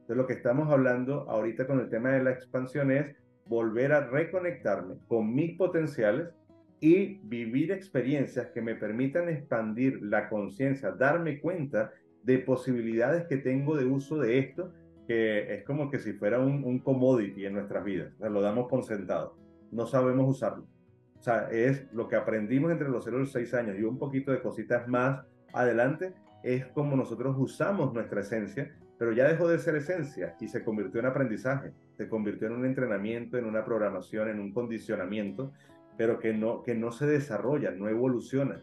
Entonces 0.00 0.16
lo 0.18 0.26
que 0.26 0.34
estamos 0.34 0.70
hablando 0.70 1.30
ahorita 1.30 1.66
con 1.66 1.80
el 1.80 1.88
tema 1.88 2.10
de 2.10 2.22
la 2.22 2.32
expansión 2.32 2.90
es 2.90 3.16
volver 3.46 3.92
a 3.92 4.06
reconectarme 4.08 4.96
con 5.08 5.34
mis 5.34 5.56
potenciales 5.56 6.28
y 6.80 7.20
vivir 7.24 7.72
experiencias 7.72 8.48
que 8.48 8.60
me 8.60 8.74
permitan 8.74 9.28
expandir 9.28 10.02
la 10.02 10.28
conciencia, 10.28 10.90
darme 10.90 11.40
cuenta 11.40 11.92
de 12.22 12.38
posibilidades 12.38 13.26
que 13.26 13.36
tengo 13.36 13.76
de 13.76 13.84
uso 13.84 14.18
de 14.18 14.38
esto, 14.38 14.72
que 15.06 15.54
es 15.54 15.64
como 15.64 15.90
que 15.90 15.98
si 15.98 16.14
fuera 16.14 16.40
un, 16.40 16.64
un 16.64 16.78
commodity 16.78 17.46
en 17.46 17.54
nuestras 17.54 17.84
vidas, 17.84 18.12
o 18.14 18.18
sea, 18.18 18.28
lo 18.28 18.40
damos 18.40 18.68
por 18.68 18.84
sentado, 18.84 19.36
no 19.70 19.86
sabemos 19.86 20.28
usarlo. 20.28 20.66
O 21.18 21.22
sea, 21.22 21.48
es 21.50 21.90
lo 21.92 22.08
que 22.08 22.16
aprendimos 22.16 22.70
entre 22.70 22.88
los 22.88 23.04
0 23.04 23.16
y 23.16 23.20
los 23.20 23.32
6 23.32 23.54
años 23.54 23.78
y 23.78 23.82
un 23.82 23.98
poquito 23.98 24.30
de 24.30 24.42
cositas 24.42 24.86
más 24.88 25.24
adelante, 25.54 26.12
es 26.42 26.66
como 26.66 26.96
nosotros 26.96 27.34
usamos 27.38 27.94
nuestra 27.94 28.20
esencia, 28.20 28.76
pero 29.04 29.14
ya 29.14 29.28
dejó 29.28 29.48
de 29.48 29.58
ser 29.58 29.76
esencia 29.76 30.34
y 30.40 30.48
se 30.48 30.64
convirtió 30.64 30.98
en 30.98 31.04
aprendizaje, 31.04 31.72
se 31.92 32.08
convirtió 32.08 32.46
en 32.46 32.54
un 32.54 32.64
entrenamiento, 32.64 33.36
en 33.36 33.44
una 33.44 33.62
programación, 33.62 34.30
en 34.30 34.40
un 34.40 34.50
condicionamiento, 34.50 35.52
pero 35.98 36.18
que 36.18 36.32
no, 36.32 36.62
que 36.62 36.74
no 36.74 36.90
se 36.90 37.04
desarrolla, 37.04 37.70
no 37.70 37.86
evoluciona. 37.86 38.62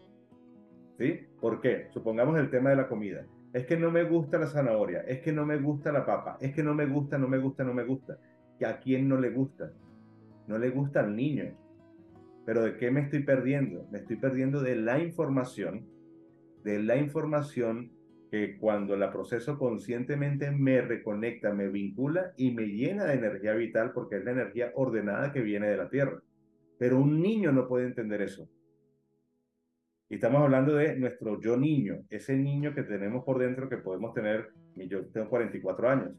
¿Sí? 0.98 1.28
¿Por 1.40 1.62
qué? 1.62 1.90
Supongamos 1.92 2.40
el 2.40 2.50
tema 2.50 2.72
de 2.72 2.76
la 2.76 2.88
comida. 2.88 3.24
Es 3.54 3.68
que 3.68 3.78
no 3.78 3.92
me 3.92 4.04
gusta 4.04 4.40
la 4.40 4.48
zanahoria, 4.48 5.02
es 5.02 5.20
que 5.20 5.32
no 5.32 5.46
me 5.46 5.58
gusta 5.60 5.92
la 5.92 6.08
papa, 6.08 6.40
es 6.42 6.56
que 6.56 6.64
no 6.64 6.74
me 6.74 6.88
gusta, 6.88 7.20
no 7.20 7.28
me 7.28 7.38
gusta, 7.38 7.64
no 7.64 7.76
me 7.76 7.84
gusta. 7.84 8.18
¿Y 8.60 8.64
a 8.66 8.80
quién 8.80 9.08
no 9.08 9.20
le 9.20 9.30
gusta? 9.30 9.72
No 10.48 10.58
le 10.58 10.72
gusta 10.72 11.02
al 11.02 11.16
niño. 11.16 11.56
Pero 12.48 12.64
¿de 12.64 12.78
qué 12.78 12.90
me 12.90 13.02
estoy 13.02 13.22
perdiendo? 13.22 13.86
Me 13.92 14.00
estoy 14.00 14.16
perdiendo 14.16 14.60
de 14.60 14.76
la 14.76 14.98
información, 14.98 15.86
de 16.64 16.82
la 16.82 16.96
información 16.96 17.92
que 18.32 18.58
cuando 18.58 18.96
la 18.96 19.12
proceso 19.12 19.60
conscientemente 19.60 20.52
me 20.52 20.82
reconecta, 20.82 21.54
me 21.54 21.68
vincula 21.68 22.32
y 22.38 22.52
me 22.52 22.66
llena 22.66 23.04
de 23.04 23.16
energía 23.16 23.54
vital 23.54 23.92
porque 23.92 24.16
es 24.16 24.24
la 24.24 24.32
energía 24.32 24.72
ordenada 24.76 25.34
que 25.34 25.42
viene 25.42 25.68
de 25.68 25.76
la 25.76 25.90
tierra. 25.90 26.22
Pero 26.80 26.98
un 26.98 27.22
niño 27.22 27.52
no 27.52 27.68
puede 27.68 27.88
entender 27.88 28.22
eso. 28.22 28.48
Y 30.08 30.16
estamos 30.16 30.42
hablando 30.42 30.76
de 30.76 30.96
nuestro 30.96 31.42
yo 31.42 31.58
niño, 31.58 32.06
ese 32.10 32.38
niño 32.38 32.74
que 32.74 32.84
tenemos 32.84 33.26
por 33.26 33.38
dentro 33.38 33.68
que 33.68 33.78
podemos 33.78 34.14
tener, 34.14 34.52
yo 34.76 35.06
tengo 35.08 35.30
44 35.30 35.90
años. 35.90 36.12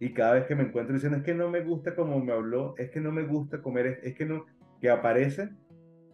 Y 0.00 0.12
cada 0.12 0.34
vez 0.34 0.46
que 0.46 0.56
me 0.56 0.64
encuentro 0.64 0.94
diciendo, 0.94 1.18
es 1.18 1.24
que 1.24 1.34
no 1.34 1.48
me 1.48 1.60
gusta 1.60 1.94
como 1.94 2.18
me 2.20 2.32
habló, 2.32 2.74
es 2.78 2.90
que 2.90 3.00
no 3.00 3.12
me 3.12 3.22
gusta 3.22 3.62
comer, 3.62 4.00
es 4.02 4.14
que 4.14 4.26
no, 4.26 4.44
que 4.80 4.90
aparece, 4.90 5.50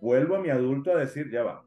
vuelvo 0.02 0.36
a 0.36 0.40
mi 0.40 0.50
adulto 0.50 0.92
a 0.92 1.00
decir, 1.00 1.30
ya 1.30 1.44
va, 1.44 1.64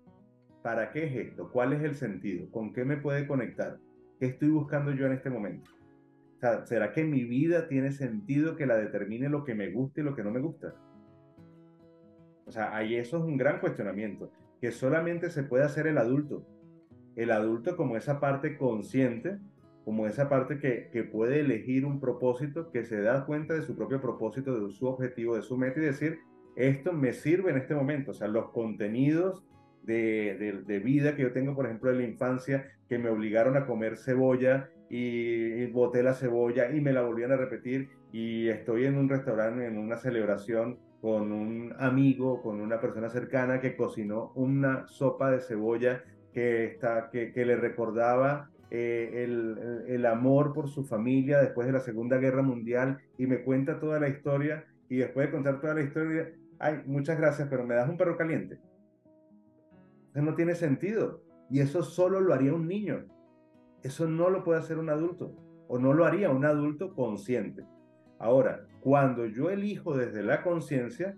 ¿para 0.68 0.92
qué 0.92 1.06
es 1.06 1.16
esto? 1.30 1.50
¿Cuál 1.50 1.72
es 1.72 1.82
el 1.82 1.96
sentido? 1.96 2.52
¿Con 2.52 2.74
qué 2.74 2.84
me 2.84 2.98
puede 2.98 3.26
conectar? 3.26 3.78
¿Qué 4.20 4.26
estoy 4.26 4.50
buscando 4.50 4.92
yo 4.92 5.06
en 5.06 5.14
este 5.14 5.30
momento? 5.30 5.72
O 6.36 6.40
sea, 6.42 6.66
¿será 6.66 6.92
que 6.92 7.06
mi 7.06 7.24
vida 7.24 7.70
tiene 7.70 7.94
sentido 7.94 8.58
que 8.58 8.66
la 8.66 8.76
determine 8.76 9.30
lo 9.30 9.46
que 9.46 9.56
me 9.56 9.72
gusta 9.72 10.02
y 10.02 10.04
lo 10.04 10.14
que 10.14 10.26
no 10.26 10.32
me 10.32 10.42
gusta? 10.42 10.76
O 12.46 12.52
sea, 12.52 12.76
ahí 12.76 12.96
eso 12.96 13.16
es 13.16 13.24
un 13.24 13.38
gran 13.38 13.62
cuestionamiento, 13.62 14.30
que 14.60 14.74
solamente 14.74 15.30
se 15.30 15.44
puede 15.44 15.64
hacer 15.64 15.88
el 15.88 15.98
adulto. 15.98 16.46
El 17.16 17.32
adulto 17.32 17.78
como 17.78 17.96
esa 17.96 18.20
parte 18.20 18.58
consciente, 18.58 19.40
como 19.86 20.06
esa 20.06 20.28
parte 20.28 20.60
que, 20.60 20.90
que 20.92 21.06
puede 21.06 21.40
elegir 21.40 21.86
un 21.86 22.02
propósito, 22.02 22.72
que 22.72 22.84
se 22.84 23.00
da 23.00 23.26
cuenta 23.26 23.54
de 23.54 23.62
su 23.62 23.74
propio 23.74 24.02
propósito, 24.02 24.60
de 24.60 24.70
su 24.74 24.86
objetivo, 24.86 25.38
de 25.38 25.44
su 25.44 25.56
meta 25.56 25.80
y 25.80 25.84
decir, 25.84 26.20
esto 26.58 26.92
me 26.92 27.14
sirve 27.14 27.52
en 27.52 27.58
este 27.58 27.74
momento. 27.74 28.12
O 28.12 28.14
sea, 28.14 28.28
los 28.28 28.50
contenidos 28.50 29.46
de, 29.88 30.36
de, 30.38 30.62
de, 30.64 30.80
vida 30.80 31.16
que 31.16 31.24
yo 31.24 31.32
tengo, 31.32 31.56
por 31.56 31.66
ejemplo, 31.66 31.90
en 31.90 31.98
la 31.98 32.04
infancia, 32.04 32.68
que 32.90 33.00
me 33.00 33.10
obligaron 33.10 33.56
a 33.56 33.66
comer 33.66 33.98
cebolla 33.98 34.70
y, 34.90 35.64
y, 35.64 35.72
boté 35.72 36.04
la 36.04 36.14
cebolla 36.14 36.70
y 36.72 36.82
me 36.82 36.92
la 36.94 37.02
volvían 37.02 37.32
a 37.32 37.38
repetir 37.38 37.90
y 38.12 38.50
estoy 38.50 38.86
en 38.86 38.98
un 38.98 39.08
restaurante, 39.08 39.66
en 39.66 39.78
una 39.78 39.98
celebración 39.98 40.78
con 41.02 41.32
un 41.32 41.74
amigo, 41.80 42.42
con 42.42 42.60
una 42.60 42.82
persona 42.82 43.10
cercana 43.10 43.62
que 43.62 43.78
cocinó 43.78 44.34
una 44.36 44.86
sopa 44.88 45.32
de 45.32 45.40
cebolla 45.40 46.04
que, 46.34 46.66
está, 46.66 47.10
que, 47.10 47.32
que 47.32 47.46
le 47.46 47.56
recordaba 47.56 48.50
eh, 48.70 49.24
el, 49.24 49.86
el, 49.88 50.06
amor 50.06 50.54
por 50.54 50.68
su 50.68 50.84
familia 50.84 51.40
después 51.40 51.66
de 51.66 51.74
la 51.74 51.80
Segunda 51.80 52.18
Guerra 52.18 52.42
Mundial 52.42 52.98
y 53.18 53.26
me 53.26 53.44
cuenta 53.44 53.80
toda 53.80 54.02
la 54.02 54.10
historia 54.10 54.66
y 54.90 54.98
después 54.98 55.28
de 55.28 55.32
contar 55.32 55.62
toda 55.62 55.76
la 55.76 55.82
historia, 55.82 56.30
ay, 56.60 56.82
muchas 56.86 57.18
gracias, 57.18 57.48
pero 57.50 57.66
me 57.66 57.76
das 57.76 57.90
un 57.90 57.98
perro 57.98 58.18
caliente. 58.18 58.60
Eso 60.14 60.24
no 60.24 60.36
tiene 60.36 60.56
sentido 60.56 61.22
y 61.50 61.60
eso 61.60 61.84
solo 61.84 62.22
lo 62.22 62.34
haría 62.34 62.54
un 62.54 62.68
niño. 62.68 63.06
Eso 63.84 64.08
no 64.08 64.30
lo 64.30 64.44
puede 64.44 64.60
hacer 64.60 64.78
un 64.78 64.90
adulto 64.90 65.36
o 65.68 65.80
no 65.80 65.94
lo 65.94 66.06
haría 66.06 66.30
un 66.30 66.46
adulto 66.46 66.94
consciente. 66.94 67.66
Ahora, 68.20 68.66
cuando 68.82 69.26
yo 69.26 69.50
elijo 69.50 69.96
desde 69.96 70.24
la 70.24 70.42
conciencia, 70.42 71.16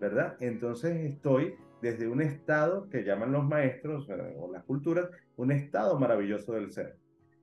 ¿verdad? 0.00 0.36
Entonces 0.40 0.96
estoy 1.04 1.54
desde 1.82 2.08
un 2.08 2.22
estado 2.22 2.88
que 2.88 3.04
llaman 3.04 3.32
los 3.32 3.46
maestros 3.46 4.08
o 4.08 4.52
las 4.52 4.64
culturas, 4.64 5.10
un 5.36 5.52
estado 5.52 5.98
maravilloso 5.98 6.52
del 6.52 6.70
ser. 6.70 6.96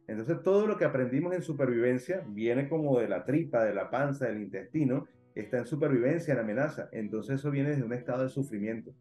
Entonces 0.07 0.41
todo 0.43 0.67
lo 0.67 0.77
que 0.77 0.85
aprendimos 0.85 1.33
en 1.33 1.41
supervivencia 1.41 2.23
viene 2.27 2.69
como 2.69 2.99
de 2.99 3.07
la 3.07 3.25
tripa, 3.25 3.63
de 3.63 3.73
la 3.73 3.89
panza, 3.89 4.25
del 4.25 4.41
intestino, 4.41 5.07
está 5.33 5.57
en 5.57 5.65
supervivencia, 5.65 6.33
en 6.33 6.39
amenaza. 6.39 6.89
Entonces 6.91 7.39
eso 7.39 7.51
viene 7.51 7.69
desde 7.69 7.83
un 7.83 7.93
estado 7.93 8.23
de 8.23 8.29
sufrimiento. 8.29 8.93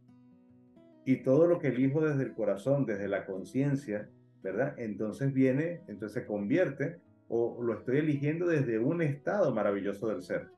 Y 1.04 1.16
todo 1.22 1.46
lo 1.46 1.58
que 1.58 1.68
elijo 1.68 2.00
desde 2.00 2.22
el 2.22 2.34
corazón, 2.34 2.86
desde 2.86 3.08
la 3.08 3.26
conciencia, 3.26 4.08
¿verdad? 4.42 4.74
Entonces 4.78 5.32
viene, 5.32 5.82
entonces 5.88 6.22
se 6.22 6.26
convierte 6.26 6.98
o 7.28 7.62
lo 7.62 7.74
estoy 7.74 7.98
eligiendo 7.98 8.46
desde 8.46 8.78
un 8.78 9.02
estado 9.02 9.54
maravilloso 9.54 10.08
del 10.08 10.22
ser. 10.22 10.48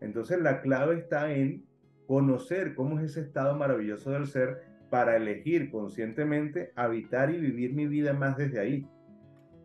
Entonces 0.00 0.40
la 0.40 0.60
clave 0.60 0.98
está 0.98 1.32
en 1.32 1.64
conocer 2.06 2.74
cómo 2.74 2.98
es 2.98 3.10
ese 3.12 3.20
estado 3.20 3.56
maravilloso 3.56 4.10
del 4.10 4.26
ser 4.26 4.62
para 4.90 5.16
elegir 5.16 5.70
conscientemente 5.70 6.72
habitar 6.76 7.30
y 7.30 7.38
vivir 7.38 7.72
mi 7.72 7.86
vida 7.86 8.12
más 8.12 8.36
desde 8.36 8.60
ahí. 8.60 8.86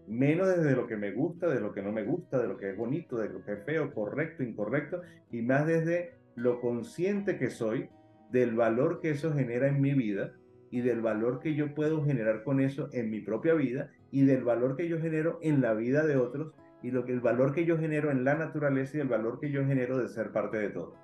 Menos 0.08 0.48
desde 0.48 0.74
lo 0.74 0.88
que 0.88 0.96
me 0.96 1.12
gusta, 1.12 1.50
de 1.50 1.60
lo 1.60 1.74
que 1.74 1.82
no 1.82 1.92
me 1.92 2.04
gusta, 2.04 2.42
de 2.42 2.48
lo 2.48 2.56
que 2.56 2.70
es 2.70 2.78
bonito, 2.78 3.18
de 3.18 3.28
lo 3.28 3.44
que 3.44 3.54
es 3.54 3.64
feo, 3.66 3.94
correcto, 3.94 4.44
incorrecto, 4.44 5.02
y 5.32 5.42
más 5.42 5.68
desde 5.68 6.14
lo 6.36 6.62
consciente 6.62 7.38
que 7.38 7.50
soy 7.50 7.90
del 8.32 8.56
valor 8.56 9.00
que 9.00 9.12
eso 9.12 9.34
genera 9.34 9.68
en 9.68 9.82
mi 9.82 9.94
vida 9.94 10.34
y 10.70 10.82
del 10.82 11.02
valor 11.02 11.40
que 11.40 11.56
yo 11.56 11.74
puedo 11.74 12.04
generar 12.04 12.44
con 12.44 12.60
eso 12.60 12.90
en 12.92 13.10
mi 13.10 13.22
propia 13.22 13.54
vida 13.54 13.92
y 14.12 14.26
del 14.26 14.44
valor 14.44 14.76
que 14.76 14.88
yo 14.88 15.00
genero 15.00 15.40
en 15.42 15.62
la 15.62 15.74
vida 15.74 16.06
de 16.06 16.18
otros 16.18 16.54
y 16.84 16.92
lo 16.92 17.06
que 17.06 17.14
el 17.14 17.22
valor 17.22 17.54
que 17.54 17.66
yo 17.66 17.78
genero 17.78 18.12
en 18.12 18.24
la 18.24 18.36
naturaleza 18.36 18.98
y 18.98 19.02
el 19.02 19.08
valor 19.08 19.40
que 19.40 19.52
yo 19.52 19.66
genero 19.66 19.98
de 19.98 20.08
ser 20.10 20.32
parte 20.32 20.58
de 20.58 20.70
todo. 20.70 20.96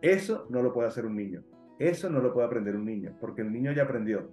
Eso 0.00 0.46
no 0.48 0.62
lo 0.62 0.72
puede 0.72 0.88
hacer 0.88 1.04
un 1.04 1.16
niño. 1.16 1.42
Eso 1.78 2.10
no 2.10 2.20
lo 2.20 2.32
puede 2.32 2.46
aprender 2.46 2.76
un 2.76 2.84
niño, 2.84 3.16
porque 3.20 3.42
el 3.42 3.52
niño 3.52 3.72
ya 3.72 3.84
aprendió. 3.84 4.30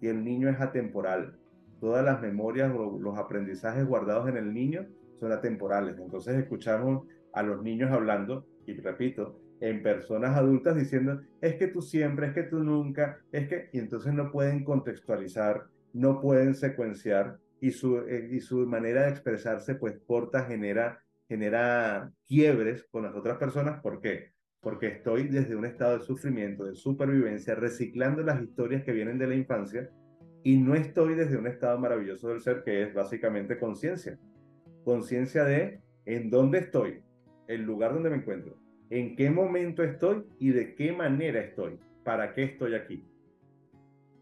Y 0.00 0.08
el 0.08 0.24
niño 0.24 0.48
es 0.48 0.60
atemporal. 0.60 1.36
Todas 1.80 2.04
las 2.04 2.20
memorias 2.20 2.72
o 2.74 2.98
los 2.98 3.18
aprendizajes 3.18 3.86
guardados 3.86 4.28
en 4.28 4.36
el 4.36 4.52
niño 4.52 4.86
son 5.14 5.32
atemporales. 5.32 5.98
Entonces 5.98 6.36
escuchamos 6.36 7.06
a 7.32 7.42
los 7.42 7.62
niños 7.62 7.90
hablando, 7.90 8.46
y 8.66 8.74
repito, 8.74 9.40
en 9.60 9.82
personas 9.82 10.36
adultas 10.36 10.76
diciendo, 10.76 11.20
es 11.40 11.56
que 11.56 11.68
tú 11.68 11.82
siempre, 11.82 12.28
es 12.28 12.32
que 12.32 12.44
tú 12.44 12.62
nunca, 12.62 13.18
es 13.32 13.48
que, 13.48 13.68
y 13.72 13.78
entonces 13.78 14.12
no 14.12 14.30
pueden 14.30 14.64
contextualizar, 14.64 15.66
no 15.92 16.20
pueden 16.20 16.54
secuenciar 16.54 17.38
y 17.60 17.70
su, 17.70 17.98
eh, 17.98 18.28
y 18.30 18.40
su 18.40 18.66
manera 18.66 19.02
de 19.02 19.10
expresarse 19.10 19.74
pues 19.74 19.98
corta, 20.06 20.44
genera, 20.44 21.02
genera 21.28 22.12
quiebres 22.26 22.86
con 22.90 23.02
las 23.02 23.14
otras 23.14 23.38
personas. 23.38 23.80
¿Por 23.80 24.00
qué? 24.00 24.32
Porque 24.60 24.88
estoy 24.88 25.28
desde 25.28 25.56
un 25.56 25.64
estado 25.64 25.98
de 25.98 26.04
sufrimiento, 26.04 26.64
de 26.64 26.74
supervivencia, 26.74 27.54
reciclando 27.54 28.22
las 28.22 28.42
historias 28.42 28.84
que 28.84 28.92
vienen 28.92 29.18
de 29.18 29.26
la 29.26 29.34
infancia 29.34 29.90
y 30.44 30.56
no 30.56 30.74
estoy 30.74 31.14
desde 31.14 31.36
un 31.36 31.46
estado 31.46 31.78
maravilloso 31.78 32.28
del 32.28 32.40
ser 32.40 32.62
que 32.64 32.82
es 32.82 32.94
básicamente 32.94 33.58
conciencia. 33.58 34.18
Conciencia 34.84 35.44
de 35.44 35.80
en 36.06 36.30
dónde 36.30 36.58
estoy, 36.58 37.02
el 37.48 37.62
lugar 37.62 37.92
donde 37.92 38.10
me 38.10 38.16
encuentro, 38.16 38.58
en 38.90 39.16
qué 39.16 39.30
momento 39.30 39.82
estoy 39.82 40.24
y 40.38 40.50
de 40.50 40.74
qué 40.74 40.92
manera 40.92 41.40
estoy, 41.40 41.78
para 42.04 42.34
qué 42.34 42.44
estoy 42.44 42.74
aquí. 42.74 43.04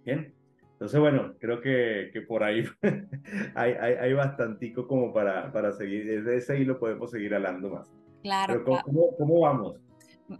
Bien, 0.05 0.35
entonces 0.73 1.01
bueno, 1.01 1.35
creo 1.39 1.61
que, 1.61 2.11
que 2.13 2.23
por 2.23 2.43
ahí 2.43 2.65
hay, 3.55 3.73
hay, 3.73 3.95
hay, 3.95 4.13
bastantico 4.13 4.87
como 4.87 5.13
para, 5.13 5.53
para 5.53 5.73
seguir, 5.73 6.07
desde 6.07 6.37
ese 6.37 6.59
hilo 6.59 6.79
podemos 6.79 7.11
seguir 7.11 7.35
hablando 7.35 7.71
más. 7.71 7.91
Claro. 8.23 8.65
¿cómo, 8.65 8.83
cómo, 8.83 9.17
¿cómo, 9.17 9.41
vamos? 9.41 9.77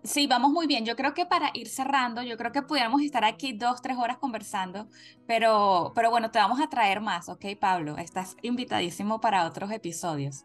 Sí, 0.03 0.27
vamos 0.27 0.51
muy 0.51 0.67
bien. 0.67 0.85
Yo 0.85 0.97
creo 0.97 1.15
que 1.15 1.27
para 1.27 1.51
ir 1.55 1.69
cerrando, 1.69 2.23
yo 2.23 2.37
creo 2.37 2.51
que 2.51 2.63
pudiéramos 2.63 3.03
estar 3.03 3.25
aquí 3.25 3.53
dos, 3.53 3.81
tres 3.81 3.97
horas 3.97 4.19
conversando, 4.19 4.89
pero, 5.27 5.93
pero 5.95 6.11
bueno, 6.11 6.31
te 6.31 6.39
vamos 6.39 6.61
a 6.61 6.69
traer 6.69 7.01
más, 7.01 7.29
¿ok, 7.29 7.45
Pablo? 7.61 7.97
Estás 7.97 8.37
invitadísimo 8.43 9.21
para 9.21 9.47
otros 9.47 9.71
episodios. 9.71 10.45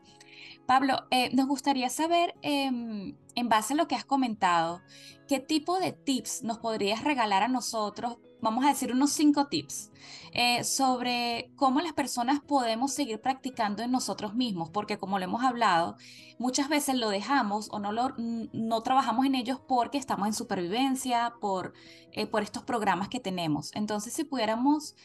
Pablo, 0.71 1.05
eh, 1.11 1.35
nos 1.35 1.47
gustaría 1.47 1.89
saber, 1.89 2.33
em, 2.41 3.17
en 3.35 3.49
base 3.49 3.73
a 3.73 3.75
lo 3.75 3.89
que 3.89 3.95
has 3.95 4.05
comentado, 4.05 4.81
¿qué 5.27 5.41
tipo 5.41 5.81
de 5.81 5.91
tips 5.91 6.43
nos 6.43 6.59
podrías 6.59 7.03
regalar 7.03 7.43
a 7.43 7.49
nosotros? 7.49 8.19
Vamos 8.39 8.63
a 8.63 8.69
decir 8.69 8.93
unos 8.93 9.11
cinco 9.11 9.47
tips 9.47 9.91
eh, 10.31 10.63
sobre 10.63 11.51
cómo 11.57 11.81
las 11.81 11.91
personas 11.91 12.39
podemos 12.39 12.93
seguir 12.93 13.19
practicando 13.19 13.83
en 13.83 13.91
nosotros 13.91 14.33
mismos, 14.33 14.69
porque 14.69 14.97
como 14.97 15.19
lo 15.19 15.25
hemos 15.25 15.43
hablado, 15.43 15.97
muchas 16.39 16.69
veces 16.69 16.95
lo 16.95 17.09
dejamos 17.09 17.67
o 17.73 17.79
no, 17.79 17.91
lo, 17.91 18.15
no 18.17 18.81
trabajamos 18.81 19.25
en 19.25 19.35
ellos 19.35 19.59
porque 19.67 19.97
estamos 19.97 20.25
en 20.25 20.33
supervivencia, 20.33 21.33
por, 21.41 21.73
eh, 22.13 22.27
por 22.27 22.43
estos 22.43 22.63
programas 22.63 23.09
que 23.09 23.19
tenemos. 23.19 23.71
Entonces, 23.75 24.13
si 24.13 24.23
pudiéramos 24.23 24.95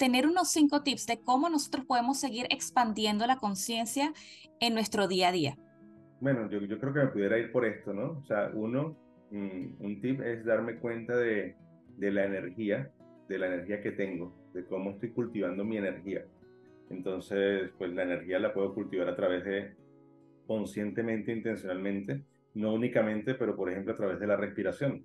tener 0.00 0.26
unos 0.26 0.50
cinco 0.50 0.82
tips 0.82 1.06
de 1.06 1.20
cómo 1.20 1.50
nosotros 1.50 1.84
podemos 1.84 2.18
seguir 2.18 2.46
expandiendo 2.48 3.26
la 3.26 3.36
conciencia 3.36 4.14
en 4.58 4.72
nuestro 4.72 5.06
día 5.06 5.28
a 5.28 5.32
día. 5.32 5.58
Bueno, 6.20 6.48
yo, 6.48 6.58
yo, 6.62 6.80
creo 6.80 6.94
que 6.94 7.00
me 7.00 7.06
pudiera 7.08 7.38
ir 7.38 7.52
por 7.52 7.66
esto, 7.66 7.92
¿no? 7.92 8.12
O 8.12 8.24
sea, 8.24 8.50
uno, 8.54 8.96
mm, 9.30 9.84
un 9.84 10.00
tip 10.00 10.22
es 10.22 10.42
darme 10.42 10.78
cuenta 10.78 11.14
de, 11.14 11.54
de 11.98 12.10
la 12.10 12.24
energía, 12.24 12.90
de 13.28 13.38
la 13.38 13.48
energía 13.48 13.82
que 13.82 13.92
tengo, 13.92 14.34
de 14.54 14.64
cómo 14.64 14.92
estoy 14.92 15.10
cultivando 15.10 15.66
mi 15.66 15.76
energía. 15.76 16.24
Entonces, 16.88 17.70
pues 17.76 17.92
la 17.92 18.04
energía 18.04 18.38
la 18.38 18.54
puedo 18.54 18.74
cultivar 18.74 19.06
a 19.06 19.16
través 19.16 19.44
de 19.44 19.76
conscientemente, 20.46 21.30
intencionalmente, 21.30 22.24
no 22.54 22.72
únicamente, 22.72 23.34
pero 23.34 23.54
por 23.54 23.70
ejemplo 23.70 23.92
a 23.92 23.96
través 23.96 24.18
de 24.18 24.26
la 24.26 24.36
respiración. 24.36 25.04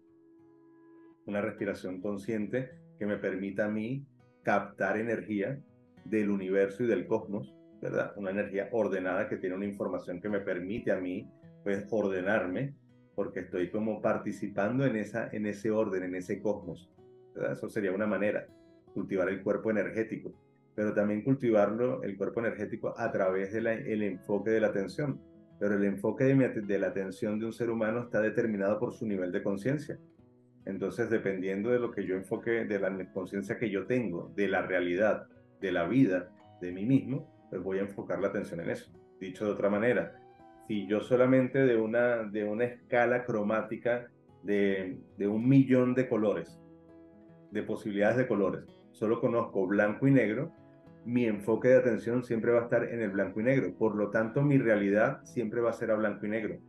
Una 1.25 1.41
respiración 1.41 1.99
consciente 1.99 2.71
que 2.97 3.05
me 3.05 3.17
permita 3.17 3.65
a 3.65 3.69
mí 3.69 4.05
captar 4.45 4.97
energía 4.97 5.59
del 6.05 6.29
universo 6.29 6.83
y 6.83 6.87
del 6.87 7.07
cosmos, 7.07 7.53
¿verdad? 7.81 8.13
Una 8.15 8.29
energía 8.29 8.69
ordenada 8.71 9.27
que 9.27 9.37
tiene 9.37 9.55
una 9.55 9.65
información 9.65 10.21
que 10.21 10.29
me 10.29 10.39
permite 10.39 10.91
a 10.91 10.97
mí, 11.01 11.27
pues, 11.63 11.85
ordenarme, 11.89 12.75
porque 13.15 13.39
estoy 13.41 13.71
como 13.71 14.01
participando 14.01 14.85
en, 14.85 14.97
esa, 14.97 15.29
en 15.31 15.47
ese 15.47 15.71
orden, 15.71 16.03
en 16.03 16.15
ese 16.15 16.41
cosmos. 16.41 16.91
¿verdad? 17.33 17.53
Eso 17.53 17.69
sería 17.69 17.91
una 17.91 18.05
manera, 18.05 18.45
cultivar 18.93 19.29
el 19.29 19.41
cuerpo 19.41 19.71
energético, 19.71 20.31
pero 20.75 20.93
también 20.93 21.23
cultivarlo, 21.23 22.03
el 22.03 22.15
cuerpo 22.15 22.41
energético, 22.41 22.93
a 22.97 23.11
través 23.11 23.51
del 23.51 23.65
el 23.65 24.03
enfoque 24.03 24.51
de 24.51 24.59
la 24.59 24.67
atención. 24.67 25.19
Pero 25.57 25.75
el 25.75 25.85
enfoque 25.85 26.25
de 26.25 26.79
la 26.79 26.87
atención 26.87 27.39
de 27.39 27.45
un 27.45 27.53
ser 27.53 27.69
humano 27.69 28.03
está 28.03 28.19
determinado 28.19 28.77
por 28.77 28.93
su 28.93 29.07
nivel 29.07 29.31
de 29.31 29.41
conciencia. 29.41 29.97
Entonces, 30.65 31.09
dependiendo 31.09 31.69
de 31.69 31.79
lo 31.79 31.91
que 31.91 32.05
yo 32.05 32.15
enfoque, 32.15 32.65
de 32.65 32.79
la 32.79 33.11
conciencia 33.13 33.57
que 33.57 33.69
yo 33.69 33.85
tengo, 33.85 34.31
de 34.35 34.47
la 34.47 34.63
realidad, 34.63 35.27
de 35.61 35.71
la 35.71 35.85
vida, 35.85 36.31
de 36.59 36.71
mí 36.71 36.85
mismo, 36.85 37.31
pues 37.49 37.61
voy 37.61 37.77
a 37.77 37.81
enfocar 37.81 38.19
la 38.19 38.29
atención 38.29 38.59
en 38.59 38.71
eso. 38.71 38.91
Dicho 39.19 39.45
de 39.45 39.51
otra 39.51 39.69
manera, 39.69 40.15
si 40.67 40.87
yo 40.87 41.01
solamente 41.01 41.59
de 41.59 41.77
una, 41.77 42.23
de 42.23 42.43
una 42.43 42.65
escala 42.65 43.23
cromática 43.25 44.07
de, 44.43 44.97
de 45.17 45.27
un 45.27 45.47
millón 45.47 45.93
de 45.93 46.09
colores, 46.09 46.59
de 47.51 47.61
posibilidades 47.61 48.17
de 48.17 48.27
colores, 48.27 48.65
solo 48.91 49.21
conozco 49.21 49.67
blanco 49.67 50.07
y 50.07 50.11
negro, 50.11 50.51
mi 51.05 51.25
enfoque 51.25 51.67
de 51.67 51.77
atención 51.77 52.23
siempre 52.23 52.51
va 52.51 52.61
a 52.61 52.63
estar 52.63 52.83
en 52.83 52.99
el 52.99 53.11
blanco 53.11 53.39
y 53.39 53.43
negro. 53.43 53.75
Por 53.77 53.95
lo 53.95 54.09
tanto, 54.09 54.41
mi 54.41 54.57
realidad 54.57 55.23
siempre 55.23 55.61
va 55.61 55.69
a 55.69 55.73
ser 55.73 55.91
a 55.91 55.95
blanco 55.95 56.25
y 56.25 56.29
negro 56.29 56.59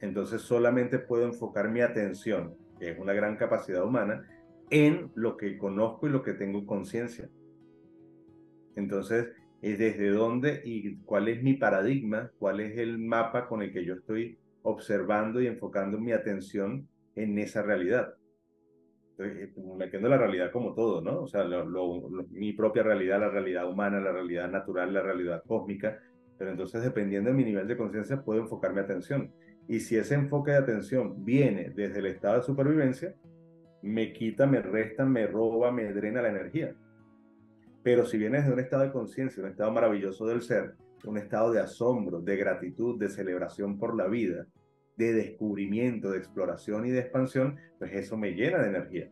entonces 0.00 0.42
solamente 0.42 0.98
puedo 0.98 1.24
enfocar 1.24 1.70
mi 1.70 1.80
atención, 1.80 2.54
que 2.78 2.90
es 2.90 2.98
una 2.98 3.12
gran 3.12 3.36
capacidad 3.36 3.84
humana, 3.84 4.26
en 4.70 5.10
lo 5.14 5.36
que 5.36 5.58
conozco 5.58 6.06
y 6.06 6.10
lo 6.10 6.22
que 6.22 6.34
tengo 6.34 6.64
conciencia. 6.64 7.28
Entonces, 8.76 9.28
es 9.62 9.78
desde 9.78 10.10
dónde 10.10 10.62
y 10.64 10.96
cuál 10.98 11.28
es 11.28 11.42
mi 11.42 11.54
paradigma, 11.54 12.30
cuál 12.38 12.60
es 12.60 12.78
el 12.78 12.98
mapa 12.98 13.46
con 13.46 13.62
el 13.62 13.72
que 13.72 13.84
yo 13.84 13.94
estoy 13.94 14.38
observando 14.62 15.40
y 15.40 15.46
enfocando 15.46 15.98
mi 15.98 16.12
atención 16.12 16.88
en 17.14 17.38
esa 17.38 17.62
realidad. 17.62 18.14
Entonces, 19.18 19.48
eh, 19.48 19.62
metiendo 19.76 20.08
la 20.08 20.16
realidad 20.16 20.50
como 20.50 20.74
todo, 20.74 21.02
¿no? 21.02 21.22
O 21.22 21.26
sea, 21.26 21.44
mi 22.30 22.52
propia 22.54 22.82
realidad, 22.82 23.20
la 23.20 23.28
realidad 23.28 23.68
humana, 23.68 24.00
la 24.00 24.12
realidad 24.12 24.50
natural, 24.50 24.94
la 24.94 25.02
realidad 25.02 25.42
cósmica. 25.46 25.98
Pero 26.38 26.52
entonces, 26.52 26.82
dependiendo 26.82 27.28
de 27.28 27.36
mi 27.36 27.44
nivel 27.44 27.68
de 27.68 27.76
conciencia, 27.76 28.22
puedo 28.22 28.40
enfocar 28.40 28.72
mi 28.72 28.80
atención. 28.80 29.30
Y 29.70 29.78
si 29.78 29.96
ese 29.96 30.16
enfoque 30.16 30.50
de 30.50 30.56
atención 30.56 31.24
viene 31.24 31.70
desde 31.70 32.00
el 32.00 32.06
estado 32.06 32.38
de 32.38 32.42
supervivencia, 32.42 33.14
me 33.82 34.12
quita, 34.12 34.44
me 34.44 34.60
resta, 34.60 35.04
me 35.04 35.28
roba, 35.28 35.70
me 35.70 35.92
drena 35.92 36.22
la 36.22 36.30
energía. 36.30 36.74
Pero 37.84 38.04
si 38.04 38.18
viene 38.18 38.38
desde 38.38 38.52
un 38.52 38.58
estado 38.58 38.82
de 38.82 38.90
conciencia, 38.90 39.40
un 39.40 39.48
estado 39.48 39.70
maravilloso 39.70 40.26
del 40.26 40.42
ser, 40.42 40.74
un 41.04 41.18
estado 41.18 41.52
de 41.52 41.60
asombro, 41.60 42.20
de 42.20 42.36
gratitud, 42.36 42.98
de 42.98 43.10
celebración 43.10 43.78
por 43.78 43.96
la 43.96 44.08
vida, 44.08 44.44
de 44.96 45.12
descubrimiento, 45.12 46.10
de 46.10 46.18
exploración 46.18 46.84
y 46.86 46.90
de 46.90 46.98
expansión, 46.98 47.56
pues 47.78 47.92
eso 47.92 48.16
me 48.16 48.32
llena 48.32 48.58
de 48.58 48.70
energía. 48.70 49.08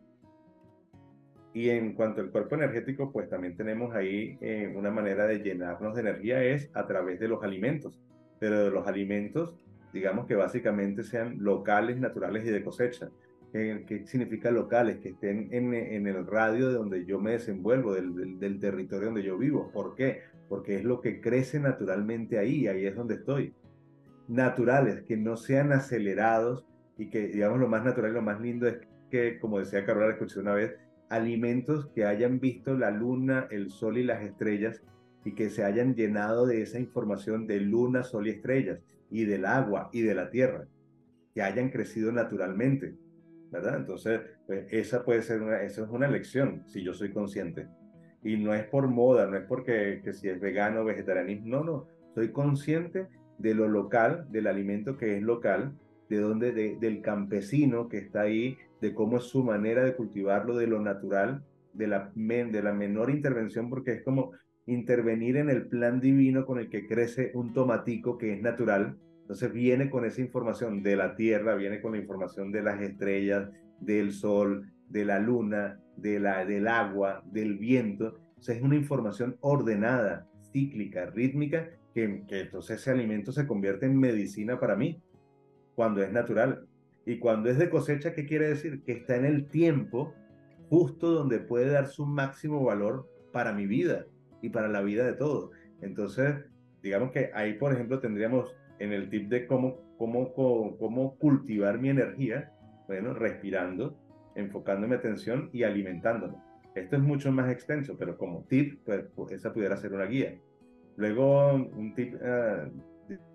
Y 1.53 1.69
en 1.69 1.93
cuanto 1.93 2.19
al 2.19 2.31
cuerpo 2.31 2.55
energético, 2.55 3.13
pues 3.13 3.29
también 3.29 3.55
tenemos 3.55 3.95
ahí 3.95 4.37
eh, 4.41 4.73
una 4.75 4.91
manera 4.91 5.25
de 5.25 5.39
llenarnos 5.39 5.95
de 5.95 6.01
energía 6.01 6.43
es 6.43 6.69
a 6.73 6.85
través 6.85 7.17
de 7.17 7.29
los 7.29 7.41
alimentos. 7.45 7.97
Pero 8.41 8.65
de 8.65 8.71
los 8.71 8.85
alimentos 8.85 9.55
digamos 9.93 10.25
que 10.27 10.35
básicamente 10.35 11.03
sean 11.03 11.37
locales, 11.39 11.97
naturales 11.97 12.45
y 12.45 12.49
de 12.49 12.63
cosecha. 12.63 13.09
¿Qué, 13.51 14.03
significa 14.05 14.51
locales? 14.51 14.99
Que 14.99 15.09
estén 15.09 15.49
en, 15.51 15.73
en, 15.73 16.05
el 16.05 16.27
radio 16.27 16.67
de 16.67 16.75
donde 16.75 17.05
yo 17.05 17.19
me 17.19 17.31
desenvuelvo, 17.31 17.95
del, 17.95 18.37
del, 18.39 18.59
territorio 18.59 19.07
donde 19.07 19.23
yo 19.23 19.37
vivo. 19.37 19.71
¿Por 19.71 19.95
qué? 19.95 20.21
Porque 20.47 20.75
es 20.75 20.83
lo 20.83 21.01
que 21.01 21.19
crece 21.19 21.59
naturalmente 21.59 22.37
ahí, 22.37 22.67
ahí 22.67 22.85
es 22.85 22.95
donde 22.95 23.15
estoy. 23.15 23.55
Naturales, 24.27 25.01
que 25.01 25.17
no 25.17 25.35
sean 25.35 25.71
acelerados 25.71 26.67
y 26.97 27.09
que, 27.09 27.27
digamos, 27.29 27.59
lo 27.59 27.67
más 27.67 27.83
natural 27.83 28.11
y 28.11 28.15
lo 28.15 28.21
más 28.21 28.39
lindo 28.39 28.67
es 28.67 28.77
que, 29.09 29.39
como 29.39 29.57
decía 29.57 29.83
Carola, 29.83 30.13
escuché 30.13 30.39
una 30.39 30.53
vez, 30.53 30.75
alimentos 31.09 31.87
que 31.95 32.05
hayan 32.05 32.39
visto 32.39 32.77
la 32.77 32.91
luna, 32.91 33.47
el 33.49 33.71
sol 33.71 33.97
y 33.97 34.03
las 34.03 34.21
estrellas 34.21 34.83
y 35.25 35.33
que 35.33 35.49
se 35.49 35.63
hayan 35.63 35.95
llenado 35.95 36.45
de 36.45 36.61
esa 36.61 36.79
información 36.79 37.47
de 37.47 37.61
luna, 37.61 38.03
sol 38.03 38.27
y 38.27 38.29
estrellas 38.29 38.79
y 39.09 39.25
del 39.25 39.45
agua 39.45 39.89
y 39.91 40.01
de 40.01 40.15
la 40.15 40.29
tierra, 40.29 40.67
que 41.33 41.41
hayan 41.41 41.69
crecido 41.69 42.11
naturalmente, 42.11 42.95
¿verdad? 43.51 43.77
Entonces, 43.77 44.21
pues, 44.47 44.65
esa 44.71 45.03
puede 45.03 45.21
ser 45.21 45.41
una, 45.41 45.61
esa 45.61 45.83
es 45.83 45.89
una 45.89 46.07
elección, 46.07 46.63
si 46.67 46.83
yo 46.83 46.93
soy 46.93 47.11
consciente. 47.11 47.67
Y 48.23 48.37
no 48.37 48.53
es 48.53 48.65
por 48.65 48.87
moda, 48.87 49.27
no 49.27 49.37
es 49.37 49.45
porque 49.45 50.01
que 50.03 50.13
si 50.13 50.27
es 50.27 50.39
vegano 50.39 50.83
vegetarianismo, 50.83 51.47
no, 51.47 51.63
no, 51.63 51.87
soy 52.13 52.31
consciente 52.31 53.07
de 53.37 53.53
lo 53.53 53.67
local, 53.67 54.27
del 54.29 54.47
alimento 54.47 54.97
que 54.97 55.17
es 55.17 55.23
local, 55.23 55.73
de 56.09 56.19
donde, 56.19 56.51
del 56.51 57.01
campesino 57.01 57.87
que 57.87 57.99
está 57.99 58.21
ahí, 58.21 58.57
de 58.81 58.93
cómo 58.93 59.17
es 59.17 59.25
su 59.25 59.43
manera 59.43 59.83
de 59.83 59.95
cultivarlo, 59.95 60.57
de 60.57 60.67
lo 60.67 60.81
natural, 60.81 61.43
de 61.73 61.87
la, 61.87 62.11
de 62.15 62.63
la 62.63 62.73
menor 62.73 63.09
intervención, 63.09 63.69
porque 63.69 63.93
es 63.93 64.03
como 64.03 64.31
intervenir 64.69 65.37
en 65.37 65.49
el 65.49 65.67
plan 65.67 65.99
divino 65.99 66.45
con 66.45 66.59
el 66.59 66.69
que 66.69 66.87
crece 66.87 67.31
un 67.33 67.53
tomatico 67.53 68.17
que 68.17 68.33
es 68.33 68.41
natural. 68.41 68.97
Entonces 69.21 69.51
viene 69.51 69.89
con 69.89 70.05
esa 70.05 70.21
información 70.21 70.83
de 70.83 70.95
la 70.95 71.15
tierra, 71.15 71.55
viene 71.55 71.81
con 71.81 71.93
la 71.93 71.97
información 71.97 72.51
de 72.51 72.63
las 72.63 72.81
estrellas, 72.81 73.49
del 73.79 74.11
sol, 74.11 74.71
de 74.87 75.05
la 75.05 75.19
luna, 75.19 75.79
de 75.97 76.19
la, 76.19 76.45
del 76.45 76.67
agua, 76.67 77.23
del 77.25 77.57
viento. 77.57 78.19
O 78.37 78.51
es 78.51 78.61
una 78.61 78.75
información 78.75 79.37
ordenada, 79.41 80.27
cíclica, 80.51 81.07
rítmica, 81.07 81.69
que, 81.93 82.23
que 82.27 82.41
entonces 82.41 82.79
ese 82.79 82.91
alimento 82.91 83.31
se 83.31 83.47
convierte 83.47 83.85
en 83.85 83.99
medicina 83.99 84.59
para 84.59 84.75
mí, 84.75 85.01
cuando 85.75 86.01
es 86.01 86.11
natural. 86.11 86.67
Y 87.05 87.17
cuando 87.17 87.49
es 87.49 87.57
de 87.57 87.69
cosecha, 87.69 88.13
¿qué 88.13 88.25
quiere 88.25 88.49
decir? 88.49 88.83
Que 88.83 88.93
está 88.93 89.15
en 89.15 89.25
el 89.25 89.47
tiempo 89.47 90.13
justo 90.69 91.09
donde 91.11 91.39
puede 91.39 91.71
dar 91.71 91.87
su 91.87 92.05
máximo 92.05 92.63
valor 92.63 93.07
para 93.31 93.53
mi 93.53 93.65
vida 93.65 94.05
y 94.41 94.49
para 94.49 94.67
la 94.67 94.81
vida 94.81 95.05
de 95.05 95.13
todos. 95.13 95.51
Entonces, 95.81 96.35
digamos 96.81 97.11
que 97.11 97.31
ahí, 97.33 97.53
por 97.53 97.73
ejemplo, 97.73 97.99
tendríamos 97.99 98.53
en 98.79 98.93
el 98.93 99.09
tip 99.09 99.29
de 99.29 99.47
cómo, 99.47 99.95
cómo, 99.97 100.33
cómo, 100.33 101.17
cultivar 101.17 101.79
mi 101.79 101.89
energía, 101.89 102.53
bueno, 102.87 103.13
respirando, 103.13 103.97
enfocando 104.35 104.87
mi 104.87 104.95
atención 104.95 105.49
y 105.51 105.63
alimentándome. 105.63 106.37
Esto 106.75 106.95
es 106.95 107.01
mucho 107.01 107.31
más 107.31 107.51
extenso, 107.51 107.97
pero 107.97 108.17
como 108.17 108.45
tip, 108.47 108.79
pues, 108.85 109.05
pues 109.15 109.33
esa 109.33 109.53
pudiera 109.53 109.75
ser 109.75 109.93
una 109.93 110.05
guía. 110.05 110.39
Luego, 110.95 111.53
un 111.53 111.93
tip, 111.93 112.15
ah, 112.23 112.69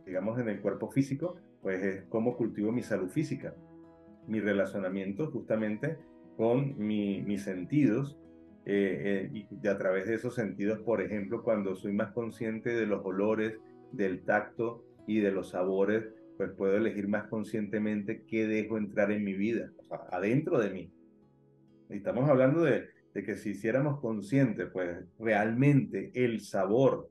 digamos, 0.07 0.39
en 0.39 0.49
el 0.49 0.61
cuerpo 0.61 0.91
físico, 0.91 1.37
pues 1.63 1.83
es 1.83 2.03
cómo 2.09 2.37
cultivo 2.37 2.73
mi 2.73 2.83
salud 2.83 3.09
física, 3.09 3.55
mi 4.27 4.41
relacionamiento 4.41 5.31
justamente 5.31 5.99
con 6.37 6.79
mi, 6.79 7.23
mis 7.23 7.43
sentidos 7.43 8.19
eh, 8.67 9.29
eh, 9.33 9.47
y 9.63 9.67
a 9.69 9.77
través 9.77 10.07
de 10.07 10.15
esos 10.15 10.35
sentidos, 10.35 10.81
por 10.81 11.03
ejemplo, 11.03 11.43
cuando 11.43 11.75
soy 11.75 11.93
más 11.93 12.13
consciente 12.13 12.71
de 12.71 12.87
los 12.87 13.05
olores, 13.05 13.59
del 13.93 14.25
tacto 14.25 14.85
y 15.07 15.21
de 15.21 15.33
los 15.33 15.51
sabores, 15.51 16.05
pues 16.37 16.51
puedo 16.53 16.77
elegir 16.77 17.07
más 17.07 17.29
conscientemente 17.29 18.25
qué 18.27 18.47
dejo 18.47 18.79
entrar 18.79 19.13
en 19.13 19.23
mi 19.23 19.35
vida, 19.35 19.71
adentro 20.11 20.59
de 20.59 20.71
mí. 20.71 20.93
Y 21.91 21.97
estamos 21.97 22.29
hablando 22.29 22.63
de, 22.63 22.89
de 23.13 23.23
que 23.23 23.37
si 23.37 23.51
hiciéramos 23.51 24.01
consciente, 24.01 24.67
pues 24.67 25.05
realmente 25.19 26.11
el 26.15 26.41
sabor 26.41 27.09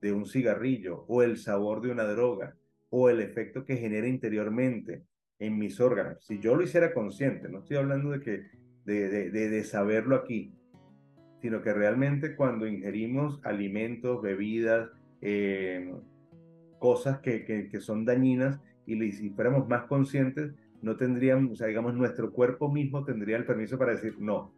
de 0.00 0.12
un 0.12 0.26
cigarrillo 0.26 1.04
o 1.08 1.22
el 1.22 1.36
sabor 1.36 1.82
de 1.82 1.90
una 1.90 2.04
droga 2.04 2.56
o 2.90 3.10
el 3.10 3.20
efecto 3.20 3.64
que 3.64 3.76
genera 3.76 4.06
interiormente 4.06 5.02
en 5.38 5.58
mis 5.58 5.80
órganos. 5.80 6.24
Si 6.24 6.38
yo 6.38 6.54
lo 6.54 6.62
hiciera 6.62 6.94
consciente, 6.94 7.48
no 7.48 7.60
estoy 7.60 7.76
hablando 7.76 8.10
de 8.10 8.20
que 8.20 8.46
de, 8.84 9.30
de, 9.30 9.64
saberlo 9.64 10.16
aquí, 10.16 10.52
sino 11.42 11.60
que 11.60 11.74
realmente 11.74 12.36
cuando 12.36 12.68
ingerimos 12.68 13.40
alimentos, 13.42 14.22
bebidas, 14.22 14.90
eh, 15.20 15.92
cosas 16.78 17.18
que, 17.18 17.44
que, 17.44 17.80
son 17.80 18.04
dañinas 18.04 18.60
y 18.86 19.10
si 19.10 19.30
fuéramos 19.30 19.68
más 19.68 19.84
conscientes, 19.84 20.54
no 20.82 20.96
tendríamos, 20.96 21.52
o 21.52 21.56
sea, 21.56 21.66
digamos, 21.66 21.94
nuestro 21.94 22.32
cuerpo 22.32 22.70
mismo 22.70 23.04
tendría 23.04 23.36
el 23.36 23.44
permiso 23.44 23.76
para 23.76 23.92
decir 23.92 24.16
no. 24.20 24.54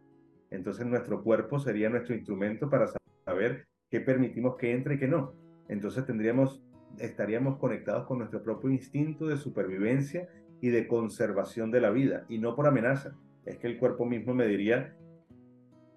Entonces 0.51 0.85
nuestro 0.85 1.23
cuerpo 1.23 1.59
sería 1.59 1.89
nuestro 1.89 2.15
instrumento 2.15 2.69
para 2.69 2.87
saber 3.25 3.67
qué 3.89 3.99
permitimos 3.99 4.55
que 4.55 4.71
entre 4.71 4.95
y 4.95 4.99
qué 4.99 5.07
no. 5.07 5.33
Entonces 5.67 6.05
tendríamos, 6.05 6.63
estaríamos 6.99 7.57
conectados 7.57 8.05
con 8.05 8.19
nuestro 8.19 8.43
propio 8.43 8.69
instinto 8.69 9.27
de 9.27 9.37
supervivencia 9.37 10.29
y 10.61 10.69
de 10.69 10.87
conservación 10.87 11.71
de 11.71 11.81
la 11.81 11.89
vida, 11.89 12.25
y 12.29 12.37
no 12.37 12.55
por 12.55 12.67
amenaza. 12.67 13.15
Es 13.45 13.57
que 13.57 13.67
el 13.67 13.77
cuerpo 13.77 14.05
mismo 14.05 14.33
me 14.33 14.47
diría, 14.47 14.95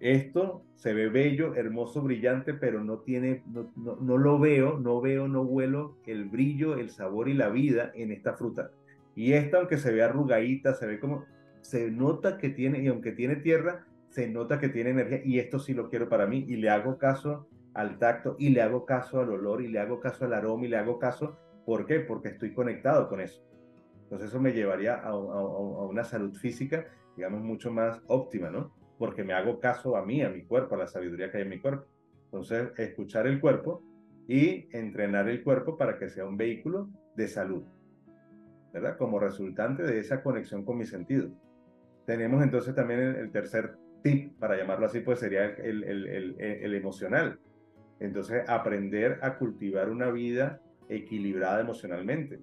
esto 0.01 0.63
se 0.77 0.95
ve 0.95 1.09
bello, 1.09 1.55
hermoso, 1.57 2.03
brillante, 2.03 2.55
pero 2.55 2.85
no 2.85 2.99
tiene, 2.99 3.43
no, 3.47 3.73
no, 3.77 4.17
lo 4.17 4.39
veo, 4.39 4.79
no 4.79 5.01
veo, 5.01 5.27
no 5.27 5.43
huelo 5.43 5.97
el 6.07 6.27
brillo, 6.27 6.77
el 6.77 6.91
sabor 6.91 7.29
y 7.29 7.35
la 7.35 7.49
vida 7.49 7.91
en 7.95 8.13
esta 8.13 8.35
fruta. 8.35 8.71
Y 9.17 9.33
esta, 9.33 9.59
aunque 9.59 9.77
se 9.77 9.93
ve 9.93 10.03
arrugadita, 10.03 10.75
se 10.75 10.87
ve 10.87 11.01
como, 11.01 11.25
se 11.63 11.91
nota 11.91 12.39
que 12.39 12.51
tiene, 12.51 12.81
y 12.81 12.87
aunque 12.87 13.11
tiene 13.13 13.37
tierra, 13.37 13.87
se 14.11 14.29
nota 14.29 14.61
que 14.61 14.69
tiene 14.69 14.91
energía, 14.91 15.21
y 15.25 15.39
esto 15.41 15.59
sí 15.59 15.75
lo 15.75 15.89
quiero 15.89 16.09
para 16.09 16.27
mí, 16.27 16.45
y 16.47 16.57
le 16.57 16.71
hago 16.71 16.97
caso 16.97 17.49
al 17.75 17.99
tacto, 17.99 18.37
y 18.39 18.51
le 18.51 18.63
hago 18.63 18.87
caso 18.87 19.21
al 19.21 19.31
olor, 19.31 19.63
y 19.63 19.69
le 19.69 19.81
hago 19.81 19.99
caso 19.99 20.27
al 20.27 20.35
aroma, 20.35 20.65
y 20.65 20.69
le 20.69 20.77
hago 20.77 21.01
caso, 21.01 21.37
¿por 21.67 21.87
qué? 21.87 21.99
Porque 21.99 22.29
estoy 22.29 22.55
conectado 22.55 23.09
con 23.09 23.21
eso. 23.21 23.43
Entonces 24.05 24.29
eso 24.29 24.41
me 24.41 24.53
llevaría 24.53 24.95
a, 24.95 25.09
a, 25.09 25.11
a 25.11 25.87
una 25.87 26.05
salud 26.05 26.35
física, 26.35 26.87
digamos, 27.17 27.43
mucho 27.43 27.73
más 27.73 28.01
óptima, 28.07 28.49
¿no? 28.49 28.78
Porque 28.99 29.23
me 29.23 29.33
hago 29.33 29.61
caso 29.61 29.97
a 29.97 30.05
mí, 30.05 30.23
a 30.23 30.29
mi 30.29 30.43
cuerpo, 30.43 30.75
a 30.75 30.79
la 30.79 30.87
sabiduría 30.87 31.31
que 31.31 31.39
hay 31.39 31.45
en 31.45 31.51
mi 31.51 31.61
cuerpo. 31.61 31.87
Entonces, 32.25 32.69
escuchar 32.77 33.27
el 33.27 33.41
cuerpo 33.41 33.83
y 34.27 34.69
entrenar 34.77 35.29
el 35.29 35.43
cuerpo 35.43 35.79
para 35.79 35.99
que 35.99 36.11
sea 36.11 36.27
un 36.27 36.37
vehículo 36.37 36.91
de 37.17 37.29
salud, 37.29 37.65
¿verdad? 38.73 38.99
Como 38.99 39.19
resultante 39.19 39.83
de 39.85 39.99
esa 39.99 40.23
conexión 40.23 40.65
con 40.65 40.77
mis 40.77 40.91
sentidos. 40.91 41.31
Tenemos 42.05 42.43
entonces 42.43 42.75
también 42.75 43.01
el, 43.01 43.31
tercer 43.31 43.77
tip, 44.03 44.39
para 44.39 44.57
llamarlo 44.57 44.87
así, 44.87 45.01
pues 45.01 45.21
sería 45.21 45.47
el, 45.47 45.85
el, 45.85 46.37
el, 46.39 46.75
emocional. 46.75 47.39
Entonces, 48.01 48.45
aprender 48.49 49.19
a 49.23 49.39
cultivar 49.39 49.91
una 49.91 50.11
vida 50.11 50.61
equilibrada 50.89 51.61
emocionalmente. 51.61 52.41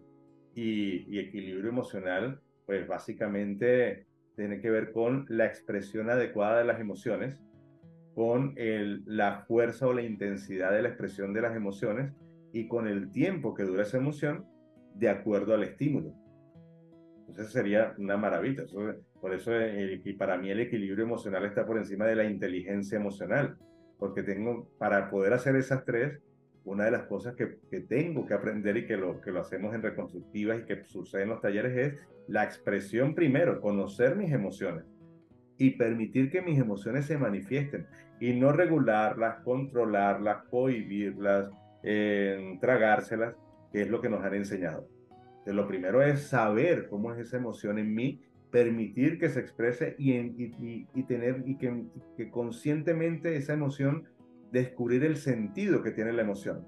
Y, 0.55 1.05
y 1.13 1.19
equilibrio 1.19 1.69
emocional, 1.69 2.39
pues 2.65 2.87
básicamente 2.87 4.05
tiene 4.35 4.59
que 4.59 4.69
ver 4.69 4.91
con 4.91 5.25
la 5.29 5.45
expresión 5.45 6.09
adecuada 6.09 6.59
de 6.59 6.65
las 6.65 6.79
emociones, 6.79 7.41
con 8.13 8.53
el, 8.57 9.03
la 9.05 9.45
fuerza 9.47 9.87
o 9.87 9.93
la 9.93 10.01
intensidad 10.01 10.71
de 10.71 10.81
la 10.81 10.89
expresión 10.89 11.33
de 11.33 11.41
las 11.41 11.55
emociones 11.55 12.13
y 12.53 12.67
con 12.67 12.87
el 12.87 13.11
tiempo 13.11 13.53
que 13.53 13.63
dura 13.63 13.83
esa 13.83 13.97
emoción 13.97 14.45
de 14.93 15.09
acuerdo 15.09 15.53
al 15.53 15.63
estímulo. 15.63 16.13
Entonces 17.27 17.51
sería 17.51 17.93
una 17.97 18.17
maravilla. 18.17 18.63
por 19.19 19.33
eso, 19.33 19.51
y 19.59 20.13
para 20.13 20.37
mí 20.37 20.49
el 20.49 20.61
equilibrio 20.61 21.03
emocional 21.03 21.45
está 21.45 21.65
por 21.65 21.77
encima 21.77 22.05
de 22.05 22.15
la 22.15 22.25
inteligencia 22.25 22.97
emocional, 22.97 23.57
porque 23.97 24.23
tengo, 24.23 24.69
para 24.77 25.09
poder 25.09 25.33
hacer 25.33 25.55
esas 25.55 25.83
tres, 25.83 26.21
una 26.65 26.85
de 26.85 26.91
las 26.91 27.03
cosas 27.03 27.35
que, 27.35 27.59
que, 27.69 27.81
tengo 27.81 28.25
que 28.25 28.33
aprender 28.33 28.75
y 28.77 28.87
que 28.87 28.97
lo, 28.97 29.21
que 29.21 29.31
lo 29.31 29.39
hacemos 29.39 29.73
en 29.73 29.83
reconstructivas 29.83 30.59
y 30.59 30.65
que 30.65 30.83
sucede 30.83 31.23
en 31.23 31.29
los 31.29 31.41
talleres 31.41 31.77
es 31.77 31.99
la 32.27 32.43
expresión 32.43 33.13
primero, 33.13 33.61
conocer 33.61 34.15
mis 34.15 34.31
emociones 34.31 34.83
y 35.57 35.71
permitir 35.71 36.31
que 36.31 36.41
mis 36.41 36.59
emociones 36.59 37.05
se 37.05 37.17
manifiesten 37.17 37.87
y 38.19 38.33
no 38.33 38.51
regularlas, 38.51 39.43
controlarlas, 39.43 40.43
cohibirlas, 40.49 41.49
eh, 41.83 42.57
tragárselas, 42.59 43.35
que 43.71 43.83
es 43.83 43.89
lo 43.89 44.01
que 44.01 44.09
nos 44.09 44.23
han 44.23 44.33
enseñado. 44.33 44.87
Entonces, 45.09 45.55
lo 45.55 45.67
primero 45.67 46.01
es 46.01 46.23
saber 46.23 46.87
cómo 46.89 47.13
es 47.13 47.19
esa 47.19 47.37
emoción 47.37 47.77
en 47.77 47.93
mí, 47.93 48.21
permitir 48.51 49.19
que 49.19 49.29
se 49.29 49.39
exprese 49.39 49.95
y, 49.99 50.13
y, 50.13 50.87
y 50.93 51.03
tener 51.03 51.43
y 51.45 51.57
que, 51.57 51.83
que 52.17 52.29
conscientemente 52.31 53.35
esa 53.35 53.53
emoción 53.53 54.05
descubrir 54.55 55.03
el 55.03 55.17
sentido 55.17 55.83
que 55.83 55.91
tiene 55.91 56.13
la 56.13 56.21
emoción. 56.21 56.65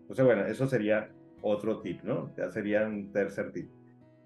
Entonces, 0.00 0.24
bueno, 0.24 0.46
eso 0.46 0.66
sería 0.66 1.12
otro 1.40 1.80
tip, 1.80 2.02
¿no? 2.02 2.34
Ya 2.36 2.50
sería 2.50 2.86
un 2.86 3.12
tercer 3.12 3.52
tip. 3.52 3.70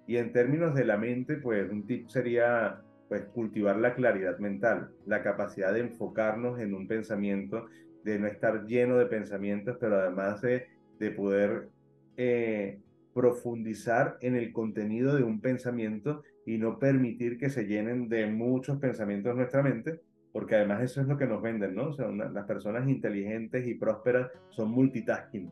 Y 0.07 0.17
en 0.17 0.31
términos 0.31 0.73
de 0.73 0.85
la 0.85 0.97
mente, 0.97 1.35
pues 1.35 1.69
un 1.69 1.85
tip 1.85 2.07
sería 2.07 2.81
pues 3.07 3.25
cultivar 3.25 3.77
la 3.77 3.93
claridad 3.93 4.39
mental, 4.39 4.89
la 5.05 5.21
capacidad 5.21 5.71
de 5.71 5.81
enfocarnos 5.81 6.59
en 6.59 6.73
un 6.73 6.87
pensamiento, 6.87 7.67
de 8.03 8.17
no 8.17 8.25
estar 8.25 8.65
lleno 8.65 8.97
de 8.97 9.05
pensamientos, 9.05 9.77
pero 9.79 9.97
además 9.99 10.41
de, 10.41 10.65
de 10.97 11.11
poder 11.11 11.69
eh, 12.17 12.79
profundizar 13.13 14.17
en 14.21 14.35
el 14.35 14.51
contenido 14.51 15.15
de 15.15 15.23
un 15.23 15.41
pensamiento 15.41 16.23
y 16.47 16.57
no 16.57 16.79
permitir 16.79 17.37
que 17.37 17.51
se 17.51 17.65
llenen 17.65 18.09
de 18.09 18.25
muchos 18.25 18.79
pensamientos 18.79 19.31
en 19.31 19.37
nuestra 19.37 19.61
mente, 19.61 20.01
porque 20.31 20.55
además 20.55 20.81
eso 20.83 21.01
es 21.01 21.07
lo 21.07 21.17
que 21.17 21.27
nos 21.27 21.41
venden, 21.41 21.75
¿no? 21.75 21.89
O 21.89 21.93
sea, 21.93 22.07
las 22.07 22.45
personas 22.45 22.87
inteligentes 22.87 23.67
y 23.67 23.75
prósperas 23.75 24.31
son 24.49 24.71
multitasking. 24.71 25.51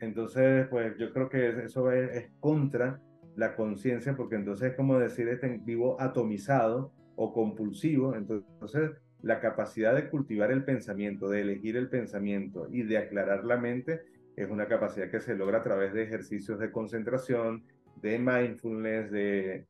Entonces, 0.00 0.66
pues 0.68 0.96
yo 0.98 1.12
creo 1.12 1.28
que 1.28 1.64
eso 1.64 1.92
es, 1.92 2.30
contra 2.40 3.00
la 3.36 3.54
conciencia, 3.54 4.16
porque 4.16 4.34
entonces 4.34 4.70
es 4.70 4.76
como 4.76 4.98
decir, 4.98 5.28
este 5.28 5.60
vivo 5.64 6.00
atomizado 6.00 6.92
o 7.14 7.32
compulsivo. 7.32 8.16
Entonces, 8.16 8.90
la 9.22 9.38
capacidad 9.40 9.94
de 9.94 10.10
cultivar 10.10 10.50
el 10.50 10.64
pensamiento, 10.64 11.28
de 11.28 11.42
elegir 11.42 11.76
el 11.76 11.88
pensamiento 11.88 12.66
y 12.68 12.82
de 12.82 12.98
aclarar 12.98 13.44
la 13.44 13.56
mente 13.56 14.00
es 14.34 14.50
una 14.50 14.66
capacidad 14.66 15.08
que 15.08 15.20
se 15.20 15.36
logra 15.36 15.58
a 15.58 15.62
través 15.62 15.92
de 15.92 16.02
ejercicios 16.02 16.58
de 16.58 16.72
concentración, 16.72 17.64
de 18.00 18.18
mindfulness, 18.18 19.10
de, 19.12 19.66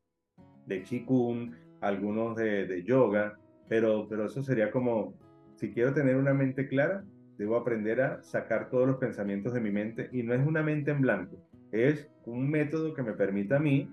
de 0.66 0.82
qigong, 0.82 1.54
algunos 1.82 2.36
de, 2.36 2.66
de 2.66 2.84
yoga, 2.84 3.38
pero, 3.72 4.06
pero 4.06 4.26
eso 4.26 4.42
sería 4.42 4.70
como, 4.70 5.14
si 5.54 5.72
quiero 5.72 5.94
tener 5.94 6.16
una 6.16 6.34
mente 6.34 6.68
clara, 6.68 7.04
debo 7.38 7.56
aprender 7.56 8.02
a 8.02 8.22
sacar 8.22 8.68
todos 8.68 8.86
los 8.86 8.98
pensamientos 8.98 9.54
de 9.54 9.62
mi 9.62 9.70
mente 9.70 10.10
y 10.12 10.22
no 10.22 10.34
es 10.34 10.46
una 10.46 10.62
mente 10.62 10.90
en 10.90 11.00
blanco, 11.00 11.38
es 11.70 12.06
un 12.26 12.50
método 12.50 12.92
que 12.92 13.02
me 13.02 13.14
permita 13.14 13.56
a 13.56 13.60
mí 13.60 13.90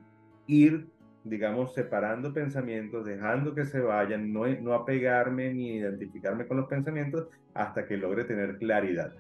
ir, 0.48 0.90
digamos, 1.24 1.74
separando 1.74 2.34
pensamientos, 2.34 3.06
dejando 3.06 3.56
que 3.56 3.64
se 3.64 3.80
vayan, 3.80 4.34
no, 4.34 4.46
no 4.48 4.74
apegarme 4.74 5.54
ni 5.54 5.78
identificarme 5.78 6.46
con 6.46 6.58
los 6.58 6.68
pensamientos 6.68 7.30
hasta 7.54 7.86
que 7.86 7.96
logre 7.96 8.26
tener 8.26 8.58
claridad. 8.58 9.14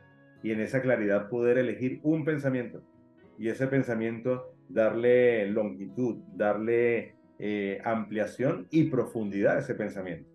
Y 0.43 0.51
en 0.51 0.59
esa 0.59 0.81
claridad 0.81 1.29
poder 1.29 1.57
elegir 1.57 2.01
un 2.03 2.25
pensamiento 2.25 2.83
y 3.37 3.47
ese 3.47 3.67
pensamiento 3.67 4.57
darle 4.67 5.49
longitud, 5.49 6.17
darle 6.35 7.15
eh, 7.37 7.79
ampliación 7.85 8.67
y 8.71 8.89
profundidad 8.89 9.55
a 9.55 9.59
ese 9.59 9.73
pensamiento 9.73 10.28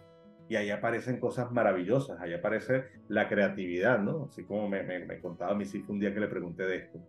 y 0.48 0.56
ahí 0.56 0.70
aparecen 0.70 1.18
cosas 1.18 1.50
maravillosas, 1.52 2.20
ahí 2.20 2.34
aparece 2.34 2.84
la 3.08 3.28
creatividad, 3.28 3.98
¿no? 3.98 4.26
Así 4.26 4.44
como 4.44 4.68
me, 4.68 4.82
me, 4.82 5.20
contaba 5.20 5.54
mi 5.54 5.64
hijo 5.64 5.92
un 5.92 6.00
día 6.00 6.12
que 6.12 6.20
le 6.20 6.28
pregunté 6.28 6.64
de 6.66 6.76
esto. 6.76 7.00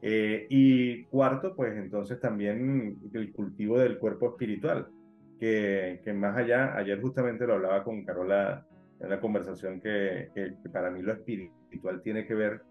Eh, 0.00 0.46
y 0.50 1.04
cuarto, 1.04 1.54
pues 1.54 1.76
entonces 1.76 2.18
también 2.18 2.98
el 3.14 3.32
cultivo 3.32 3.78
del 3.78 3.98
cuerpo 3.98 4.30
espiritual, 4.30 4.88
que, 5.38 6.00
que, 6.04 6.12
más 6.12 6.36
allá, 6.36 6.76
ayer 6.76 7.00
justamente 7.00 7.46
lo 7.46 7.54
hablaba 7.54 7.84
con 7.84 8.04
Carola 8.04 8.66
en 9.00 9.10
la 9.10 9.20
conversación 9.20 9.80
que, 9.80 10.30
que, 10.34 10.54
para 10.70 10.90
mí 10.90 11.02
lo 11.02 11.12
espiritual 11.12 12.02
tiene 12.02 12.26
que 12.26 12.34
ver, 12.34 12.62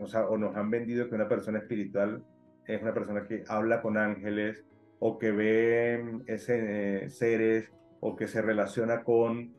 o 0.00 0.06
sea, 0.06 0.26
o 0.26 0.36
nos 0.36 0.56
han 0.56 0.70
vendido 0.70 1.08
que 1.08 1.14
una 1.14 1.28
persona 1.28 1.58
espiritual 1.58 2.22
es 2.66 2.82
una 2.82 2.94
persona 2.94 3.26
que 3.26 3.44
habla 3.48 3.80
con 3.80 3.96
ángeles 3.96 4.64
o 5.00 5.18
que 5.18 5.30
ve 5.32 6.20
ese, 6.26 7.04
eh, 7.04 7.08
seres 7.08 7.72
o 8.00 8.16
que 8.16 8.26
se 8.26 8.42
relaciona 8.42 9.02
con... 9.02 9.54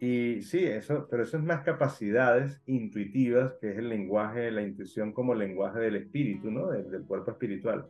Y 0.00 0.42
sí, 0.42 0.64
eso, 0.64 1.06
pero 1.08 1.22
eso 1.22 1.36
es 1.36 1.44
más 1.44 1.62
capacidades 1.62 2.60
intuitivas, 2.66 3.54
que 3.60 3.70
es 3.70 3.78
el 3.78 3.88
lenguaje, 3.88 4.50
la 4.50 4.62
intuición 4.62 5.12
como 5.12 5.32
lenguaje 5.32 5.78
del 5.78 5.94
espíritu, 5.94 6.50
¿no? 6.50 6.68
Del, 6.70 7.04
cuerpo 7.04 7.30
espiritual. 7.30 7.86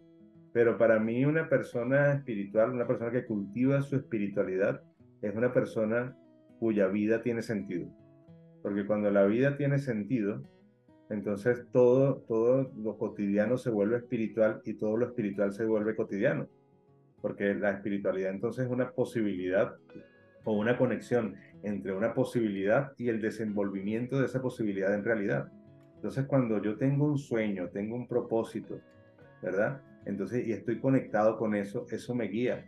Pero 0.53 0.77
para 0.77 1.01
mí 1.01 1.25
una 1.25 1.49
persona 1.49 2.13
espiritual, 2.13 2.71
una 2.71 2.87
persona 2.87 3.11
que 3.11 3.25
cultiva 3.25 3.81
su 3.81 3.97
espiritualidad, 3.97 4.83
es 5.23 5.35
una 5.35 5.55
persona 5.55 6.15
cuya 6.59 6.89
vida 6.89 7.23
tiene 7.23 7.41
sentido. 7.41 7.89
Porque 8.63 8.85
cuando 8.85 9.11
la 9.11 9.25
vida 9.25 9.57
tiene 9.57 9.79
sentido, 9.79 10.43
entonces 11.09 11.65
todo, 11.73 12.19
todo 12.29 12.71
lo 12.77 12.99
cotidiano 12.99 13.57
se 13.57 13.71
vuelve 13.71 13.97
espiritual 13.97 14.61
y 14.67 14.75
todo 14.75 14.99
lo 14.99 15.07
espiritual 15.07 15.55
se 15.55 15.65
vuelve 15.65 15.97
cotidiano 15.97 16.47
porque 17.23 17.55
la 17.55 17.71
espiritualidad 17.71 18.33
entonces 18.33 18.67
es 18.67 18.71
una 18.71 18.91
posibilidad 18.91 19.77
o 20.45 20.53
una 20.53 20.77
conexión 20.77 21.37
entre 21.63 21.93
una 21.95 22.13
posibilidad 22.13 22.93
y 22.99 23.09
el 23.09 23.23
desenvolvimiento 23.23 24.19
de 24.19 24.27
esa 24.27 24.43
posibilidad 24.43 24.93
en 24.95 25.05
realidad. 25.05 25.49
Entonces, 25.95 26.27
cuando 26.27 26.61
yo 26.61 26.77
tengo 26.77 27.07
un 27.07 27.17
sueño, 27.17 27.69
tengo 27.69 27.95
un 27.95 28.09
propósito, 28.09 28.81
¿verdad? 29.41 29.81
Entonces, 30.05 30.45
y 30.47 30.53
estoy 30.53 30.81
conectado 30.81 31.39
con 31.39 31.55
eso, 31.55 31.87
eso 31.91 32.13
me 32.15 32.27
guía. 32.27 32.67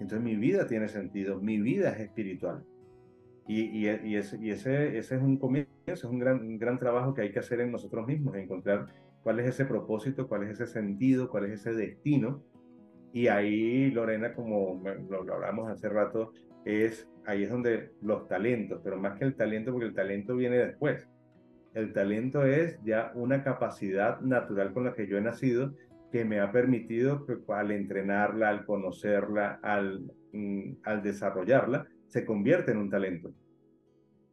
Entonces, 0.00 0.22
mi 0.22 0.34
vida 0.36 0.66
tiene 0.66 0.88
sentido, 0.88 1.40
mi 1.40 1.60
vida 1.60 1.90
es 1.90 2.00
espiritual. 2.00 2.64
Y, 3.46 3.64
y, 3.64 3.88
ese, 4.16 4.38
y 4.38 4.50
ese, 4.50 4.96
ese, 4.96 5.16
es 5.16 5.22
un 5.22 5.36
comienzo, 5.36 5.68
es 5.86 6.04
un 6.04 6.18
gran, 6.18 6.40
un 6.40 6.58
gran 6.58 6.78
trabajo 6.78 7.12
que 7.12 7.20
hay 7.20 7.32
que 7.32 7.40
hacer 7.40 7.60
en 7.60 7.70
nosotros 7.70 8.06
mismos, 8.06 8.34
encontrar 8.36 8.86
cuál 9.22 9.40
es 9.40 9.48
ese 9.48 9.66
propósito, 9.66 10.26
cuál 10.26 10.44
es 10.44 10.58
ese 10.58 10.66
sentido, 10.66 11.28
cuál 11.28 11.44
es 11.44 11.60
ese 11.60 11.74
destino. 11.74 12.42
Y 13.14 13.28
ahí, 13.28 13.92
Lorena, 13.92 14.34
como 14.34 14.82
lo, 15.08 15.22
lo 15.22 15.34
hablamos 15.34 15.70
hace 15.70 15.88
rato, 15.88 16.32
es 16.64 17.08
ahí 17.26 17.44
es 17.44 17.50
donde 17.50 17.92
los 18.02 18.26
talentos, 18.26 18.80
pero 18.82 18.98
más 18.98 19.16
que 19.16 19.24
el 19.24 19.36
talento, 19.36 19.70
porque 19.70 19.86
el 19.86 19.94
talento 19.94 20.34
viene 20.34 20.58
después. 20.58 21.08
El 21.74 21.92
talento 21.92 22.44
es 22.44 22.76
ya 22.82 23.12
una 23.14 23.44
capacidad 23.44 24.20
natural 24.20 24.72
con 24.72 24.84
la 24.84 24.94
que 24.94 25.06
yo 25.06 25.16
he 25.16 25.20
nacido 25.20 25.74
que 26.10 26.24
me 26.24 26.40
ha 26.40 26.50
permitido 26.50 27.24
que 27.24 27.38
al 27.52 27.70
entrenarla, 27.70 28.48
al 28.48 28.64
conocerla, 28.64 29.60
al, 29.62 30.10
mm, 30.32 30.78
al 30.82 31.02
desarrollarla, 31.04 31.86
se 32.08 32.24
convierte 32.24 32.72
en 32.72 32.78
un 32.78 32.90
talento. 32.90 33.32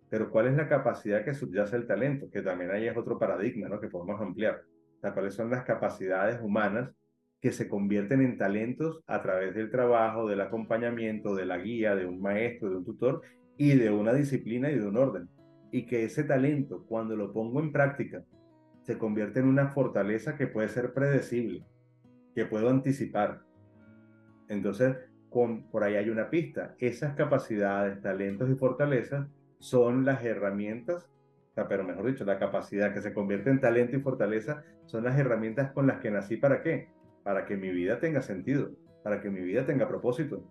Pero 0.09 0.31
¿cuál 0.31 0.47
es 0.47 0.55
la 0.55 0.67
capacidad 0.67 1.23
que 1.23 1.35
subyace 1.35 1.75
el 1.75 1.85
talento? 1.85 2.31
Que 2.31 2.41
también 2.41 2.71
ahí 2.71 2.87
es 2.87 2.97
otro 2.97 3.19
paradigma 3.19 3.69
¿no? 3.69 3.79
que 3.79 3.89
podemos 3.89 4.19
ampliar. 4.19 4.63
O 4.97 4.99
sea, 5.01 5.13
¿Cuáles 5.13 5.35
son 5.35 5.51
las 5.51 5.63
capacidades 5.63 6.41
humanas 6.41 6.91
que 7.41 7.51
se 7.51 7.67
convierten 7.67 8.21
en 8.21 8.37
talentos 8.37 9.01
a 9.07 9.21
través 9.23 9.55
del 9.55 9.71
trabajo, 9.71 10.29
del 10.29 10.41
acompañamiento, 10.41 11.35
de 11.35 11.45
la 11.45 11.57
guía, 11.57 11.95
de 11.95 12.05
un 12.05 12.21
maestro, 12.21 12.69
de 12.69 12.77
un 12.77 12.85
tutor 12.85 13.21
y 13.57 13.75
de 13.75 13.89
una 13.89 14.13
disciplina 14.13 14.69
y 14.69 14.77
de 14.77 14.87
un 14.87 14.95
orden. 14.95 15.27
Y 15.71 15.87
que 15.87 16.03
ese 16.03 16.23
talento, 16.23 16.85
cuando 16.87 17.15
lo 17.15 17.33
pongo 17.33 17.59
en 17.59 17.71
práctica, 17.71 18.23
se 18.83 18.97
convierte 18.97 19.39
en 19.39 19.47
una 19.47 19.69
fortaleza 19.69 20.35
que 20.35 20.47
puede 20.47 20.69
ser 20.69 20.93
predecible, 20.93 21.65
que 22.35 22.45
puedo 22.45 22.69
anticipar. 22.69 23.41
Entonces, 24.47 24.97
con, 25.29 25.63
por 25.71 25.83
ahí 25.83 25.95
hay 25.95 26.09
una 26.09 26.29
pista. 26.29 26.75
Esas 26.77 27.15
capacidades, 27.15 28.01
talentos 28.01 28.49
y 28.51 28.55
fortalezas 28.55 29.27
son 29.57 30.05
las 30.05 30.23
herramientas, 30.23 31.09
pero 31.69 31.83
mejor 31.83 32.05
dicho, 32.05 32.25
la 32.25 32.37
capacidad 32.37 32.93
que 32.93 33.01
se 33.01 33.13
convierte 33.13 33.49
en 33.49 33.59
talento 33.59 33.95
y 33.95 34.01
fortaleza 34.01 34.63
son 34.85 35.03
las 35.03 35.17
herramientas 35.17 35.71
con 35.71 35.87
las 35.87 35.99
que 35.99 36.11
nací 36.11 36.37
para 36.37 36.61
qué? 36.61 36.89
Para 37.23 37.45
que 37.45 37.57
mi 37.57 37.69
vida 37.69 37.99
tenga 37.99 38.21
sentido, 38.21 38.71
para 39.03 39.21
que 39.21 39.29
mi 39.29 39.41
vida 39.41 39.65
tenga 39.65 39.87
propósito. 39.87 40.43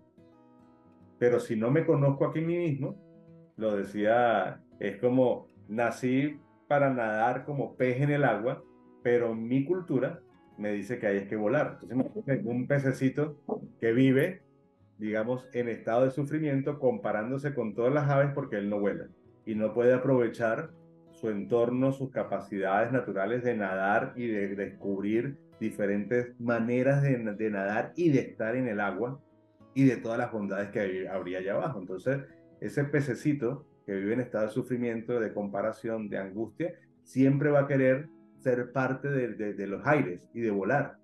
Pero 1.19 1.39
si 1.39 1.55
no 1.55 1.69
me 1.69 1.85
conozco 1.85 2.25
aquí 2.25 2.41
mismo, 2.41 2.95
lo 3.57 3.75
decía, 3.75 4.61
es 4.79 4.97
como 4.97 5.47
nací 5.67 6.39
para 6.67 6.89
nadar 6.89 7.45
como 7.45 7.75
pez 7.75 8.01
en 8.01 8.11
el 8.11 8.23
agua, 8.23 8.63
pero 9.03 9.35
mi 9.35 9.65
cultura 9.65 10.21
me 10.57 10.71
dice 10.71 10.99
que 10.99 11.07
hay 11.07 11.27
que 11.27 11.35
volar. 11.35 11.79
Entonces, 11.81 12.45
un 12.45 12.67
pececito 12.67 13.37
que 13.79 13.91
vive, 13.91 14.41
digamos, 14.97 15.47
en 15.53 15.69
estado 15.69 16.05
de 16.05 16.11
sufrimiento, 16.11 16.79
comparándose 16.79 17.53
con 17.53 17.73
todas 17.73 17.93
las 17.93 18.09
aves 18.09 18.31
porque 18.33 18.57
él 18.57 18.69
no 18.69 18.79
vuela 18.79 19.07
y 19.45 19.55
no 19.55 19.73
puede 19.73 19.93
aprovechar 19.93 20.71
su 21.11 21.29
entorno, 21.29 21.91
sus 21.91 22.11
capacidades 22.11 22.91
naturales 22.91 23.43
de 23.43 23.55
nadar 23.55 24.13
y 24.15 24.27
de 24.27 24.55
descubrir 24.55 25.37
diferentes 25.61 26.37
maneras 26.39 27.03
de, 27.03 27.17
de 27.17 27.49
nadar 27.51 27.93
y 27.95 28.09
de 28.09 28.19
estar 28.19 28.55
en 28.55 28.67
el 28.67 28.81
agua 28.81 29.21
y 29.75 29.85
de 29.85 29.97
todas 29.97 30.17
las 30.17 30.31
bondades 30.31 30.71
que 30.71 31.07
habría 31.07 31.37
allá 31.37 31.53
abajo. 31.53 31.79
Entonces, 31.79 32.19
ese 32.59 32.83
pececito 32.83 33.65
que 33.85 33.93
vive 33.93 34.15
en 34.15 34.21
estado 34.21 34.47
de 34.47 34.51
sufrimiento, 34.51 35.19
de 35.19 35.33
comparación, 35.33 36.09
de 36.09 36.17
angustia, 36.17 36.73
siempre 37.03 37.51
va 37.51 37.61
a 37.61 37.67
querer 37.67 38.09
ser 38.39 38.71
parte 38.71 39.07
de, 39.09 39.53
de, 39.53 39.67
los 39.67 39.85
aires 39.85 40.27
y 40.33 40.41
de 40.41 40.49
volar. 40.49 40.97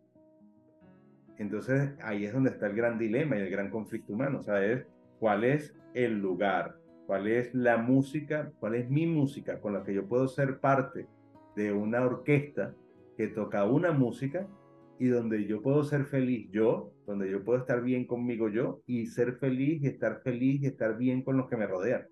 Entonces 1.38 1.92
ahí 2.02 2.26
es 2.26 2.34
donde 2.34 2.50
está 2.50 2.66
el 2.66 2.76
gran 2.76 2.98
dilema 2.98 3.38
y 3.38 3.42
el 3.42 3.52
gran 3.52 3.70
conflicto 3.70 4.14
humano, 4.14 4.40
o 4.40 4.44
sea, 4.44 4.66
es 4.66 4.88
cuál 5.20 5.44
es 5.44 5.76
el 5.94 6.20
lugar, 6.20 6.78
cuál 7.06 7.28
es 7.28 7.54
la 7.54 7.78
música, 7.78 8.52
cuál 8.60 8.74
es 8.74 8.90
mi 8.90 9.06
música 9.06 9.60
con 9.60 9.74
la 9.74 9.84
que 9.84 9.94
yo 9.94 10.08
puedo 10.08 10.28
ser 10.28 10.60
parte 10.60 11.08
de 11.56 11.72
una 11.72 12.04
orquesta 12.04 12.74
que 13.18 13.28
toca 13.28 13.66
una 13.66 13.92
música 13.92 14.48
y 15.00 15.08
donde 15.08 15.46
yo 15.46 15.62
puedo 15.62 15.84
ser 15.84 16.06
feliz 16.06 16.50
yo, 16.52 16.94
donde 17.06 17.30
yo 17.30 17.44
puedo 17.44 17.60
estar 17.60 17.82
bien 17.82 18.06
conmigo 18.06 18.48
yo 18.48 18.82
y 18.86 19.08
ser 19.08 19.34
feliz 19.38 19.84
y 19.84 19.88
estar 19.88 20.22
feliz 20.22 20.62
y 20.62 20.68
estar 20.68 20.98
bien 20.98 21.24
con 21.24 21.36
los 21.36 21.50
que 21.50 21.58
me 21.58 21.68
rodean 21.68 22.08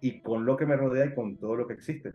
y 0.00 0.20
con 0.20 0.44
lo 0.44 0.56
que 0.56 0.66
me 0.66 0.76
rodea 0.76 1.06
y 1.06 1.14
con 1.14 1.38
todo 1.38 1.56
lo 1.56 1.66
que 1.66 1.72
existe. 1.72 2.12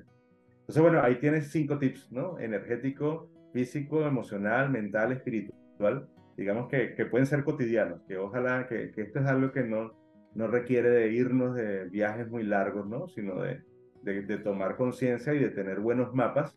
Entonces, 0.59 0.81
bueno, 0.81 1.01
ahí 1.01 1.19
tienes 1.19 1.51
cinco 1.51 1.79
tips, 1.79 2.11
¿no? 2.11 2.37
Energético, 2.39 3.31
físico, 3.51 4.05
emocional, 4.05 4.69
mental, 4.69 5.11
espiritual, 5.11 6.07
digamos 6.37 6.67
que, 6.69 6.93
que 6.93 7.07
pueden 7.07 7.25
ser 7.25 7.43
cotidianos, 7.43 8.01
que 8.07 8.17
ojalá 8.17 8.67
que, 8.67 8.91
que, 8.91 9.01
esto 9.01 9.19
es 9.19 9.25
algo 9.25 9.51
que 9.51 9.63
no, 9.63 9.93
no 10.35 10.47
requiere 10.47 10.89
de 10.91 11.11
irnos 11.11 11.55
de 11.55 11.85
viajes 11.85 12.29
muy 12.29 12.43
largos, 12.43 12.87
¿no? 12.87 13.07
Sino 13.07 13.41
de, 13.41 13.63
de, 14.03 14.21
de 14.21 14.37
tomar 14.37 14.77
conciencia 14.77 15.33
y 15.33 15.39
de 15.39 15.49
tener 15.49 15.79
buenos 15.79 16.13
mapas, 16.13 16.55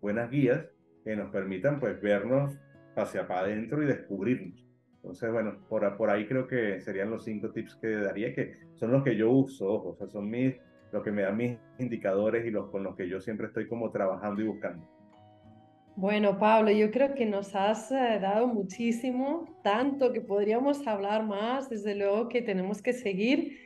buenas 0.00 0.28
guías 0.28 0.73
que 1.04 1.14
nos 1.14 1.30
permitan 1.30 1.78
pues 1.78 2.00
vernos 2.00 2.58
hacia 2.96 3.26
para 3.26 3.40
adentro 3.40 3.82
y 3.82 3.86
descubrirnos. 3.86 4.64
Entonces, 4.96 5.30
bueno, 5.30 5.58
por, 5.68 5.96
por 5.96 6.10
ahí 6.10 6.26
creo 6.26 6.46
que 6.46 6.80
serían 6.80 7.10
los 7.10 7.24
cinco 7.24 7.50
tips 7.50 7.76
que 7.76 7.88
daría, 7.88 8.34
que 8.34 8.56
son 8.74 8.90
los 8.90 9.04
que 9.04 9.16
yo 9.16 9.30
uso, 9.30 9.70
o 9.70 9.94
sea, 9.94 10.08
son 10.08 10.30
mis 10.30 10.54
lo 10.94 11.02
que 11.02 11.10
me 11.10 11.22
dan 11.22 11.36
mis 11.36 11.58
indicadores 11.80 12.46
y 12.46 12.50
los 12.50 12.70
con 12.70 12.84
los 12.84 12.94
que 12.94 13.08
yo 13.08 13.20
siempre 13.20 13.48
estoy 13.48 13.66
como 13.66 13.90
trabajando 13.90 14.40
y 14.40 14.46
buscando. 14.46 14.88
Bueno, 15.96 16.38
Pablo, 16.38 16.70
yo 16.70 16.90
creo 16.90 17.14
que 17.14 17.26
nos 17.26 17.54
has 17.54 17.90
eh, 17.90 18.18
dado 18.20 18.46
muchísimo, 18.46 19.44
tanto 19.62 20.12
que 20.12 20.20
podríamos 20.20 20.86
hablar 20.86 21.26
más, 21.26 21.68
desde 21.68 21.96
luego 21.96 22.28
que 22.28 22.42
tenemos 22.42 22.80
que 22.80 22.92
seguir 22.92 23.58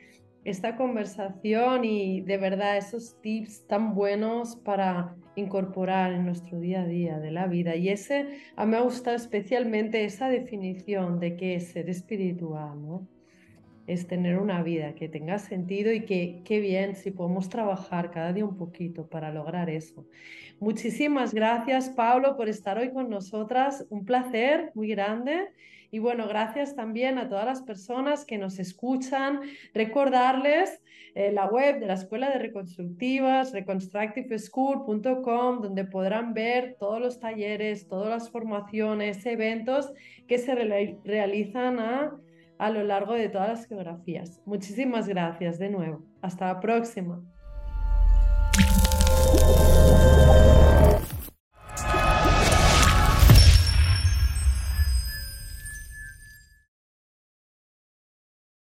esta 0.43 0.75
conversación 0.75 1.85
y 1.85 2.21
de 2.21 2.37
verdad 2.37 2.77
esos 2.77 3.19
tips 3.21 3.67
tan 3.67 3.93
buenos 3.93 4.55
para 4.55 5.15
incorporar 5.39 6.13
en 6.13 6.25
nuestro 6.25 6.59
día 6.59 6.81
a 6.81 6.87
día 6.87 7.19
de 7.19 7.31
la 7.31 7.47
vida. 7.47 7.75
Y 7.75 7.89
ese, 7.89 8.39
a 8.55 8.65
mí 8.65 8.71
me 8.71 8.77
ha 8.77 8.81
gustado 8.81 9.15
especialmente 9.15 10.03
esa 10.05 10.29
definición 10.29 11.19
de 11.19 11.35
qué 11.35 11.55
es 11.55 11.69
ser 11.69 11.89
espiritual, 11.89 12.81
¿no? 12.81 13.07
es 13.89 14.05
tener 14.05 14.37
una 14.37 14.61
vida 14.61 14.93
que 14.93 15.09
tenga 15.09 15.39
sentido 15.39 15.91
y 15.91 16.05
que 16.05 16.43
qué 16.45 16.59
bien 16.59 16.95
si 16.95 17.09
podemos 17.09 17.49
trabajar 17.49 18.11
cada 18.11 18.31
día 18.33 18.45
un 18.45 18.55
poquito 18.55 19.07
para 19.07 19.33
lograr 19.33 19.67
eso. 19.67 20.05
Muchísimas 20.59 21.33
gracias, 21.33 21.89
Pablo, 21.89 22.37
por 22.37 22.49
estar 22.49 22.77
hoy 22.77 22.93
con 22.93 23.09
nosotras. 23.09 23.87
Un 23.89 24.05
placer 24.05 24.71
muy 24.75 24.89
grande. 24.89 25.47
Y 25.91 25.99
bueno, 25.99 26.27
gracias 26.27 26.75
también 26.75 27.17
a 27.17 27.29
todas 27.29 27.45
las 27.45 27.61
personas 27.61 28.25
que 28.25 28.37
nos 28.37 28.59
escuchan. 28.59 29.39
Recordarles 29.73 30.81
eh, 31.15 31.31
la 31.31 31.45
web 31.47 31.79
de 31.79 31.87
la 31.87 31.93
Escuela 31.93 32.29
de 32.29 32.39
Reconstructivas, 32.39 33.53
reconstructiveschool.com, 33.53 35.61
donde 35.61 35.85
podrán 35.85 36.33
ver 36.33 36.75
todos 36.79 36.99
los 36.99 37.19
talleres, 37.19 37.87
todas 37.87 38.09
las 38.09 38.29
formaciones, 38.29 39.25
eventos 39.25 39.93
que 40.27 40.37
se 40.37 40.55
realizan 40.55 41.79
a 41.79 42.19
a 42.59 42.69
lo 42.69 42.83
largo 42.83 43.13
de 43.13 43.29
todas 43.29 43.49
las 43.49 43.65
geografías. 43.65 44.41
Muchísimas 44.45 45.07
gracias 45.07 45.57
de 45.57 45.69
nuevo. 45.69 46.03
Hasta 46.21 46.47
la 46.47 46.59
próxima. 46.59 47.23